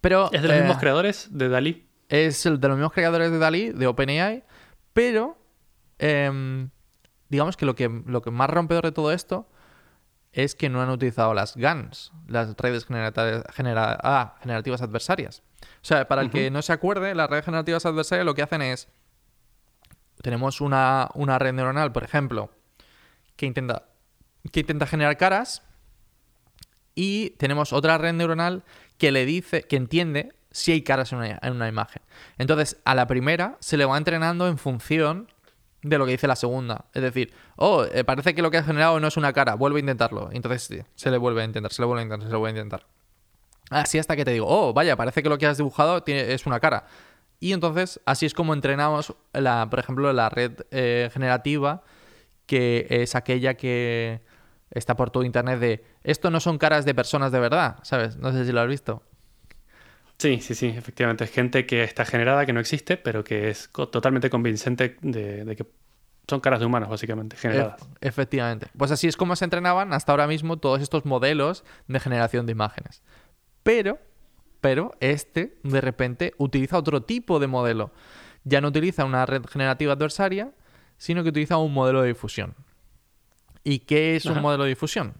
Pero. 0.00 0.30
¿Es 0.32 0.42
de 0.42 0.48
los 0.48 0.56
eh, 0.56 0.60
mismos 0.60 0.78
creadores 0.78 1.28
de 1.30 1.48
Dalí? 1.48 1.86
Es 2.08 2.44
el 2.46 2.58
de 2.60 2.68
los 2.68 2.76
mismos 2.76 2.92
creadores 2.92 3.30
de 3.30 3.38
Dalí, 3.38 3.70
de 3.70 3.86
OpenAI, 3.86 4.42
pero 4.92 5.38
em, 5.98 6.70
digamos 7.30 7.56
que 7.56 7.64
lo, 7.64 7.74
que 7.74 7.88
lo 8.06 8.20
que 8.20 8.30
más 8.30 8.50
rompedor 8.50 8.84
de 8.84 8.92
todo 8.92 9.10
esto 9.12 9.48
es 10.32 10.54
que 10.54 10.68
no 10.68 10.80
han 10.82 10.90
utilizado 10.90 11.32
las 11.34 11.56
GANs, 11.56 12.12
las 12.28 12.54
redes 12.56 12.84
genera- 12.86 13.98
ah, 14.02 14.36
generativas 14.42 14.82
adversarias. 14.82 15.42
O 15.62 15.66
sea, 15.84 16.06
para 16.06 16.22
el 16.22 16.30
que 16.30 16.50
no 16.50 16.62
se 16.62 16.72
acuerde, 16.72 17.14
las 17.14 17.28
redes 17.30 17.44
generativas 17.46 17.84
adversarias 17.86 18.24
lo 18.26 18.34
que 18.34 18.42
hacen 18.42 18.62
es, 18.62 18.88
tenemos 20.22 20.60
una, 20.60 21.08
una 21.14 21.38
red 21.38 21.52
neuronal, 21.54 21.92
por 21.92 22.04
ejemplo, 22.04 22.50
que 23.36 23.46
intenta, 23.46 23.86
que 24.52 24.60
intenta 24.60 24.86
generar 24.86 25.16
caras 25.16 25.62
y 26.94 27.30
tenemos 27.38 27.72
otra 27.72 27.96
red 27.98 28.12
neuronal 28.12 28.64
que 28.98 29.12
le 29.12 29.24
dice, 29.24 29.62
que 29.62 29.76
entiende 29.76 30.34
si 30.50 30.72
hay 30.72 30.82
caras 30.82 31.12
en 31.12 31.18
una, 31.18 31.38
en 31.42 31.52
una 31.54 31.68
imagen. 31.68 32.02
Entonces, 32.38 32.78
a 32.84 32.94
la 32.94 33.06
primera 33.06 33.56
se 33.60 33.76
le 33.76 33.84
va 33.84 33.96
entrenando 33.96 34.46
en 34.48 34.58
función 34.58 35.28
de 35.82 35.98
lo 35.98 36.04
que 36.04 36.12
dice 36.12 36.26
la 36.26 36.36
segunda. 36.36 36.86
Es 36.92 37.02
decir, 37.02 37.32
oh, 37.56 37.84
eh, 37.84 38.04
parece 38.04 38.34
que 38.34 38.42
lo 38.42 38.50
que 38.50 38.58
has 38.58 38.66
generado 38.66 39.00
no 39.00 39.08
es 39.08 39.16
una 39.16 39.32
cara, 39.32 39.54
vuelve 39.54 39.78
a 39.78 39.80
intentarlo. 39.80 40.30
Entonces 40.32 40.62
sí, 40.62 40.80
se 40.94 41.10
le 41.10 41.18
vuelve 41.18 41.42
a 41.42 41.44
intentar, 41.44 41.72
se 41.72 41.82
le 41.82 41.86
vuelve 41.86 42.02
a 42.02 42.04
intentar, 42.04 42.26
se 42.26 42.32
le 42.32 42.38
vuelve 42.38 42.58
a 42.58 42.62
intentar. 42.62 42.86
Así 43.70 43.98
hasta 43.98 44.16
que 44.16 44.24
te 44.24 44.32
digo, 44.32 44.46
oh, 44.48 44.72
vaya, 44.72 44.96
parece 44.96 45.22
que 45.22 45.28
lo 45.28 45.38
que 45.38 45.46
has 45.46 45.56
dibujado 45.56 46.02
es 46.06 46.46
una 46.46 46.58
cara. 46.60 46.86
Y 47.38 47.52
entonces, 47.52 48.00
así 48.04 48.26
es 48.26 48.34
como 48.34 48.52
entrenamos, 48.52 49.14
la, 49.32 49.68
por 49.70 49.78
ejemplo, 49.78 50.12
la 50.12 50.28
red 50.28 50.52
eh, 50.70 51.08
generativa, 51.12 51.82
que 52.46 52.86
es 52.90 53.14
aquella 53.14 53.54
que 53.54 54.20
está 54.70 54.96
por 54.96 55.10
todo 55.10 55.24
internet 55.24 55.58
de 55.58 55.84
esto 56.02 56.30
no 56.30 56.40
son 56.40 56.58
caras 56.58 56.84
de 56.84 56.94
personas 56.94 57.32
de 57.32 57.40
verdad, 57.40 57.76
¿sabes? 57.82 58.16
No 58.16 58.32
sé 58.32 58.44
si 58.44 58.52
lo 58.52 58.60
has 58.60 58.68
visto. 58.68 59.02
Sí, 60.20 60.38
sí, 60.42 60.54
sí, 60.54 60.66
efectivamente. 60.66 61.24
Es 61.24 61.30
gente 61.30 61.64
que 61.64 61.82
está 61.82 62.04
generada, 62.04 62.44
que 62.44 62.52
no 62.52 62.60
existe, 62.60 62.98
pero 62.98 63.24
que 63.24 63.48
es 63.48 63.70
totalmente 63.72 64.28
convincente 64.28 64.98
de, 65.00 65.46
de 65.46 65.56
que 65.56 65.64
son 66.28 66.40
caras 66.40 66.60
de 66.60 66.66
humanos, 66.66 66.90
básicamente, 66.90 67.36
generadas. 67.38 67.80
Ef- 67.80 67.96
efectivamente. 68.02 68.66
Pues 68.76 68.90
así 68.90 69.08
es 69.08 69.16
como 69.16 69.34
se 69.34 69.44
entrenaban 69.46 69.94
hasta 69.94 70.12
ahora 70.12 70.26
mismo 70.26 70.58
todos 70.58 70.82
estos 70.82 71.06
modelos 71.06 71.64
de 71.88 72.00
generación 72.00 72.44
de 72.44 72.52
imágenes. 72.52 73.02
Pero, 73.62 73.98
pero 74.60 74.92
este 75.00 75.56
de 75.62 75.80
repente 75.80 76.34
utiliza 76.36 76.76
otro 76.76 77.02
tipo 77.02 77.40
de 77.40 77.46
modelo. 77.46 77.90
Ya 78.44 78.60
no 78.60 78.68
utiliza 78.68 79.06
una 79.06 79.24
red 79.24 79.46
generativa 79.46 79.94
adversaria, 79.94 80.52
sino 80.98 81.22
que 81.22 81.30
utiliza 81.30 81.56
un 81.56 81.72
modelo 81.72 82.02
de 82.02 82.08
difusión. 82.08 82.54
¿Y 83.64 83.78
qué 83.80 84.16
es 84.16 84.26
un 84.26 84.42
modelo 84.42 84.64
de 84.64 84.68
difusión? 84.70 85.14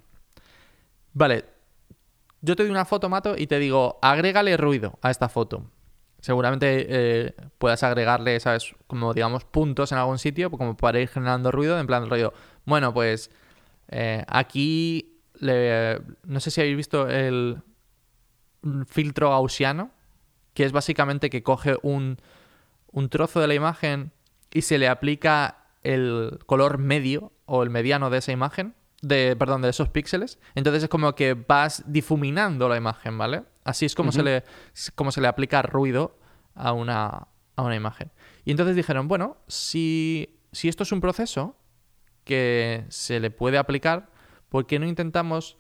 Vale, 1.15 1.47
yo 2.43 2.57
te 2.57 2.63
doy 2.63 2.71
una 2.71 2.85
foto, 2.85 3.09
Mato, 3.09 3.35
y 3.37 3.47
te 3.47 3.59
digo, 3.59 3.99
agrégale 4.03 4.57
ruido 4.57 4.99
a 5.03 5.11
esta 5.11 5.29
foto. 5.29 5.65
Seguramente 6.21 6.87
eh, 6.89 7.35
puedas 7.59 7.83
agregarle, 7.83 8.39
¿sabes? 8.41 8.75
Como 8.87 9.15
digamos 9.15 9.45
puntos 9.45 9.93
en 9.93 9.99
algún 9.99 10.19
sitio, 10.19 10.51
como 10.51 10.77
para 10.77 11.01
ir 11.01 11.09
generando 11.09 11.51
ruido, 11.51 11.79
en 11.79 11.87
plan 11.87 12.09
rollo. 12.11 12.33
Bueno, 12.67 12.93
pues 12.93 13.31
eh, 13.89 14.25
aquí 14.29 15.21
le- 15.39 16.01
no 16.25 16.41
sé 16.41 16.51
si 16.51 16.61
habéis 16.61 16.77
visto 16.77 17.09
el 17.09 17.63
filtro 18.87 19.31
gaussiano, 19.31 19.91
que 20.55 20.65
es 20.65 20.73
básicamente 20.73 21.31
que 21.31 21.43
coge 21.43 21.77
un, 21.83 22.19
un 22.93 23.09
trozo 23.09 23.41
de 23.41 23.47
la 23.47 23.55
imagen 23.55 24.13
y 24.53 24.63
se 24.63 24.79
le 24.79 24.89
aplica 24.89 25.65
el 25.83 26.39
color 26.47 26.79
medio 26.79 27.33
o 27.47 27.63
el 27.63 27.71
mediano 27.71 28.11
de 28.11 28.19
esa 28.19 28.33
imagen, 28.33 28.75
de, 29.03 29.37
perdón, 29.37 29.63
de 29.63 29.71
esos 29.71 29.89
píxeles. 29.89 30.39
Entonces 30.55 30.85
es 30.85 30.89
como 30.89 31.15
que 31.15 31.35
vas 31.35 31.85
difuminando 31.87 32.69
la 32.69 32.77
imagen, 32.77 33.17
¿vale? 33.19 33.45
Así 33.65 33.87
es 33.87 33.95
como, 33.95 34.13
se, 34.13 34.23
le, 34.23 34.45
como 34.95 35.13
se 35.13 35.21
le 35.21 35.29
aplica 35.29 35.63
ruido 35.63 36.19
a 36.55 36.73
una, 36.73 37.29
a 37.57 37.63
una 37.63 37.77
imagen. 37.77 38.11
Y 38.45 38.51
entonces 38.51 38.77
dijeron, 38.77 39.09
bueno, 39.09 39.39
si, 39.47 40.41
si 40.53 40.69
esto 40.69 40.83
es 40.83 40.93
un 40.93 41.01
proceso 41.01 41.57
que 42.25 42.85
se 42.89 43.21
le 43.21 43.31
puede 43.31 43.59
aplicar, 43.59 44.11
¿por 44.49 44.67
qué 44.67 44.79
no 44.79 44.87
intentamos 44.87 45.57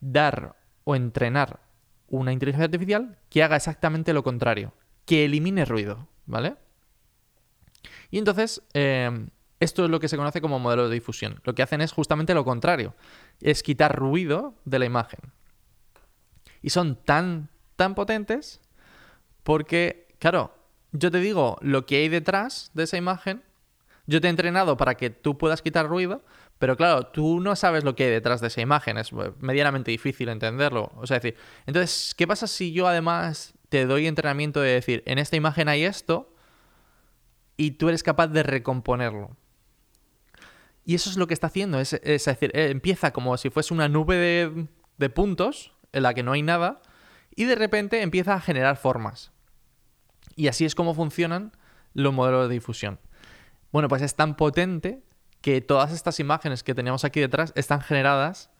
dar 0.00 0.56
o 0.84 0.96
entrenar 0.96 1.60
una 2.08 2.32
inteligencia 2.32 2.66
artificial 2.66 3.18
que 3.30 3.42
haga 3.42 3.56
exactamente 3.56 4.12
lo 4.12 4.22
contrario, 4.22 4.74
que 5.06 5.24
elimine 5.24 5.64
ruido, 5.64 6.08
¿vale? 6.26 6.56
Y 8.10 8.18
entonces, 8.18 8.62
eh, 8.74 9.28
esto 9.62 9.84
es 9.84 9.90
lo 9.90 10.00
que 10.00 10.08
se 10.08 10.16
conoce 10.16 10.40
como 10.40 10.58
modelo 10.58 10.88
de 10.88 10.94
difusión. 10.94 11.40
Lo 11.44 11.54
que 11.54 11.62
hacen 11.62 11.80
es 11.80 11.92
justamente 11.92 12.34
lo 12.34 12.44
contrario, 12.44 12.94
es 13.40 13.62
quitar 13.62 13.96
ruido 13.96 14.54
de 14.64 14.80
la 14.80 14.86
imagen. 14.86 15.20
Y 16.62 16.70
son 16.70 16.96
tan, 16.96 17.48
tan 17.76 17.94
potentes 17.94 18.60
porque, 19.42 20.08
claro, 20.18 20.52
yo 20.90 21.10
te 21.10 21.18
digo 21.18 21.58
lo 21.60 21.86
que 21.86 21.96
hay 21.96 22.08
detrás 22.08 22.70
de 22.74 22.84
esa 22.84 22.96
imagen, 22.96 23.42
yo 24.06 24.20
te 24.20 24.26
he 24.26 24.30
entrenado 24.30 24.76
para 24.76 24.96
que 24.96 25.10
tú 25.10 25.38
puedas 25.38 25.62
quitar 25.62 25.86
ruido, 25.86 26.22
Pero 26.58 26.76
claro, 26.76 27.06
tú 27.06 27.40
no 27.40 27.56
sabes 27.56 27.82
lo 27.82 27.96
que 27.96 28.04
hay 28.04 28.10
detrás 28.10 28.40
de 28.40 28.46
esa 28.46 28.60
imagen, 28.60 28.96
es 28.96 29.10
medianamente 29.40 29.90
difícil 29.90 30.28
entenderlo. 30.28 30.92
O 30.96 31.08
sea, 31.08 31.18
decir, 31.18 31.36
entonces, 31.66 32.14
¿qué 32.16 32.24
pasa 32.28 32.46
si 32.46 32.72
yo 32.72 32.86
además 32.86 33.54
te 33.68 33.84
doy 33.84 34.06
entrenamiento 34.06 34.60
de 34.60 34.74
decir, 34.74 35.02
en 35.06 35.18
esta 35.18 35.34
imagen 35.34 35.68
hay 35.68 35.82
esto 35.82 36.32
y 37.56 37.72
tú 37.72 37.88
eres 37.88 38.04
capaz 38.04 38.28
de 38.28 38.44
recomponerlo? 38.44 39.36
Y 40.84 40.94
eso 40.94 41.10
es 41.10 41.16
lo 41.16 41.26
que 41.26 41.34
está 41.34 41.46
haciendo, 41.46 41.78
es, 41.78 41.90
decir, 41.90 42.50
eh, 42.54 42.70
empieza 42.70 43.12
como 43.12 43.36
si 43.36 43.50
fuese 43.50 43.72
una 43.72 43.88
nube 43.88 44.16
de, 44.16 44.66
de 44.98 45.10
puntos 45.10 45.72
en 45.92 46.02
la 46.02 46.14
que 46.14 46.22
no 46.22 46.32
hay 46.32 46.42
nada 46.42 46.82
y 47.36 47.44
de 47.44 47.54
repente 47.54 48.02
empieza 48.02 48.34
a 48.34 48.40
generar 48.40 48.76
formas. 48.76 49.30
Y 50.34 50.48
así 50.48 50.64
es 50.64 50.74
como 50.74 50.94
funcionan 50.94 51.52
los 51.94 52.12
modelos 52.12 52.48
de 52.48 52.54
difusión. 52.54 52.98
Bueno, 53.70 53.88
pues 53.88 54.02
es 54.02 54.14
tan 54.14 54.36
potente 54.36 55.02
que 55.40 55.60
todas 55.60 55.92
estas 55.92 56.20
imágenes 56.20 56.62
que 56.62 56.74
teníamos 56.74 57.04
aquí 57.04 57.20
detrás 57.20 57.52
están 57.56 57.80
generadas 57.80 58.50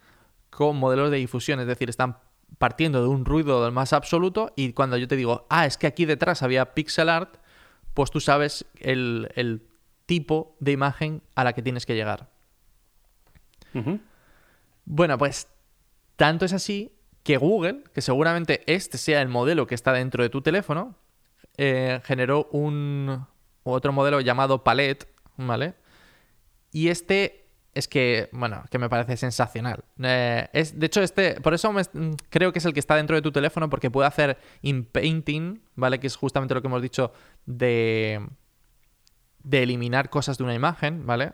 con 0.51 0.77
modelos 0.77 1.11
de 1.11 1.17
difusión, 1.19 1.61
es 1.61 1.67
decir, 1.67 1.89
están 1.89 2.19
partiendo 2.59 3.01
de 3.01 3.09
un 3.09 3.25
ruido 3.25 3.65
del 3.65 3.73
más 3.73 3.93
absoluto 3.93 4.53
y 4.57 4.73
cuando 4.73 4.97
yo 4.97 5.09
te 5.09 5.17
digo, 5.17 5.47
ah, 5.49 5.65
es 5.65 5.79
que 5.79 5.87
aquí 5.87 6.05
detrás 6.05 6.43
había 6.43 6.75
pixel 6.75 7.09
art, 7.09 7.37
pues 7.95 8.11
tú 8.11 8.21
sabes 8.21 8.67
el, 8.79 9.63
tipo 10.13 10.57
de 10.61 10.73
imagen 10.73 11.23
a 11.35 11.43
la 11.43 11.55
que 11.55 11.63
tienes 11.63 11.87
que 11.87 11.95
llegar. 11.95 12.29
Bueno, 14.85 15.17
pues 15.17 15.49
tanto 16.17 16.45
es 16.45 16.53
así 16.53 16.93
que 17.23 17.39
Google, 17.39 17.85
que 17.95 18.03
seguramente 18.03 18.63
este 18.67 18.99
sea 18.99 19.23
el 19.23 19.29
modelo 19.29 19.67
que 19.67 19.75
está 19.75 19.95
dentro 19.95 20.23
de 20.23 20.29
tu 20.29 20.43
teléfono, 20.43 20.97
eh, 21.57 22.03
generó 22.05 22.47
un 22.53 23.27
otro 23.63 23.95
modelo 23.95 24.21
llamado 24.21 24.63
Palette, 24.63 25.09
¿vale? 25.39 25.77
Y 26.73 26.89
este 26.89 27.47
es 27.73 27.89
que, 27.89 28.29
bueno, 28.33 28.65
que 28.71 28.79
me 28.79 28.91
parece 28.91 29.17
sensacional. 29.17 29.83
Eh, 29.99 30.47
es, 30.53 30.79
de 30.79 30.87
hecho, 30.89 31.01
este, 31.01 31.41
por 31.41 31.55
eso 31.55 31.73
creo 32.29 32.53
que 32.53 32.59
es 32.59 32.67
el 32.67 32.75
que 32.75 32.81
está 32.81 32.97
dentro 32.97 33.17
de 33.17 33.23
tu 33.23 33.33
teléfono, 33.33 33.71
porque 33.71 33.91
puede 33.91 34.09
hacer 34.09 34.37
in-painting, 34.61 35.63
¿vale? 35.75 35.99
Que 35.99 36.09
es 36.09 36.17
justamente 36.17 36.55
lo 36.55 36.61
que 36.61 36.69
hemos 36.69 36.83
dicho 36.83 37.15
de, 37.47 38.21
de 39.45 39.63
eliminar 39.63 40.11
cosas 40.11 40.39
de 40.39 40.45
una 40.45 40.55
imagen, 40.55 41.07
¿vale? 41.07 41.33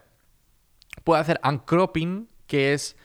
Puede 1.04 1.20
hacer 1.20 1.40
uncropping, 1.44 2.28
que 2.46 2.74
es 2.74 2.96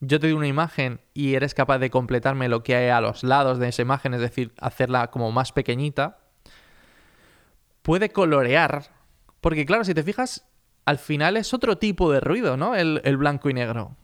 yo 0.00 0.18
te 0.18 0.26
doy 0.26 0.36
una 0.36 0.48
imagen 0.48 1.00
y 1.14 1.34
eres 1.34 1.54
capaz 1.54 1.78
de 1.78 1.90
completarme 1.90 2.48
lo 2.48 2.64
que 2.64 2.74
hay 2.74 2.88
a 2.88 3.00
los 3.00 3.22
lados 3.22 3.58
de 3.58 3.68
esa 3.68 3.82
imagen, 3.82 4.14
es 4.14 4.20
decir, 4.20 4.52
hacerla 4.58 5.12
como 5.12 5.30
más 5.30 5.52
pequeñita. 5.52 6.18
Puede 7.82 8.10
colorear, 8.10 8.90
porque 9.40 9.64
claro, 9.64 9.84
si 9.84 9.94
te 9.94 10.02
fijas, 10.02 10.44
al 10.84 10.98
final 10.98 11.36
es 11.36 11.54
otro 11.54 11.78
tipo 11.78 12.10
de 12.10 12.18
ruido, 12.18 12.56
¿no? 12.56 12.74
El, 12.74 13.16
blanco 13.16 13.48
y 13.48 13.54
negro. 13.54 13.96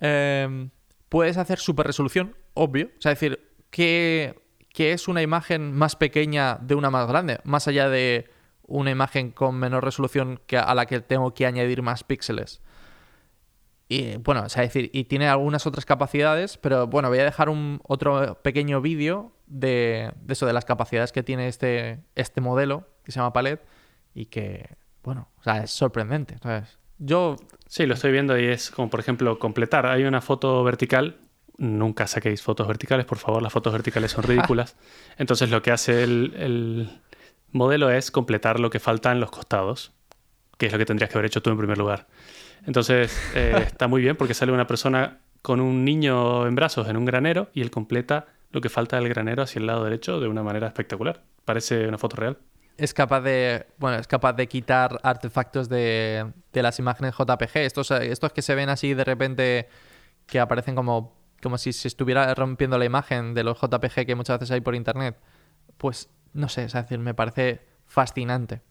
Em, 0.00 0.70
puedes 1.10 1.36
hacer 1.36 1.58
super 1.58 1.86
resolución, 1.86 2.34
obvio. 2.54 2.86
O 2.98 3.00
sea, 3.00 3.10
decir, 3.10 3.52
que, 3.70 4.34
es 4.74 5.08
una 5.08 5.22
imagen 5.22 5.72
más 5.72 5.96
pequeña 5.96 6.56
de 6.56 6.74
una 6.74 6.90
más 6.90 7.06
grande, 7.06 7.40
más 7.44 7.68
allá 7.68 7.88
de 7.88 8.30
una 8.66 8.90
imagen 8.90 9.30
con 9.30 9.56
menor 9.56 9.84
resolución 9.84 10.40
que 10.46 10.58
a 10.58 10.74
la 10.74 10.86
que 10.86 11.00
tengo 11.00 11.34
que 11.34 11.46
añadir 11.46 11.82
más 11.82 12.04
píxeles. 12.04 12.60
Y 13.88 14.16
bueno, 14.16 14.42
o 14.42 14.48
sea, 14.48 14.62
decir, 14.62 14.90
y 14.92 15.04
tiene 15.04 15.28
algunas 15.28 15.66
otras 15.66 15.84
capacidades, 15.84 16.58
pero 16.58 16.88
bueno, 16.88 17.08
voy 17.08 17.20
a 17.20 17.24
dejar 17.24 17.48
un 17.48 17.80
otro 17.84 18.40
pequeño 18.42 18.80
vídeo 18.80 19.32
de, 19.46 20.12
de, 20.22 20.32
eso, 20.32 20.46
de 20.46 20.52
las 20.52 20.64
capacidades 20.64 21.12
que 21.12 21.22
tiene 21.22 21.46
este, 21.46 22.00
este 22.16 22.40
modelo, 22.40 22.88
que 23.04 23.12
se 23.12 23.20
llama 23.20 23.32
Palette, 23.32 23.64
y 24.12 24.26
que, 24.26 24.76
bueno, 25.04 25.28
o 25.38 25.42
sea, 25.42 25.58
es 25.58 25.70
sorprendente, 25.70 26.36
¿sabes? 26.42 26.78
Yo... 26.98 27.36
Sí, 27.68 27.86
lo 27.86 27.94
estoy 27.94 28.10
viendo 28.10 28.38
y 28.38 28.46
es 28.46 28.70
como, 28.70 28.90
por 28.90 29.00
ejemplo, 29.00 29.38
completar. 29.38 29.86
Hay 29.86 30.04
una 30.04 30.20
foto 30.20 30.64
vertical. 30.64 31.18
Nunca 31.58 32.06
saquéis 32.06 32.42
fotos 32.42 32.66
verticales, 32.66 33.06
por 33.06 33.18
favor, 33.18 33.42
las 33.42 33.52
fotos 33.52 33.72
verticales 33.72 34.12
son 34.12 34.24
ridículas. 34.24 34.76
Entonces 35.16 35.50
lo 35.50 35.62
que 35.62 35.70
hace 35.70 36.02
el, 36.02 37.00
modelo 37.56 37.90
es 37.90 38.10
completar 38.10 38.60
lo 38.60 38.70
que 38.70 38.80
falta 38.80 39.12
en 39.12 39.20
los 39.20 39.30
costados, 39.30 39.92
que 40.58 40.66
es 40.66 40.72
lo 40.72 40.78
que 40.78 40.86
tendrías 40.86 41.10
que 41.10 41.18
haber 41.18 41.26
hecho 41.26 41.42
tú 41.42 41.50
en 41.50 41.58
primer 41.58 41.78
lugar. 41.78 42.06
Entonces 42.66 43.18
eh, 43.34 43.54
está 43.66 43.88
muy 43.88 44.02
bien 44.02 44.16
porque 44.16 44.34
sale 44.34 44.52
una 44.52 44.66
persona 44.66 45.18
con 45.42 45.60
un 45.60 45.84
niño 45.84 46.46
en 46.46 46.54
brazos 46.54 46.88
en 46.88 46.96
un 46.96 47.04
granero 47.04 47.50
y 47.54 47.62
él 47.62 47.70
completa 47.70 48.26
lo 48.50 48.60
que 48.60 48.68
falta 48.68 48.96
del 48.96 49.08
granero 49.08 49.42
hacia 49.42 49.60
el 49.60 49.66
lado 49.66 49.84
derecho 49.84 50.20
de 50.20 50.28
una 50.28 50.42
manera 50.42 50.66
espectacular. 50.66 51.22
Parece 51.44 51.86
una 51.86 51.98
foto 51.98 52.16
real 52.16 52.38
es 52.76 52.92
capaz 52.92 53.20
de, 53.22 53.66
bueno, 53.78 53.98
es 53.98 54.06
capaz 54.06 54.34
de 54.34 54.48
quitar 54.48 54.98
artefactos 55.02 55.68
de, 55.68 56.32
las 56.52 56.78
imágenes 56.78 57.14
JPG. 57.16 57.56
Estos, 57.58 57.90
estos 57.90 58.32
que 58.32 58.42
se 58.42 58.54
ven 58.54 58.68
así 58.68 58.94
de 58.94 59.04
repente, 59.04 59.68
que 60.26 60.40
aparecen 60.40 60.74
como, 60.74 61.14
como 61.42 61.58
si 61.58 61.72
se 61.72 61.88
estuviera 61.88 62.34
rompiendo 62.34 62.78
la 62.78 62.84
imagen 62.84 63.34
de 63.34 63.44
los 63.44 63.58
JPG 63.60 64.06
que 64.06 64.14
muchas 64.14 64.38
veces 64.38 64.52
hay 64.52 64.60
por 64.60 64.74
internet. 64.74 65.16
Pues 65.78 66.10
no 66.36 66.48
sé, 66.48 66.64
es 66.64 66.72
decir, 66.72 66.98
me 66.98 67.14
parece 67.14 67.60
fascinante. 67.86 68.62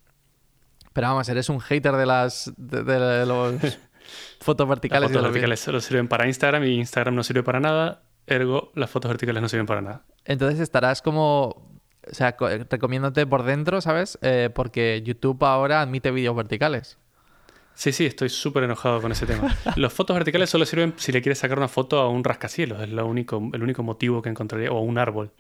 Pero 0.93 1.07
vamos, 1.07 1.27
eres 1.27 1.49
un 1.49 1.59
hater 1.59 1.95
de 1.95 2.05
las 2.05 2.53
de, 2.57 3.25
los 3.25 3.55
fotos 4.39 4.67
verticales. 4.67 5.09
Las 5.09 5.11
fotos 5.11 5.31
verticales 5.31 5.59
solo 5.59 5.81
sirven 5.81 6.07
para 6.07 6.27
Instagram 6.27 6.63
y 6.63 6.75
Instagram 6.75 7.15
no 7.15 7.23
sirve 7.23 7.43
para 7.43 7.59
nada. 7.59 8.03
Ergo, 8.27 8.71
las 8.75 8.89
fotos 8.89 9.09
verticales 9.09 9.41
no 9.41 9.49
sirven 9.49 9.65
para 9.65 9.81
nada. 9.81 10.05
Entonces 10.23 10.59
estarás 10.59 11.01
como 11.01 11.75
o 12.09 12.13
sea, 12.13 12.35
recomiéndote 12.69 13.25
por 13.25 13.43
dentro, 13.43 13.81
¿sabes? 13.81 14.17
Eh, 14.21 14.49
porque 14.53 15.01
YouTube 15.03 15.43
ahora 15.43 15.81
admite 15.81 16.11
vídeos 16.11 16.35
verticales. 16.35 16.97
Sí, 17.73 17.91
sí, 17.91 18.05
estoy 18.05 18.29
súper 18.29 18.63
enojado 18.63 19.01
con 19.01 19.11
ese 19.11 19.25
tema. 19.25 19.53
Los 19.75 19.93
fotos 19.93 20.15
verticales 20.15 20.49
solo 20.49 20.65
sirven 20.65 20.93
si 20.97 21.11
le 21.11 21.21
quieres 21.21 21.39
sacar 21.39 21.57
una 21.57 21.67
foto 21.67 21.99
a 21.99 22.09
un 22.09 22.23
rascacielos, 22.23 22.81
es 22.81 22.89
lo 22.89 23.05
único, 23.05 23.41
el 23.53 23.61
único 23.61 23.83
motivo 23.83 24.21
que 24.21 24.29
encontraría, 24.29 24.71
o 24.71 24.77
a 24.77 24.81
un 24.81 24.97
árbol. 24.97 25.31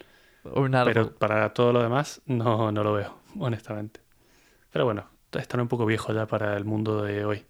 Un 0.53 0.75
árbol. 0.75 0.93
Pero 0.93 1.15
para 1.15 1.53
todo 1.53 1.73
lo 1.73 1.81
demás, 1.81 2.21
no, 2.25 2.71
no 2.71 2.83
lo 2.83 2.93
veo, 2.93 3.17
honestamente. 3.39 4.01
Pero 4.71 4.85
bueno, 4.85 5.09
están 5.33 5.61
un 5.61 5.67
poco 5.67 5.85
viejo 5.85 6.13
ya 6.13 6.27
para 6.27 6.55
el 6.55 6.65
mundo 6.65 7.01
de 7.01 7.25
hoy. 7.25 7.45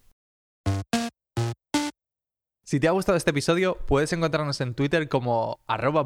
Si 2.63 2.79
te 2.79 2.87
ha 2.87 2.91
gustado 2.91 3.17
este 3.17 3.29
episodio, 3.29 3.77
puedes 3.85 4.11
encontrarnos 4.13 4.59
en 4.61 4.73
Twitter 4.73 5.07
como 5.07 5.59
arroba 5.67 6.03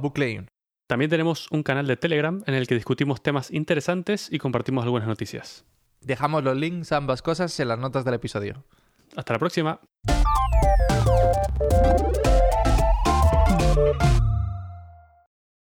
también 0.90 1.12
tenemos 1.12 1.46
un 1.52 1.62
canal 1.62 1.86
de 1.86 1.98
Telegram 1.98 2.42
en 2.48 2.56
el 2.56 2.66
que 2.66 2.74
discutimos 2.74 3.22
temas 3.22 3.52
interesantes 3.52 4.28
y 4.32 4.40
compartimos 4.40 4.84
algunas 4.84 5.08
noticias. 5.08 5.64
Dejamos 6.02 6.44
los 6.44 6.58
links 6.58 6.92
a 6.92 6.98
ambas 6.98 7.22
cosas 7.22 7.60
en 7.60 7.68
las 7.68 7.78
notas 7.78 8.04
del 8.06 8.16
episodio. 8.16 8.66
Hasta 9.16 9.34
la 9.34 9.40
próxima. 9.40 9.80